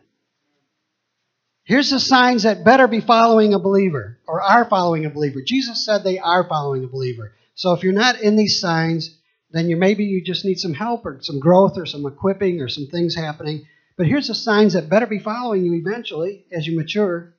Here's 1.68 1.90
the 1.90 2.00
signs 2.00 2.44
that 2.44 2.64
better 2.64 2.88
be 2.88 3.02
following 3.02 3.52
a 3.52 3.58
believer 3.58 4.16
or 4.26 4.40
are 4.40 4.64
following 4.64 5.04
a 5.04 5.10
believer. 5.10 5.42
Jesus 5.44 5.84
said 5.84 6.02
they 6.02 6.18
are 6.18 6.48
following 6.48 6.82
a 6.82 6.86
believer. 6.88 7.32
So 7.56 7.74
if 7.74 7.82
you're 7.82 7.92
not 7.92 8.22
in 8.22 8.36
these 8.36 8.58
signs, 8.58 9.14
then 9.50 9.68
you 9.68 9.76
maybe 9.76 10.04
you 10.04 10.24
just 10.24 10.46
need 10.46 10.58
some 10.58 10.72
help 10.72 11.04
or 11.04 11.18
some 11.20 11.40
growth 11.40 11.76
or 11.76 11.84
some 11.84 12.06
equipping 12.06 12.62
or 12.62 12.68
some 12.68 12.86
things 12.86 13.14
happening. 13.14 13.66
But 13.98 14.06
here's 14.06 14.28
the 14.28 14.34
signs 14.34 14.72
that 14.72 14.88
better 14.88 15.06
be 15.06 15.18
following 15.18 15.62
you 15.62 15.74
eventually 15.74 16.46
as 16.50 16.66
you 16.66 16.74
mature. 16.74 17.34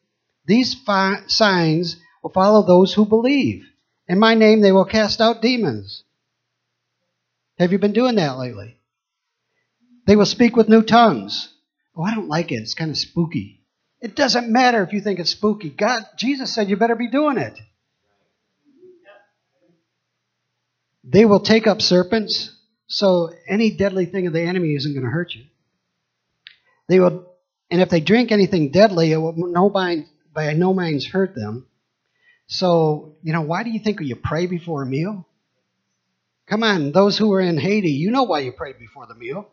These 0.46 0.76
fi- 0.76 1.24
signs 1.26 2.00
will 2.22 2.30
follow 2.30 2.62
those 2.62 2.94
who 2.94 3.08
believe. 3.08 3.66
In 4.08 4.20
my 4.20 4.36
name, 4.36 4.62
they 4.62 4.72
will 4.72 4.86
cast 4.86 5.22
out 5.22 5.42
demons. 5.42 6.04
Have 7.58 7.72
you 7.72 7.80
been 7.80 7.94
doing 7.94 8.18
that 8.18 8.38
lately? 8.38 8.78
They 10.06 10.16
will 10.16 10.28
speak 10.28 10.56
with 10.56 10.70
new 10.70 10.84
tongues. 10.84 11.52
Oh, 11.98 12.04
I 12.04 12.14
don't 12.14 12.30
like 12.30 12.52
it. 12.52 12.58
It's 12.58 12.76
kind 12.76 12.92
of 12.92 12.98
spooky. 12.98 13.59
It 14.02 14.16
doesn't 14.16 14.50
matter 14.50 14.82
if 14.84 14.94
you 14.94 15.02
think 15.02 15.20
it's 15.20 15.32
spooky. 15.32 15.70
God, 15.70 16.04
Jesus 16.18 16.54
said 16.54 16.70
you 16.70 16.78
better 16.78 16.96
be 16.96 17.10
doing 17.10 17.38
it. 17.38 17.58
They 21.04 21.26
will 21.26 21.40
take 21.40 21.68
up 21.68 21.82
serpents, 21.82 22.56
so 22.88 23.32
any 23.48 23.72
deadly 23.72 24.06
thing 24.06 24.28
of 24.28 24.34
the 24.34 24.42
enemy 24.42 24.76
isn't 24.76 24.94
going 24.94 25.06
to 25.06 25.12
hurt 25.12 25.34
you. 25.34 25.46
They 26.88 27.00
will, 27.00 27.26
and 27.72 27.82
if 27.82 27.90
they 27.90 28.00
drink 28.00 28.32
anything 28.32 28.72
deadly, 28.72 29.12
it 29.12 29.18
will 29.18 29.34
no 29.36 29.70
by, 29.70 30.06
by 30.34 30.54
no 30.54 30.74
means 30.74 31.08
hurt 31.08 31.36
them. 31.36 31.66
So, 32.48 33.16
you 33.24 33.34
know, 33.34 33.42
why 33.42 33.64
do 33.64 33.70
you 33.70 33.80
think 33.80 34.00
you 34.02 34.16
pray 34.16 34.46
before 34.46 34.84
a 34.84 34.86
meal? 34.86 35.28
Come 36.48 36.64
on, 36.64 36.92
those 36.92 37.18
who 37.18 37.32
are 37.34 37.42
in 37.42 37.58
Haiti, 37.58 37.92
you 37.92 38.12
know 38.12 38.24
why 38.24 38.40
you 38.40 38.52
prayed 38.52 38.80
before 38.80 39.06
the 39.06 39.14
meal. 39.14 39.50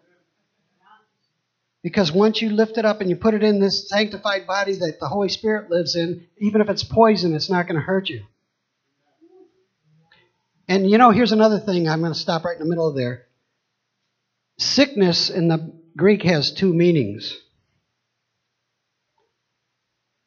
Because 1.87 2.11
once 2.11 2.43
you 2.43 2.51
lift 2.51 2.79
it 2.79 2.85
up 2.85 3.01
and 3.01 3.09
you 3.09 3.15
put 3.15 3.35
it 3.35 3.45
in 3.45 3.61
this 3.61 3.89
sanctified 3.89 4.45
body 4.45 4.73
that 4.73 4.97
the 4.99 5.07
Holy 5.07 5.29
Spirit 5.29 5.71
lives 5.71 5.95
in, 5.95 6.27
even 6.39 6.61
if 6.61 6.69
it's 6.69 6.83
poison, 6.83 7.33
it's 7.33 7.49
not 7.49 7.69
going 7.69 7.77
to 7.77 7.81
hurt 7.81 8.09
you. 8.09 8.25
And 10.67 10.91
you 10.91 10.99
know, 10.99 11.13
here's 11.13 11.31
another 11.31 11.61
thing. 11.61 11.89
I'm 11.89 12.01
going 12.01 12.13
to 12.13 12.19
stop 12.19 12.45
right 12.45 12.57
in 12.57 12.59
the 12.59 12.69
middle 12.69 12.89
of 12.89 12.97
there. 12.97 13.27
Sickness 14.59 15.31
in 15.31 15.47
the 15.47 15.81
Greek 15.97 16.25
has 16.25 16.53
two 16.53 16.75
meanings. 16.75 17.39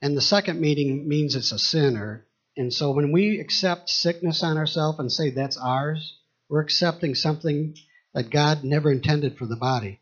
And 0.02 0.16
the 0.16 0.22
second 0.22 0.62
meaning 0.62 1.10
means 1.10 1.36
it's 1.36 1.52
a 1.52 1.60
sin. 1.60 1.98
Or, 1.98 2.26
and 2.56 2.74
so 2.74 2.92
when 2.92 3.12
we 3.12 3.38
accept 3.38 3.90
sickness 3.90 4.44
on 4.44 4.56
ourselves 4.56 4.98
and 4.98 5.12
say 5.12 5.32
that's 5.32 5.58
ours, 5.58 6.20
we're 6.48 6.62
accepting 6.62 7.16
something 7.16 7.76
that 8.14 8.30
God 8.30 8.64
never 8.64 8.90
intended 8.90 9.38
for 9.38 9.46
the 9.46 9.58
body. 9.58 9.99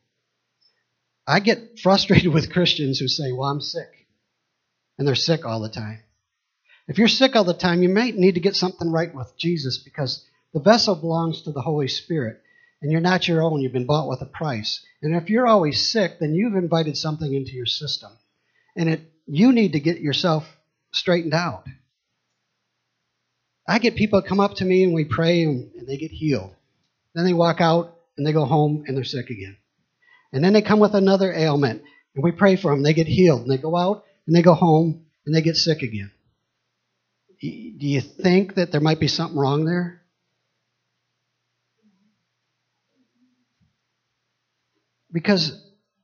I 1.28 1.42
get 1.42 1.80
frustrated 1.80 2.28
with 2.34 2.52
Christians 2.52 3.00
who 3.00 3.08
say, 3.08 3.32
Well, 3.32 3.50
I'm 3.50 3.62
sick. 3.62 3.90
And 4.98 5.08
they're 5.08 5.16
sick 5.16 5.46
all 5.46 5.60
the 5.60 5.70
time. 5.70 6.00
If 6.88 6.98
you're 6.98 7.10
sick 7.10 7.36
all 7.36 7.44
the 7.44 7.54
time, 7.54 7.84
you 7.84 7.90
might 7.90 8.16
need 8.16 8.36
to 8.36 8.42
get 8.42 8.56
something 8.56 8.92
right 8.92 9.14
with 9.14 9.38
Jesus 9.38 9.78
because 9.78 10.26
the 10.54 10.62
vessel 10.62 10.96
belongs 10.96 11.42
to 11.42 11.52
the 11.52 11.62
Holy 11.62 11.90
Spirit 11.90 12.42
and 12.82 12.92
you're 12.92 13.02
not 13.02 13.28
your 13.28 13.44
own. 13.44 13.62
You've 13.62 13.74
been 13.74 13.86
bought 13.86 14.08
with 14.08 14.22
a 14.22 14.26
price. 14.26 14.84
And 15.02 15.16
if 15.16 15.30
you're 15.30 15.48
always 15.48 15.92
sick, 15.92 16.20
then 16.20 16.34
you've 16.34 16.56
invited 16.56 16.98
something 16.98 17.32
into 17.32 17.52
your 17.52 17.66
system. 17.66 18.12
And 18.76 18.90
it, 18.90 19.02
you 19.26 19.52
need 19.52 19.74
to 19.74 19.80
get 19.80 20.00
yourself 20.00 20.46
straightened 20.92 21.34
out. 21.34 21.66
I 23.68 23.80
get 23.80 23.96
people 23.96 24.22
come 24.22 24.40
up 24.40 24.56
to 24.56 24.66
me 24.66 24.84
and 24.84 24.94
we 24.94 25.04
pray 25.04 25.44
and, 25.44 25.72
and 25.74 25.88
they 25.88 25.98
get 25.98 26.12
healed. 26.12 26.56
Then 27.14 27.26
they 27.26 27.34
walk 27.34 27.60
out 27.60 27.96
and 28.18 28.26
they 28.26 28.32
go 28.32 28.46
home 28.46 28.86
and 28.88 28.96
they're 28.96 29.04
sick 29.04 29.30
again. 29.30 29.58
And 30.38 30.46
then 30.46 30.54
they 30.54 30.62
come 30.62 30.80
with 30.80 30.94
another 30.94 31.34
ailment 31.34 31.82
and 32.14 32.24
we 32.24 32.32
pray 32.32 32.58
for 32.58 32.70
them. 32.70 32.84
They 32.84 32.94
get 32.94 33.08
healed 33.08 33.42
and 33.42 33.50
they 33.50 33.58
go 33.58 33.76
out 33.76 34.04
and 34.28 34.36
they 34.36 34.44
go 34.44 34.54
home 34.54 35.08
and 35.26 35.34
they 35.34 35.42
get 35.42 35.58
sick 35.58 35.82
again. 35.82 36.12
Do 37.42 37.48
you 37.88 38.02
think 38.02 38.54
that 38.54 38.72
there 38.72 38.80
might 38.80 39.00
be 39.00 39.08
something 39.08 39.36
wrong 39.36 39.66
there? 39.66 40.04
Because 45.12 45.60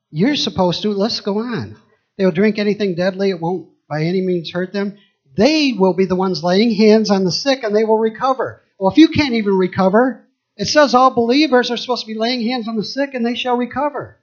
you're 0.10 0.36
supposed 0.36 0.82
to, 0.82 0.90
let's 0.90 1.20
go 1.20 1.38
on. 1.38 1.78
They'll 2.18 2.32
drink 2.32 2.58
anything 2.58 2.96
deadly, 2.96 3.30
it 3.30 3.40
won't 3.40 3.70
by 3.88 4.02
any 4.02 4.22
means 4.22 4.50
hurt 4.50 4.74
them. 4.74 4.98
They 5.38 5.76
will 5.78 5.94
be 5.94 6.06
the 6.06 6.16
ones 6.16 6.44
laying 6.44 6.74
hands 6.74 7.12
on 7.12 7.24
the 7.24 7.32
sick 7.32 7.62
and 7.62 7.76
they 7.76 7.84
will 7.84 8.00
recover. 8.00 8.64
Well, 8.80 8.92
if 8.92 8.98
you 8.98 9.10
can't 9.10 9.36
even 9.36 9.56
recover, 9.56 10.28
it 10.58 10.66
says 10.66 10.96
all 10.96 11.12
believers 11.12 11.70
are 11.70 11.78
supposed 11.78 12.08
to 12.08 12.12
be 12.12 12.18
laying 12.18 12.42
hands 12.42 12.68
on 12.68 12.78
the 12.78 12.84
sick 12.84 13.14
and 13.14 13.24
they 13.24 13.36
shall 13.36 13.58
recover. 13.58 14.18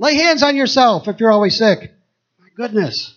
Lay 0.00 0.14
hands 0.14 0.42
on 0.42 0.56
yourself 0.56 1.08
if 1.08 1.20
you're 1.20 1.30
always 1.30 1.58
sick. 1.58 1.92
My 2.38 2.46
goodness. 2.56 3.14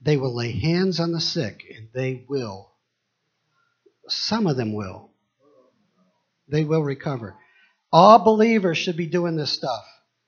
They 0.00 0.16
will 0.16 0.34
lay 0.34 0.50
hands 0.50 0.98
on 0.98 1.12
the 1.12 1.20
sick 1.20 1.62
and 1.72 1.86
they 1.94 2.24
will. 2.28 2.72
Some 4.08 4.48
of 4.48 4.56
them 4.56 4.74
will. 4.74 5.12
They 6.48 6.64
will 6.64 6.82
recover. 6.82 7.36
All 7.92 8.18
believers 8.18 8.78
should 8.78 8.96
be 8.96 9.06
doing 9.06 9.36
this 9.36 9.52
stuff. 9.52 9.84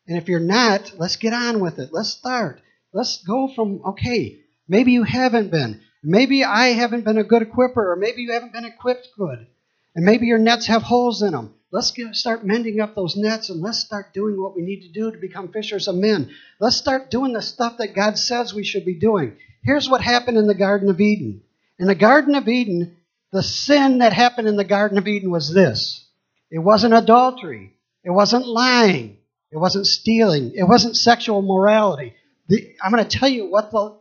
And 0.06 0.16
if 0.16 0.28
you're 0.28 0.38
not, 0.38 0.92
let's 0.96 1.16
get 1.16 1.32
on 1.32 1.58
with 1.58 1.80
it. 1.80 1.88
Let's 1.90 2.10
start. 2.10 2.60
Let's 2.92 3.24
go 3.24 3.50
from, 3.52 3.82
okay, 3.84 4.38
maybe 4.68 4.92
you 4.92 5.02
haven't 5.02 5.50
been. 5.50 5.80
Maybe 6.04 6.44
I 6.44 6.68
haven't 6.68 7.04
been 7.04 7.18
a 7.18 7.24
good 7.24 7.42
equipper, 7.42 7.92
or 7.92 7.96
maybe 7.96 8.22
you 8.22 8.32
haven't 8.32 8.52
been 8.52 8.66
equipped 8.66 9.08
good. 9.16 9.46
And 9.94 10.04
maybe 10.04 10.26
your 10.26 10.38
nets 10.38 10.66
have 10.66 10.82
holes 10.82 11.22
in 11.22 11.32
them. 11.32 11.54
Let's 11.70 11.90
get, 11.92 12.14
start 12.14 12.44
mending 12.44 12.80
up 12.80 12.94
those 12.94 13.16
nets 13.16 13.50
and 13.50 13.60
let's 13.60 13.80
start 13.80 14.14
doing 14.14 14.40
what 14.40 14.54
we 14.54 14.62
need 14.62 14.82
to 14.82 14.92
do 14.92 15.10
to 15.10 15.18
become 15.18 15.48
fishers 15.48 15.88
of 15.88 15.96
men. 15.96 16.30
Let's 16.60 16.76
start 16.76 17.10
doing 17.10 17.32
the 17.32 17.42
stuff 17.42 17.78
that 17.78 17.94
God 17.94 18.18
says 18.18 18.54
we 18.54 18.64
should 18.64 18.84
be 18.84 18.94
doing. 18.94 19.36
Here's 19.62 19.88
what 19.88 20.00
happened 20.00 20.36
in 20.36 20.46
the 20.46 20.54
Garden 20.54 20.88
of 20.88 21.00
Eden. 21.00 21.42
In 21.78 21.86
the 21.86 21.94
Garden 21.94 22.34
of 22.34 22.48
Eden, 22.48 22.96
the 23.32 23.42
sin 23.42 23.98
that 23.98 24.12
happened 24.12 24.46
in 24.46 24.56
the 24.56 24.64
Garden 24.64 24.98
of 24.98 25.08
Eden 25.08 25.30
was 25.30 25.52
this 25.52 26.06
it 26.50 26.60
wasn't 26.60 26.94
adultery, 26.94 27.74
it 28.04 28.10
wasn't 28.10 28.46
lying, 28.46 29.16
it 29.50 29.56
wasn't 29.56 29.86
stealing, 29.86 30.52
it 30.54 30.64
wasn't 30.64 30.96
sexual 30.96 31.42
morality. 31.42 32.14
The, 32.46 32.76
I'm 32.80 32.92
going 32.92 33.04
to 33.04 33.18
tell 33.18 33.28
you 33.28 33.50
what 33.50 33.72
the, 33.72 33.98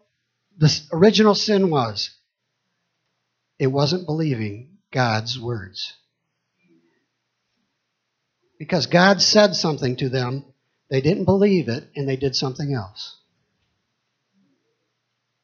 the 0.58 0.82
original 0.92 1.36
sin 1.36 1.70
was 1.70 2.12
it 3.60 3.68
wasn't 3.68 4.06
believing 4.06 4.78
God's 4.92 5.40
words. 5.40 5.94
Because 8.60 8.88
God 8.88 9.22
said 9.22 9.56
something 9.56 9.96
to 9.98 10.10
them, 10.10 10.46
they 10.90 11.02
didn't 11.02 11.26
believe 11.26 11.70
it, 11.70 11.86
and 11.96 12.08
they 12.08 12.16
did 12.16 12.36
something 12.36 12.74
else. 12.74 13.18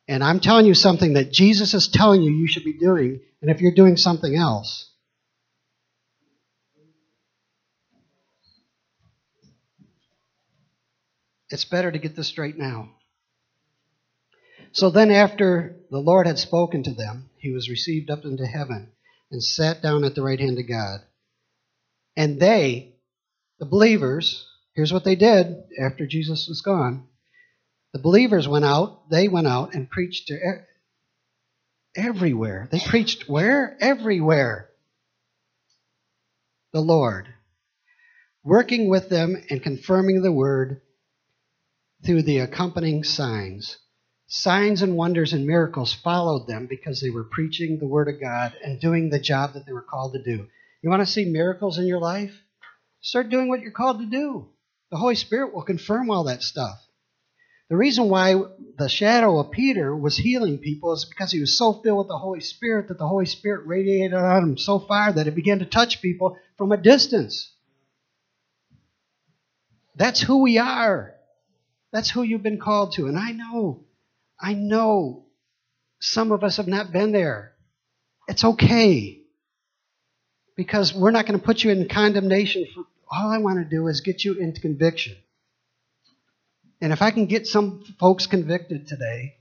And 0.07 0.23
I'm 0.23 0.39
telling 0.39 0.65
you 0.65 0.73
something 0.73 1.13
that 1.13 1.31
Jesus 1.31 1.73
is 1.73 1.87
telling 1.87 2.21
you 2.21 2.31
you 2.31 2.47
should 2.47 2.63
be 2.63 2.77
doing, 2.77 3.19
and 3.41 3.51
if 3.51 3.61
you're 3.61 3.73
doing 3.73 3.97
something 3.97 4.35
else, 4.35 4.89
it's 11.49 11.65
better 11.65 11.91
to 11.91 11.99
get 11.99 12.15
this 12.15 12.27
straight 12.27 12.57
now. 12.57 12.89
So 14.71 14.89
then, 14.89 15.11
after 15.11 15.75
the 15.89 15.99
Lord 15.99 16.27
had 16.27 16.39
spoken 16.39 16.83
to 16.83 16.93
them, 16.93 17.29
he 17.37 17.51
was 17.51 17.69
received 17.69 18.09
up 18.09 18.23
into 18.23 18.45
heaven 18.45 18.91
and 19.31 19.43
sat 19.43 19.81
down 19.81 20.03
at 20.03 20.15
the 20.15 20.23
right 20.23 20.39
hand 20.39 20.59
of 20.59 20.67
God. 20.67 21.01
And 22.15 22.39
they, 22.39 22.95
the 23.59 23.65
believers, 23.65 24.45
here's 24.75 24.93
what 24.93 25.03
they 25.03 25.15
did 25.15 25.63
after 25.79 26.05
Jesus 26.05 26.47
was 26.47 26.61
gone 26.61 27.07
the 27.91 27.99
believers 27.99 28.47
went 28.47 28.65
out, 28.65 29.09
they 29.09 29.27
went 29.27 29.47
out 29.47 29.73
and 29.73 29.89
preached 29.89 30.27
to 30.27 30.37
everywhere. 31.95 32.67
They 32.71 32.79
preached 32.79 33.27
where? 33.27 33.75
Everywhere. 33.79 34.69
The 36.71 36.81
Lord. 36.81 37.27
Working 38.43 38.89
with 38.89 39.09
them 39.09 39.35
and 39.49 39.63
confirming 39.63 40.21
the 40.21 40.31
word 40.31 40.81
through 42.05 42.23
the 42.23 42.39
accompanying 42.39 43.03
signs. 43.03 43.77
Signs 44.31 44.83
and 44.83 44.95
wonders 44.95 45.33
and 45.33 45.47
miracles 45.47 45.91
followed 45.91 46.45
them 46.45 46.67
because 46.67 47.01
they 47.01 47.09
were 47.09 47.23
preaching 47.23 47.79
the 47.79 47.87
word 47.87 48.07
of 48.07 48.21
God 48.21 48.53
and 48.63 48.79
doing 48.79 49.09
the 49.09 49.19
job 49.19 49.53
that 49.53 49.65
they 49.65 49.73
were 49.73 49.81
called 49.81 50.13
to 50.13 50.21
do. 50.21 50.47
You 50.83 50.89
want 50.91 51.01
to 51.01 51.11
see 51.11 51.25
miracles 51.25 51.79
in 51.79 51.87
your 51.87 51.99
life? 51.99 52.31
Start 53.01 53.29
doing 53.29 53.47
what 53.47 53.61
you're 53.61 53.71
called 53.71 53.97
to 53.99 54.05
do. 54.05 54.47
The 54.91 54.97
Holy 54.97 55.15
Spirit 55.15 55.51
will 55.51 55.63
confirm 55.63 56.11
all 56.11 56.25
that 56.25 56.43
stuff. 56.43 56.79
The 57.69 57.75
reason 57.75 58.07
why 58.09 58.35
the 58.77 58.87
shadow 58.87 59.39
of 59.39 59.49
Peter 59.49 59.95
was 59.95 60.15
healing 60.15 60.59
people 60.59 60.93
is 60.93 61.05
because 61.05 61.31
he 61.31 61.39
was 61.39 61.57
so 61.57 61.73
filled 61.81 61.97
with 61.97 62.07
the 62.07 62.17
Holy 62.19 62.41
Spirit 62.41 62.89
that 62.89 62.99
the 62.99 63.07
Holy 63.07 63.25
Spirit 63.25 63.65
radiated 63.65 64.13
on 64.13 64.43
him 64.43 64.57
so 64.59 64.77
far 64.77 65.11
that 65.11 65.25
it 65.25 65.33
began 65.33 65.57
to 65.59 65.65
touch 65.65 66.03
people 66.03 66.37
from 66.55 66.71
a 66.71 66.77
distance. 66.77 67.51
That's 69.95 70.21
who 70.21 70.43
we 70.43 70.59
are. 70.59 71.15
That's 71.91 72.11
who 72.11 72.21
you've 72.21 72.43
been 72.43 72.59
called 72.59 72.93
to. 72.93 73.07
And 73.07 73.17
I 73.17 73.31
know, 73.31 73.85
I 74.39 74.53
know 74.53 75.25
some 75.99 76.31
of 76.31 76.43
us 76.43 76.57
have 76.57 76.67
not 76.67 76.91
been 76.91 77.11
there. 77.11 77.53
It's 78.27 78.43
okay. 78.43 79.21
Because 80.55 80.93
we're 80.93 81.11
not 81.11 81.25
going 81.25 81.39
to 81.39 81.45
put 81.45 81.63
you 81.63 81.71
in 81.71 81.87
condemnation. 81.87 82.65
For, 82.73 82.83
all 83.11 83.31
I 83.31 83.39
want 83.39 83.59
to 83.59 83.69
do 83.69 83.87
is 83.87 84.01
get 84.01 84.23
you 84.23 84.35
into 84.35 84.61
conviction. 84.61 85.15
And 86.81 86.93
if 86.93 87.01
I 87.01 87.11
can 87.11 87.25
get 87.25 87.47
some 87.47 87.83
folks 87.99 88.27
convicted 88.27 88.87
today 88.87 89.35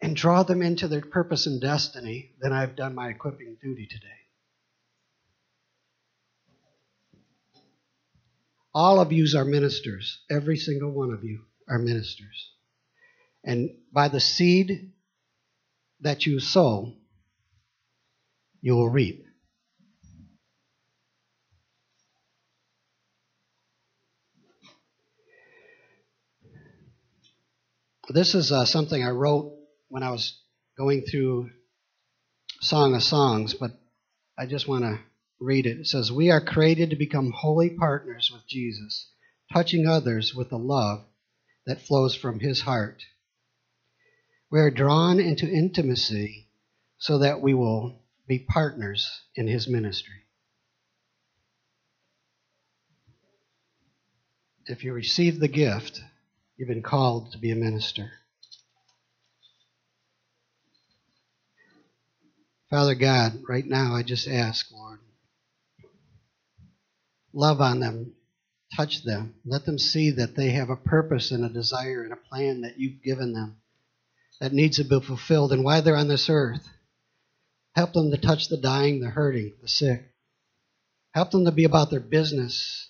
and 0.00 0.14
draw 0.14 0.42
them 0.42 0.62
into 0.62 0.86
their 0.86 1.00
purpose 1.00 1.46
and 1.46 1.60
destiny, 1.60 2.30
then 2.40 2.52
I've 2.52 2.76
done 2.76 2.94
my 2.94 3.08
equipping 3.08 3.56
duty 3.60 3.86
today. 3.86 4.06
All 8.74 9.00
of 9.00 9.12
yous 9.12 9.34
are 9.34 9.44
ministers. 9.44 10.20
Every 10.30 10.56
single 10.56 10.90
one 10.90 11.12
of 11.12 11.24
you 11.24 11.42
are 11.72 11.78
ministers. 11.78 12.50
And 13.42 13.70
by 13.92 14.08
the 14.08 14.20
seed 14.20 14.92
that 16.00 16.26
you 16.26 16.38
sow, 16.38 16.92
you 18.60 18.74
will 18.74 18.90
reap. 18.90 19.24
This 28.10 28.34
is 28.34 28.52
uh, 28.52 28.66
something 28.66 29.02
I 29.02 29.10
wrote 29.10 29.54
when 29.88 30.02
I 30.02 30.10
was 30.10 30.38
going 30.76 31.04
through 31.10 31.50
Song 32.60 32.94
of 32.94 33.02
Songs, 33.02 33.54
but 33.54 33.70
I 34.38 34.44
just 34.44 34.68
want 34.68 34.84
to 34.84 34.98
read 35.40 35.64
it. 35.64 35.78
It 35.78 35.86
says, 35.86 36.12
We 36.12 36.30
are 36.30 36.44
created 36.44 36.90
to 36.90 36.96
become 36.96 37.32
holy 37.34 37.70
partners 37.70 38.30
with 38.30 38.46
Jesus, 38.46 39.08
touching 39.50 39.86
others 39.86 40.34
with 40.34 40.50
the 40.50 40.58
love 40.58 41.06
that 41.66 41.82
flows 41.82 42.14
from 42.14 42.40
his 42.40 42.60
heart. 42.62 43.02
We 44.50 44.60
are 44.60 44.70
drawn 44.70 45.20
into 45.20 45.48
intimacy 45.48 46.48
so 46.98 47.18
that 47.18 47.40
we 47.40 47.54
will 47.54 48.00
be 48.28 48.38
partners 48.38 49.10
in 49.34 49.46
his 49.46 49.68
ministry. 49.68 50.14
If 54.66 54.84
you 54.84 54.92
receive 54.92 55.40
the 55.40 55.48
gift, 55.48 56.00
you've 56.56 56.68
been 56.68 56.82
called 56.82 57.32
to 57.32 57.38
be 57.38 57.50
a 57.50 57.56
minister. 57.56 58.10
Father 62.70 62.94
God, 62.94 63.42
right 63.48 63.66
now 63.66 63.94
I 63.94 64.02
just 64.02 64.28
ask, 64.28 64.70
Lord, 64.72 65.00
love 67.32 67.60
on 67.60 67.80
them, 67.80 68.14
touch 68.76 69.04
them, 69.04 69.34
let 69.44 69.64
them 69.64 69.78
see 69.78 70.10
that 70.10 70.36
they 70.36 70.50
have 70.50 70.70
a 70.70 70.76
purpose 70.76 71.30
and 71.30 71.44
a 71.44 71.48
desire 71.48 72.02
and 72.02 72.12
a 72.12 72.16
plan 72.16 72.62
that 72.62 72.78
you've 72.78 73.02
given 73.02 73.32
them 73.32 73.56
that 74.40 74.52
needs 74.52 74.76
to 74.78 74.84
be 74.84 75.00
fulfilled 75.00 75.52
and 75.52 75.62
why 75.62 75.80
they're 75.80 75.96
on 75.96 76.08
this 76.08 76.28
earth. 76.28 76.68
Help 77.76 77.92
them 77.92 78.10
to 78.10 78.16
touch 78.16 78.48
the 78.48 78.56
dying, 78.56 79.00
the 79.00 79.08
hurting, 79.08 79.52
the 79.62 79.68
sick. 79.68 80.02
Help 81.14 81.30
them 81.30 81.44
to 81.44 81.52
be 81.52 81.64
about 81.64 81.90
their 81.90 82.00
business. 82.00 82.88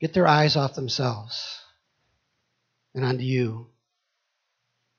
Get 0.00 0.14
their 0.14 0.28
eyes 0.28 0.54
off 0.56 0.74
themselves 0.74 1.58
and 2.94 3.04
onto 3.04 3.24
you. 3.24 3.66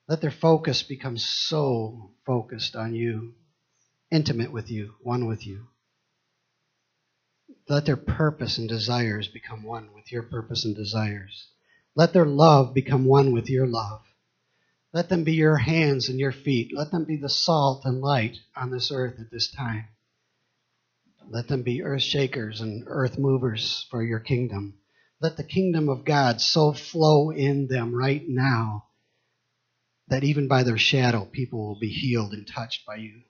Let 0.06 0.20
their 0.20 0.30
focus 0.30 0.82
become 0.82 1.16
so 1.16 2.12
focused 2.26 2.76
on 2.76 2.94
you, 2.94 3.34
intimate 4.10 4.52
with 4.52 4.70
you, 4.70 4.94
one 5.02 5.26
with 5.26 5.46
you. 5.46 5.66
Let 7.68 7.84
their 7.84 7.96
purpose 7.96 8.56
and 8.56 8.68
desires 8.68 9.28
become 9.28 9.62
one 9.62 9.92
with 9.94 10.10
your 10.10 10.22
purpose 10.22 10.64
and 10.64 10.74
desires. 10.74 11.48
Let 11.94 12.12
their 12.12 12.24
love 12.24 12.72
become 12.72 13.04
one 13.04 13.32
with 13.32 13.50
your 13.50 13.66
love. 13.66 14.02
Let 14.92 15.10
them 15.10 15.24
be 15.24 15.34
your 15.34 15.58
hands 15.58 16.08
and 16.08 16.18
your 16.18 16.32
feet. 16.32 16.70
Let 16.74 16.90
them 16.90 17.04
be 17.04 17.16
the 17.16 17.28
salt 17.28 17.84
and 17.84 18.00
light 18.00 18.38
on 18.56 18.70
this 18.70 18.90
earth 18.90 19.20
at 19.20 19.30
this 19.30 19.50
time. 19.50 19.84
Let 21.28 21.48
them 21.48 21.62
be 21.62 21.82
earth 21.82 22.02
shakers 22.02 22.62
and 22.62 22.84
earth 22.86 23.18
movers 23.18 23.86
for 23.90 24.02
your 24.02 24.20
kingdom. 24.20 24.78
Let 25.20 25.36
the 25.36 25.44
kingdom 25.44 25.90
of 25.90 26.06
God 26.06 26.40
so 26.40 26.72
flow 26.72 27.30
in 27.30 27.66
them 27.66 27.94
right 27.94 28.26
now 28.26 28.86
that 30.08 30.24
even 30.24 30.48
by 30.48 30.62
their 30.62 30.78
shadow, 30.78 31.26
people 31.26 31.66
will 31.66 31.78
be 31.78 31.90
healed 31.90 32.32
and 32.32 32.46
touched 32.46 32.86
by 32.86 32.96
you. 32.96 33.20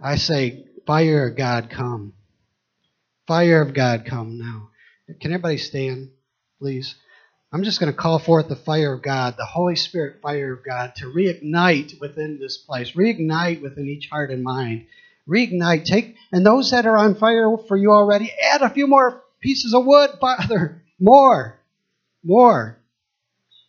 I 0.00 0.16
say, 0.16 0.64
fire 0.86 1.28
God, 1.28 1.68
come. 1.68 2.14
Fire 3.26 3.60
of 3.60 3.74
God, 3.74 4.06
come 4.06 4.38
now. 4.38 4.68
Can 5.20 5.32
everybody 5.32 5.58
stand, 5.58 6.10
please? 6.60 6.94
I'm 7.52 7.64
just 7.64 7.80
going 7.80 7.90
to 7.92 7.98
call 7.98 8.20
forth 8.20 8.48
the 8.48 8.54
fire 8.54 8.92
of 8.92 9.02
God, 9.02 9.34
the 9.36 9.44
Holy 9.44 9.74
Spirit 9.74 10.20
fire 10.22 10.52
of 10.52 10.64
God, 10.64 10.94
to 10.96 11.06
reignite 11.06 12.00
within 12.00 12.38
this 12.38 12.56
place, 12.56 12.92
reignite 12.92 13.62
within 13.62 13.88
each 13.88 14.08
heart 14.08 14.30
and 14.30 14.44
mind. 14.44 14.86
Reignite. 15.28 15.84
Take 15.84 16.14
and 16.30 16.46
those 16.46 16.70
that 16.70 16.86
are 16.86 16.96
on 16.96 17.16
fire 17.16 17.56
for 17.66 17.76
you 17.76 17.90
already, 17.90 18.32
add 18.52 18.62
a 18.62 18.70
few 18.70 18.86
more 18.86 19.24
pieces 19.40 19.74
of 19.74 19.84
wood, 19.84 20.10
Father. 20.20 20.82
More. 21.00 21.58
More. 22.22 22.78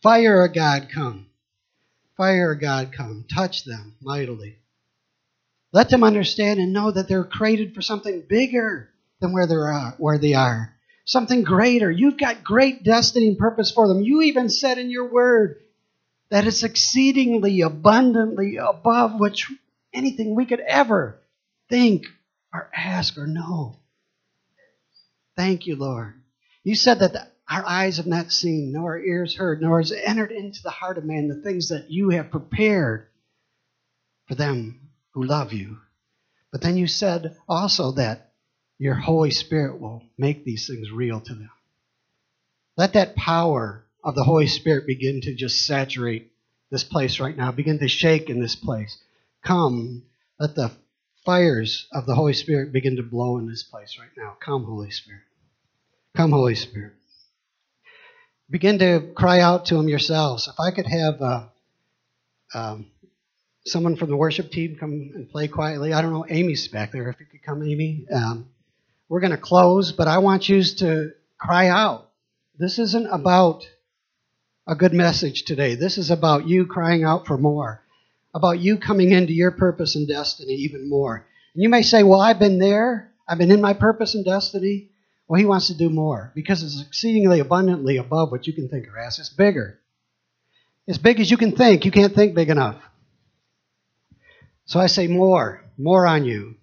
Fire 0.04 0.46
of 0.46 0.54
God 0.54 0.90
come. 0.94 1.28
Fire 2.16 2.52
of 2.52 2.62
God 2.62 2.92
come. 2.92 3.26
Touch 3.34 3.64
them 3.64 3.96
mightily. 4.02 4.58
Let 5.72 5.90
them 5.90 6.04
understand 6.04 6.60
and 6.60 6.74
know 6.74 6.92
that 6.92 7.08
they're 7.08 7.24
created 7.24 7.74
for 7.74 7.82
something 7.82 8.24
bigger 8.28 8.90
than 9.20 9.34
where 9.34 9.48
they 9.48 9.56
are. 9.56 9.96
Where 9.98 10.18
they 10.18 10.34
are 10.34 10.78
something 11.08 11.44
greater. 11.44 11.90
You've 11.90 12.18
got 12.18 12.44
great 12.44 12.84
destiny 12.84 13.30
and 13.30 13.38
purpose 13.38 13.72
for 13.72 13.88
them. 13.88 14.02
You 14.02 14.22
even 14.24 14.50
said 14.50 14.78
in 14.78 14.92
your 14.92 15.10
word 15.10 15.58
that 16.30 16.46
it's 16.46 16.64
exceedingly 16.64 17.62
abundantly 17.62 18.58
above 18.58 19.18
which 19.18 19.50
anything 19.94 20.36
we 20.36 20.46
could 20.46 20.60
ever 20.60 21.20
think 21.70 22.04
or 22.54 22.70
ask 22.76 23.18
or 23.18 23.26
know. 23.26 23.78
Thank 25.38 25.66
you, 25.66 25.78
Lord. 25.78 26.14
You 26.64 26.76
said 26.76 27.00
that 27.00 27.14
the, 27.14 27.28
our 27.50 27.66
eyes 27.66 27.98
have 27.98 28.08
not 28.08 28.32
seen, 28.32 28.74
nor 28.74 28.92
our 28.92 29.00
ears 29.00 29.36
heard, 29.36 29.62
nor 29.62 29.80
has 29.80 29.94
entered 29.94 30.32
into 30.32 30.60
the 30.62 30.70
heart 30.70 30.98
of 30.98 31.06
man 31.06 31.30
the 31.30 31.42
things 31.42 31.70
that 31.70 31.90
you 31.90 32.10
have 32.10 32.32
prepared 32.32 33.08
for 34.28 34.36
them 34.36 34.90
who 35.14 35.24
love 35.24 35.54
you. 35.54 35.78
But 36.52 36.62
then 36.62 36.76
you 36.76 36.88
said 36.88 37.38
also 37.48 37.94
that 37.94 38.27
your 38.80 38.96
Holy 38.96 39.32
Spirit 39.32 39.80
will 39.80 40.04
make 40.18 40.44
these 40.44 40.68
things 40.68 40.92
real 40.92 41.20
to 41.20 41.34
them. 41.34 41.50
Let 42.76 42.94
that 42.94 43.16
power 43.16 43.86
of 44.04 44.16
the 44.16 44.24
Holy 44.24 44.48
Spirit 44.48 44.86
begin 44.86 45.22
to 45.22 45.36
just 45.36 45.66
saturate 45.66 46.32
this 46.70 46.84
place 46.84 47.20
right 47.20 47.36
now, 47.36 47.52
begin 47.52 47.80
to 47.80 47.88
shake 47.88 48.30
in 48.30 48.42
this 48.42 48.56
place. 48.56 48.98
Come, 49.44 50.04
let 50.40 50.56
the 50.56 50.72
fires 51.26 51.88
of 51.92 52.06
the 52.06 52.16
Holy 52.16 52.34
Spirit 52.34 52.72
begin 52.72 52.98
to 52.98 53.04
blow 53.04 53.38
in 53.38 53.48
this 53.48 53.64
place 53.64 53.98
right 54.00 54.10
now. 54.18 54.38
Come, 54.40 54.66
Holy 54.66 54.92
Spirit. 54.92 55.22
Come, 56.16 56.32
Holy 56.32 56.56
Spirit. 56.56 56.94
Begin 58.50 58.80
to 58.80 59.12
cry 59.16 59.40
out 59.40 59.66
to 59.68 59.76
Him 59.76 59.88
yourselves. 59.88 60.48
If 60.48 60.60
I 60.60 60.72
could 60.72 60.88
have 60.88 61.22
uh, 61.22 61.46
um, 62.54 62.88
someone 63.66 63.96
from 63.96 64.10
the 64.10 64.18
worship 64.18 64.52
team 64.52 64.78
come 64.80 65.12
and 65.14 65.30
play 65.30 65.48
quietly. 65.48 65.94
I 65.94 66.02
don't 66.02 66.14
know, 66.14 66.26
Amy's 66.30 66.68
back 66.68 66.92
there. 66.92 67.10
If 67.10 67.20
you 67.20 67.26
could 67.26 67.44
come, 67.44 67.64
Amy. 67.64 68.06
Um, 68.14 68.48
we're 69.10 69.20
going 69.22 69.32
to 69.32 69.38
close, 69.38 69.92
but 69.92 70.08
I 70.08 70.18
want 70.20 70.50
you 70.50 70.64
to 70.64 71.12
cry 71.38 71.68
out. 71.68 72.10
This 72.58 72.80
isn't 72.80 73.08
about 73.08 73.68
a 74.68 74.76
good 74.76 74.94
message 74.94 75.46
today. 75.46 75.76
This 75.76 75.98
is 75.98 76.12
about 76.12 76.48
you 76.48 76.66
crying 76.66 77.04
out 77.04 77.26
for 77.26 77.38
more, 77.38 77.82
about 78.34 78.60
you 78.60 78.78
coming 78.78 79.12
into 79.12 79.34
your 79.34 79.52
purpose 79.52 79.96
and 79.96 80.08
destiny 80.08 80.54
even 80.54 80.90
more. 80.90 81.26
And 81.54 81.64
you 81.64 81.70
may 81.70 81.84
say, 81.84 82.04
Well, 82.04 82.20
I've 82.20 82.40
been 82.40 82.60
there, 82.60 83.12
I've 83.28 83.38
been 83.38 83.52
in 83.52 83.62
my 83.62 83.74
purpose 83.74 84.16
and 84.16 84.26
destiny. 84.26 84.90
Well, 85.28 85.40
He 85.40 85.46
wants 85.46 85.68
to 85.68 85.78
do 85.78 85.90
more 85.90 86.32
because 86.36 86.64
it's 86.64 86.86
exceedingly 86.86 87.40
abundantly 87.40 87.98
above 87.98 88.32
what 88.32 88.48
you 88.48 88.54
can 88.54 88.68
think 88.68 88.88
or 88.88 89.00
ask. 89.00 89.20
It's 89.20 89.30
bigger. 89.30 89.80
As 90.88 90.98
big 90.98 91.20
as 91.20 91.30
you 91.30 91.38
can 91.38 91.56
think. 91.56 91.86
You 91.86 91.92
can't 91.92 92.16
think 92.16 92.34
big 92.34 92.50
enough. 92.50 92.82
So 94.66 94.80
I 94.80 94.88
say, 94.88 95.08
More, 95.08 95.64
more 95.78 96.06
on 96.06 96.26
you. 96.26 96.56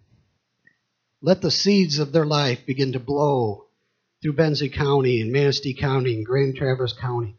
Let 1.25 1.41
the 1.41 1.51
seeds 1.51 2.01
of 2.01 2.13
their 2.13 2.27
life 2.27 2.67
begin 2.67 2.93
to 2.93 3.01
blow 3.01 3.65
through 4.21 4.35
Benzie 4.35 4.71
County 4.71 5.23
and 5.23 5.33
Manistee 5.33 5.73
County 5.73 6.17
and 6.17 6.27
Grand 6.27 6.55
Traverse 6.55 6.93
County. 6.93 7.35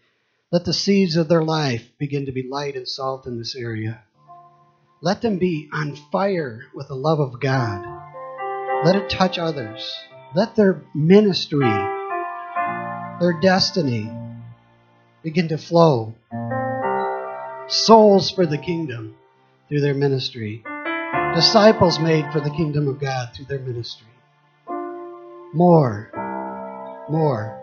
Let 0.52 0.66
the 0.66 0.74
seeds 0.74 1.18
of 1.18 1.28
their 1.28 1.44
life 1.44 1.84
begin 2.00 2.26
to 2.26 2.32
be 2.32 2.50
light 2.50 2.76
and 2.76 2.88
salt 2.88 3.28
in 3.28 3.38
this 3.38 3.56
area. 3.56 4.02
Let 5.02 5.22
them 5.22 5.38
be 5.38 5.70
on 5.72 5.96
fire 6.12 6.64
with 6.74 6.88
the 6.88 6.96
love 6.96 7.20
of 7.20 7.40
God. 7.40 7.86
Let 8.84 8.96
it 8.96 9.08
touch 9.08 9.38
others. 9.38 9.88
Let 10.34 10.56
their 10.56 10.82
ministry, 10.96 11.70
their 13.20 13.40
destiny 13.40 14.12
begin 15.22 15.50
to 15.50 15.60
flow. 15.60 16.16
Souls 17.68 18.32
for 18.32 18.48
the 18.48 18.58
kingdom 18.58 19.16
through 19.70 19.82
their 19.82 19.94
ministry 19.94 20.64
disciples 21.36 22.00
made 22.00 22.32
for 22.32 22.40
the 22.40 22.50
kingdom 22.50 22.88
of 22.88 23.00
God 23.00 23.30
through 23.36 23.46
their 23.46 23.60
ministry. 23.60 24.08
More. 25.54 26.10
More. 27.10 27.62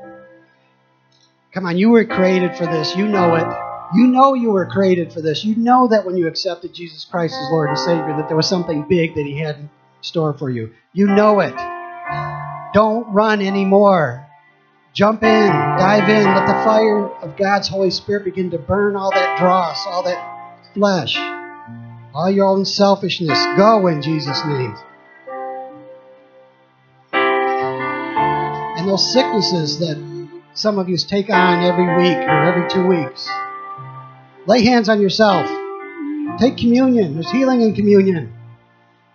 Come 1.52 1.66
on, 1.66 1.78
you 1.78 1.90
were 1.90 2.04
created 2.04 2.54
for 2.56 2.66
this. 2.66 2.94
You 2.94 3.08
know 3.08 3.34
it. 3.34 3.46
You 3.94 4.06
know 4.06 4.34
you 4.34 4.50
were 4.50 4.66
created 4.66 5.12
for 5.12 5.20
this. 5.20 5.44
You 5.44 5.56
know 5.56 5.88
that 5.88 6.06
when 6.06 6.16
you 6.16 6.26
accepted 6.26 6.74
Jesus 6.74 7.04
Christ 7.04 7.34
as 7.34 7.50
Lord 7.50 7.70
and 7.70 7.78
Savior, 7.78 8.16
that 8.16 8.28
there 8.28 8.36
was 8.36 8.48
something 8.48 8.86
big 8.88 9.14
that 9.14 9.24
He 9.24 9.38
had 9.38 9.56
in 9.56 9.70
store 10.02 10.32
for 10.34 10.50
you. 10.50 10.72
You 10.92 11.06
know 11.06 11.40
it. 11.40 11.54
Don't 12.74 13.12
run 13.12 13.42
anymore. 13.42 14.26
Jump 14.94 15.22
in, 15.22 15.48
dive 15.48 16.08
in, 16.08 16.24
let 16.24 16.46
the 16.46 16.64
fire 16.64 17.08
of 17.08 17.36
God's 17.36 17.68
Holy 17.68 17.90
Spirit 17.90 18.24
begin 18.24 18.50
to 18.50 18.58
burn 18.58 18.96
all 18.96 19.10
that 19.10 19.38
dross, 19.38 19.86
all 19.86 20.02
that 20.02 20.74
flesh 20.74 21.16
all 22.14 22.30
your 22.30 22.46
own 22.46 22.64
selfishness. 22.64 23.38
Go 23.56 23.86
in 23.86 24.02
Jesus' 24.02 24.44
name. 24.44 24.76
And 27.12 28.88
those 28.88 29.12
sicknesses 29.12 29.78
that 29.78 29.96
some 30.54 30.78
of 30.78 30.88
you 30.88 30.96
take 30.96 31.30
on 31.30 31.64
every 31.64 31.86
week 31.96 32.16
or 32.16 32.42
every 32.42 32.68
two 32.68 32.86
weeks. 32.86 33.28
Lay 34.46 34.64
hands 34.64 34.88
on 34.88 35.00
yourself. 35.00 35.48
Take 36.38 36.56
communion. 36.56 37.14
There's 37.14 37.30
healing 37.30 37.62
in 37.62 37.74
communion. 37.74 38.32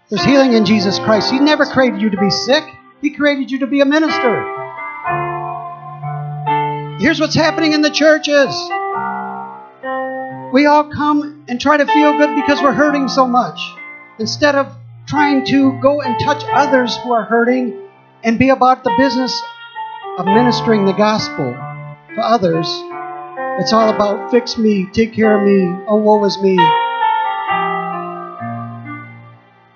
There's 0.09 0.23
healing 0.23 0.53
in 0.53 0.65
Jesus 0.65 0.99
Christ. 0.99 1.29
He 1.31 1.39
never 1.39 1.65
created 1.65 2.01
you 2.01 2.09
to 2.09 2.17
be 2.17 2.29
sick, 2.29 2.63
He 3.01 3.11
created 3.11 3.51
you 3.51 3.59
to 3.59 3.67
be 3.67 3.81
a 3.81 3.85
minister. 3.85 4.53
Here's 6.99 7.19
what's 7.19 7.35
happening 7.35 7.73
in 7.73 7.81
the 7.81 7.91
churches. 7.91 8.49
We 10.57 10.65
all 10.65 10.85
come 10.85 11.45
and 11.47 11.61
try 11.61 11.77
to 11.77 11.85
feel 11.85 12.17
good 12.17 12.33
because 12.33 12.59
we're 12.63 12.73
hurting 12.73 13.09
so 13.09 13.27
much. 13.27 13.59
Instead 14.17 14.55
of 14.55 14.75
trying 15.05 15.45
to 15.45 15.79
go 15.83 16.01
and 16.01 16.19
touch 16.19 16.43
others 16.51 16.97
who 16.97 17.13
are 17.13 17.25
hurting 17.25 17.79
and 18.23 18.39
be 18.39 18.49
about 18.49 18.83
the 18.83 18.91
business 18.97 19.39
of 20.17 20.25
ministering 20.25 20.85
the 20.85 20.93
gospel 20.93 21.53
to 22.15 22.21
others, 22.21 22.65
it's 23.61 23.71
all 23.71 23.93
about 23.93 24.31
fix 24.31 24.57
me, 24.57 24.87
take 24.91 25.13
care 25.13 25.37
of 25.37 25.45
me, 25.47 25.85
oh, 25.87 25.97
woe 25.97 26.25
is 26.25 26.39
me. 26.41 26.55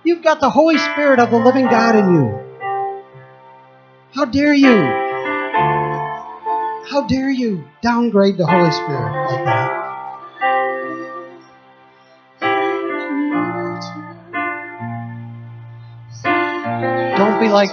You've 0.03 0.23
got 0.23 0.39
the 0.39 0.49
Holy 0.49 0.79
Spirit 0.79 1.19
of 1.19 1.29
the 1.29 1.37
living 1.37 1.67
God 1.67 1.95
in 1.95 2.15
you. 2.15 2.39
How 4.15 4.25
dare 4.25 4.55
you? 4.55 4.81
How 6.89 7.05
dare 7.07 7.29
you 7.29 7.65
downgrade 7.83 8.37
the 8.37 8.47
Holy 8.47 8.71
Spirit 8.71 9.27
like 9.29 9.45
that? 9.45 9.80
Be 17.41 17.49
like 17.49 17.71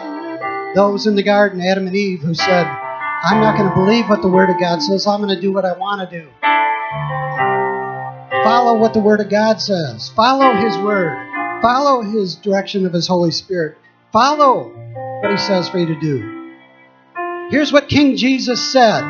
those 0.74 1.06
in 1.06 1.14
the 1.14 1.22
garden, 1.22 1.60
Adam 1.60 1.86
and 1.86 1.94
Eve, 1.94 2.20
who 2.20 2.34
said, 2.34 2.66
I'm 2.66 3.40
not 3.40 3.56
going 3.56 3.68
to 3.68 3.74
believe 3.74 4.08
what 4.08 4.22
the 4.22 4.28
Word 4.28 4.48
of 4.50 4.58
God 4.58 4.80
says. 4.80 5.06
I'm 5.06 5.20
going 5.20 5.34
to 5.34 5.40
do 5.40 5.52
what 5.52 5.64
I 5.64 5.76
want 5.76 6.08
to 6.08 6.20
do. 6.20 6.28
Follow 8.44 8.78
what 8.78 8.94
the 8.94 9.00
Word 9.00 9.20
of 9.20 9.28
God 9.28 9.60
says. 9.60 10.08
Follow 10.10 10.54
His 10.54 10.76
Word. 10.78 11.16
Follow 11.60 12.02
His 12.02 12.36
direction 12.36 12.86
of 12.86 12.92
His 12.92 13.06
Holy 13.06 13.30
Spirit. 13.30 13.76
Follow 14.12 14.70
what 15.20 15.30
He 15.30 15.36
says 15.36 15.68
for 15.68 15.78
you 15.78 15.86
to 15.86 16.00
do. 16.00 16.54
Here's 17.50 17.72
what 17.72 17.88
King 17.88 18.16
Jesus 18.16 18.72
said 18.72 19.02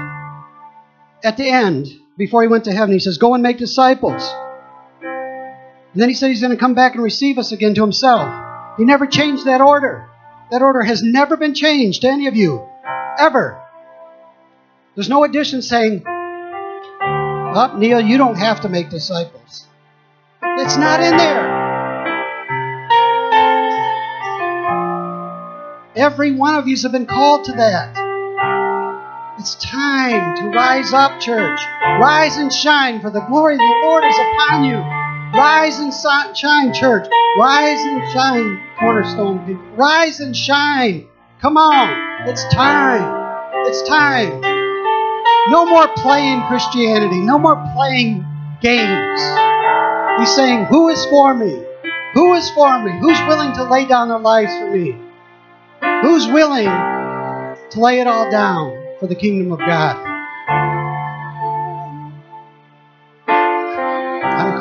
at 1.22 1.36
the 1.36 1.50
end 1.50 1.88
before 2.16 2.42
He 2.42 2.48
went 2.48 2.64
to 2.64 2.72
heaven. 2.72 2.92
He 2.92 3.00
says, 3.00 3.18
Go 3.18 3.34
and 3.34 3.42
make 3.42 3.59
disciples. 3.59 4.28
And 5.02 6.02
then 6.02 6.09
He 6.09 6.14
said 6.14 6.30
He's 6.30 6.40
going 6.40 6.52
to 6.52 6.59
come 6.59 6.74
back 6.74 6.94
and 6.94 7.04
receive 7.04 7.38
us 7.38 7.52
again 7.52 7.74
to 7.74 7.82
Himself. 7.82 8.76
He 8.78 8.84
never 8.84 9.06
changed 9.06 9.44
that 9.44 9.61
order. 9.61 10.09
That 10.51 10.62
order 10.62 10.82
has 10.82 11.03
never 11.03 11.36
been 11.36 11.55
changed 11.55 12.03
to 12.03 12.09
any 12.09 12.26
of 12.26 12.34
you, 12.34 12.66
ever. 13.18 13.62
There's 14.94 15.09
no 15.09 15.24
addition 15.24 15.61
saying, 15.61 16.05
Up, 16.07 17.72
oh, 17.74 17.76
Neil, 17.78 18.01
you 18.01 18.16
don't 18.16 18.36
have 18.36 18.62
to 18.62 18.68
make 18.68 18.88
disciples. 18.88 19.66
It's 20.42 20.76
not 20.76 21.01
in 21.01 21.16
there. 21.16 21.59
Every 25.94 26.32
one 26.32 26.55
of 26.55 26.66
you 26.66 26.76
have 26.82 26.92
been 26.92 27.07
called 27.07 27.44
to 27.44 27.53
that. 27.53 27.96
It's 29.38 29.55
time 29.57 30.36
to 30.36 30.49
rise 30.49 30.92
up, 30.92 31.20
church. 31.20 31.61
Rise 32.01 32.36
and 32.36 32.53
shine, 32.53 33.01
for 33.01 33.11
the 33.11 33.20
glory 33.20 33.55
of 33.55 33.61
the 33.61 33.80
Lord 33.82 34.05
is 34.05 34.14
upon 34.18 34.64
you. 34.64 34.97
Rise 35.34 35.78
and 35.78 35.92
shine, 36.36 36.72
church. 36.72 37.06
Rise 37.36 37.80
and 37.84 38.12
shine, 38.12 38.60
cornerstone 38.78 39.44
people. 39.46 39.62
Rise 39.76 40.20
and 40.20 40.34
shine. 40.34 41.06
Come 41.40 41.56
on. 41.56 42.28
It's 42.28 42.42
time. 42.48 43.46
It's 43.66 43.82
time. 43.88 44.40
No 45.50 45.66
more 45.66 45.86
playing 45.96 46.42
Christianity. 46.48 47.20
No 47.20 47.38
more 47.38 47.56
playing 47.74 48.24
games. 48.62 49.20
He's 50.18 50.34
saying, 50.34 50.64
Who 50.64 50.88
is 50.88 51.04
for 51.06 51.34
me? 51.34 51.62
Who 52.14 52.34
is 52.34 52.50
for 52.50 52.82
me? 52.82 52.98
Who's 52.98 53.20
willing 53.28 53.52
to 53.54 53.64
lay 53.64 53.86
down 53.86 54.08
their 54.08 54.18
lives 54.18 54.52
for 54.58 54.70
me? 54.70 54.96
Who's 56.02 56.26
willing 56.26 56.64
to 56.64 57.80
lay 57.80 58.00
it 58.00 58.06
all 58.06 58.30
down 58.30 58.96
for 58.98 59.06
the 59.06 59.14
kingdom 59.14 59.52
of 59.52 59.58
God? 59.58 60.07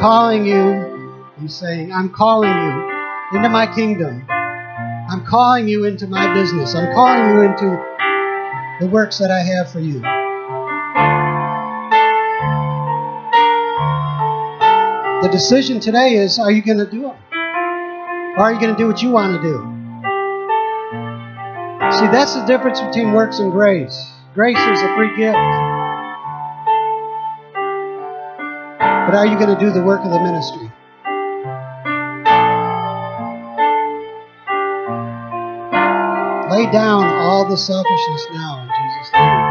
Calling 0.07 0.45
you, 0.45 1.21
he's 1.37 1.53
saying, 1.53 1.91
I'm 1.91 2.09
calling 2.09 2.49
you 2.49 3.37
into 3.37 3.49
my 3.49 3.67
kingdom. 3.75 4.25
I'm 4.29 5.25
calling 5.25 5.67
you 5.67 5.83
into 5.83 6.07
my 6.07 6.33
business. 6.33 6.73
I'm 6.75 6.93
calling 6.93 7.35
you 7.35 7.41
into 7.41 7.65
the 8.79 8.87
works 8.87 9.17
that 9.17 9.31
I 9.31 9.41
have 9.41 9.69
for 9.69 9.81
you. 9.81 9.99
The 15.23 15.27
decision 15.29 15.81
today 15.81 16.13
is 16.13 16.39
are 16.39 16.53
you 16.53 16.61
going 16.61 16.77
to 16.77 16.89
do 16.89 17.07
it? 17.07 17.15
Or 17.33 18.43
are 18.43 18.53
you 18.53 18.61
going 18.61 18.73
to 18.73 18.77
do 18.77 18.87
what 18.87 19.01
you 19.01 19.09
want 19.09 19.35
to 19.35 19.41
do? 19.41 19.57
See, 21.99 22.07
that's 22.13 22.33
the 22.33 22.45
difference 22.45 22.79
between 22.79 23.11
works 23.11 23.39
and 23.39 23.51
grace. 23.51 24.09
Grace 24.33 24.57
is 24.57 24.81
a 24.81 24.95
free 24.95 25.13
gift. 25.17 25.35
But 29.07 29.15
are 29.15 29.25
you 29.25 29.39
going 29.39 29.55
to 29.55 29.57
do 29.57 29.71
the 29.71 29.81
work 29.81 30.03
of 30.03 30.11
the 30.11 30.19
ministry? 30.19 30.69
Lay 36.51 36.69
down 36.73 37.05
all 37.05 37.47
the 37.47 37.55
selfishness 37.55 38.27
now 38.33 38.63
in 38.63 38.67
Jesus' 38.67 39.13
name. 39.13 39.47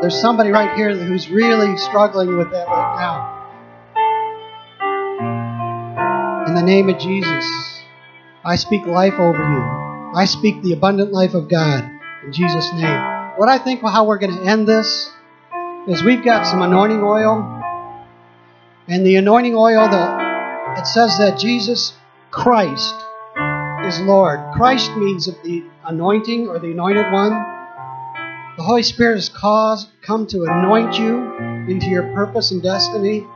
There's 0.00 0.18
somebody 0.18 0.48
right 0.48 0.74
here 0.74 0.96
who's 0.96 1.28
really 1.28 1.76
struggling 1.76 2.38
with 2.38 2.50
that 2.52 2.66
right 2.66 2.96
now. 2.98 3.34
In 6.48 6.54
the 6.54 6.62
name 6.62 6.88
of 6.88 6.98
Jesus, 6.98 7.44
I 8.42 8.56
speak 8.56 8.86
life 8.86 9.20
over 9.20 9.42
you. 9.42 9.62
I 10.18 10.24
speak 10.24 10.62
the 10.62 10.72
abundant 10.72 11.12
life 11.12 11.34
of 11.34 11.50
God 11.50 11.84
in 12.24 12.32
Jesus' 12.32 12.72
name. 12.72 13.34
What 13.36 13.50
I 13.50 13.58
think 13.58 13.82
how 13.82 14.06
we're 14.06 14.16
going 14.16 14.34
to 14.34 14.44
end 14.44 14.66
this 14.66 15.10
is 15.88 16.02
we've 16.02 16.24
got 16.24 16.46
some 16.46 16.62
anointing 16.62 17.02
oil. 17.02 17.62
And 18.88 19.04
the 19.04 19.16
anointing 19.16 19.54
oil, 19.54 19.88
the, 19.88 20.80
it 20.80 20.86
says 20.86 21.18
that 21.18 21.38
Jesus 21.38 21.92
Christ 22.30 22.94
is 23.84 24.00
Lord. 24.00 24.40
Christ 24.54 24.90
means 24.96 25.26
the 25.26 25.64
anointing 25.84 26.48
or 26.48 26.58
the 26.58 26.70
anointed 26.70 27.12
one. 27.12 27.32
The 28.56 28.62
Holy 28.62 28.82
Spirit 28.82 29.16
has 29.16 29.28
caused, 29.28 29.88
come 30.00 30.26
to 30.28 30.44
anoint 30.44 30.98
you 30.98 31.32
into 31.68 31.86
your 31.86 32.14
purpose 32.14 32.50
and 32.50 32.62
destiny. 32.62 33.26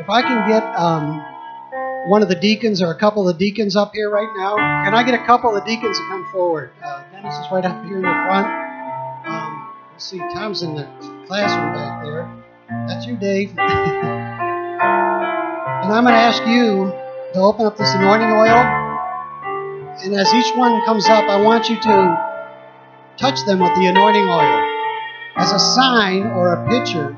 If 0.00 0.10
I 0.10 0.20
can 0.20 0.48
get 0.48 0.62
um, 0.78 1.24
one 2.10 2.22
of 2.22 2.28
the 2.28 2.34
deacons 2.34 2.82
or 2.82 2.90
a 2.90 2.98
couple 2.98 3.26
of 3.26 3.38
the 3.38 3.38
deacons 3.38 3.76
up 3.76 3.92
here 3.94 4.10
right 4.10 4.28
now, 4.36 4.56
can 4.56 4.94
I 4.94 5.04
get 5.04 5.14
a 5.14 5.24
couple 5.24 5.56
of 5.56 5.64
the 5.64 5.70
deacons 5.70 5.96
to 5.96 6.04
come 6.08 6.28
forward? 6.32 6.72
Uh, 6.84 7.04
Dennis 7.12 7.34
is 7.34 7.46
right 7.50 7.64
up 7.64 7.82
here 7.84 7.96
in 7.96 8.02
the 8.02 8.08
front. 8.08 9.26
Um, 9.26 9.72
let's 9.92 10.04
see, 10.04 10.18
Tom's 10.18 10.62
in 10.62 10.74
the 10.74 11.13
classroom 11.26 11.74
back 11.74 12.04
there. 12.04 12.30
That's 12.88 13.06
you, 13.06 13.16
Dave. 13.16 13.50
and 13.58 13.58
I'm 15.92 16.04
going 16.04 16.14
to 16.14 16.20
ask 16.20 16.42
you 16.46 16.92
to 17.34 17.40
open 17.40 17.66
up 17.66 17.76
this 17.76 17.92
anointing 17.94 18.30
oil. 18.30 18.82
And 20.02 20.14
as 20.14 20.32
each 20.34 20.56
one 20.56 20.84
comes 20.84 21.06
up, 21.06 21.24
I 21.24 21.40
want 21.40 21.68
you 21.68 21.76
to 21.80 23.16
touch 23.16 23.44
them 23.46 23.60
with 23.60 23.74
the 23.74 23.86
anointing 23.86 24.28
oil 24.28 24.70
as 25.36 25.52
a 25.52 25.58
sign 25.58 26.26
or 26.26 26.52
a 26.52 26.68
picture 26.68 27.16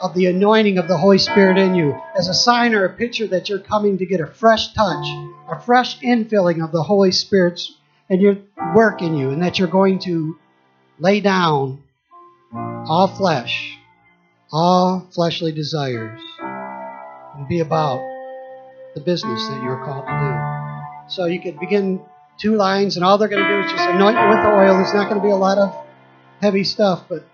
of 0.00 0.14
the 0.14 0.26
anointing 0.26 0.78
of 0.78 0.88
the 0.88 0.96
Holy 0.96 1.18
Spirit 1.18 1.56
in 1.56 1.74
you, 1.74 1.98
as 2.18 2.28
a 2.28 2.34
sign 2.34 2.74
or 2.74 2.84
a 2.84 2.92
picture 2.92 3.26
that 3.28 3.48
you're 3.48 3.60
coming 3.60 3.98
to 3.98 4.06
get 4.06 4.20
a 4.20 4.26
fresh 4.26 4.72
touch, 4.74 5.06
a 5.48 5.60
fresh 5.64 6.00
infilling 6.00 6.62
of 6.62 6.72
the 6.72 6.82
Holy 6.82 7.12
Spirit's 7.12 7.74
and 8.10 8.20
your 8.20 8.36
work 8.74 9.00
in 9.00 9.16
you, 9.16 9.30
and 9.30 9.42
that 9.42 9.58
you're 9.58 9.68
going 9.68 9.98
to 10.00 10.36
lay 10.98 11.20
down 11.20 11.82
all 12.54 13.08
flesh, 13.08 13.78
all 14.52 15.06
fleshly 15.12 15.52
desires, 15.52 16.20
and 17.36 17.48
be 17.48 17.60
about 17.60 17.98
the 18.94 19.00
business 19.00 19.48
that 19.48 19.62
you're 19.62 19.84
called 19.84 20.06
to 20.06 20.12
do. 20.12 21.14
So 21.14 21.26
you 21.26 21.40
could 21.40 21.58
begin 21.58 22.00
two 22.38 22.56
lines, 22.56 22.96
and 22.96 23.04
all 23.04 23.18
they're 23.18 23.28
going 23.28 23.42
to 23.42 23.48
do 23.48 23.60
is 23.60 23.70
just 23.70 23.88
anoint 23.88 24.16
you 24.18 24.28
with 24.28 24.38
the 24.38 24.50
oil. 24.50 24.76
There's 24.76 24.94
not 24.94 25.08
going 25.08 25.20
to 25.20 25.26
be 25.26 25.32
a 25.32 25.36
lot 25.36 25.58
of 25.58 25.74
heavy 26.40 26.64
stuff, 26.64 27.04
but 27.08 27.26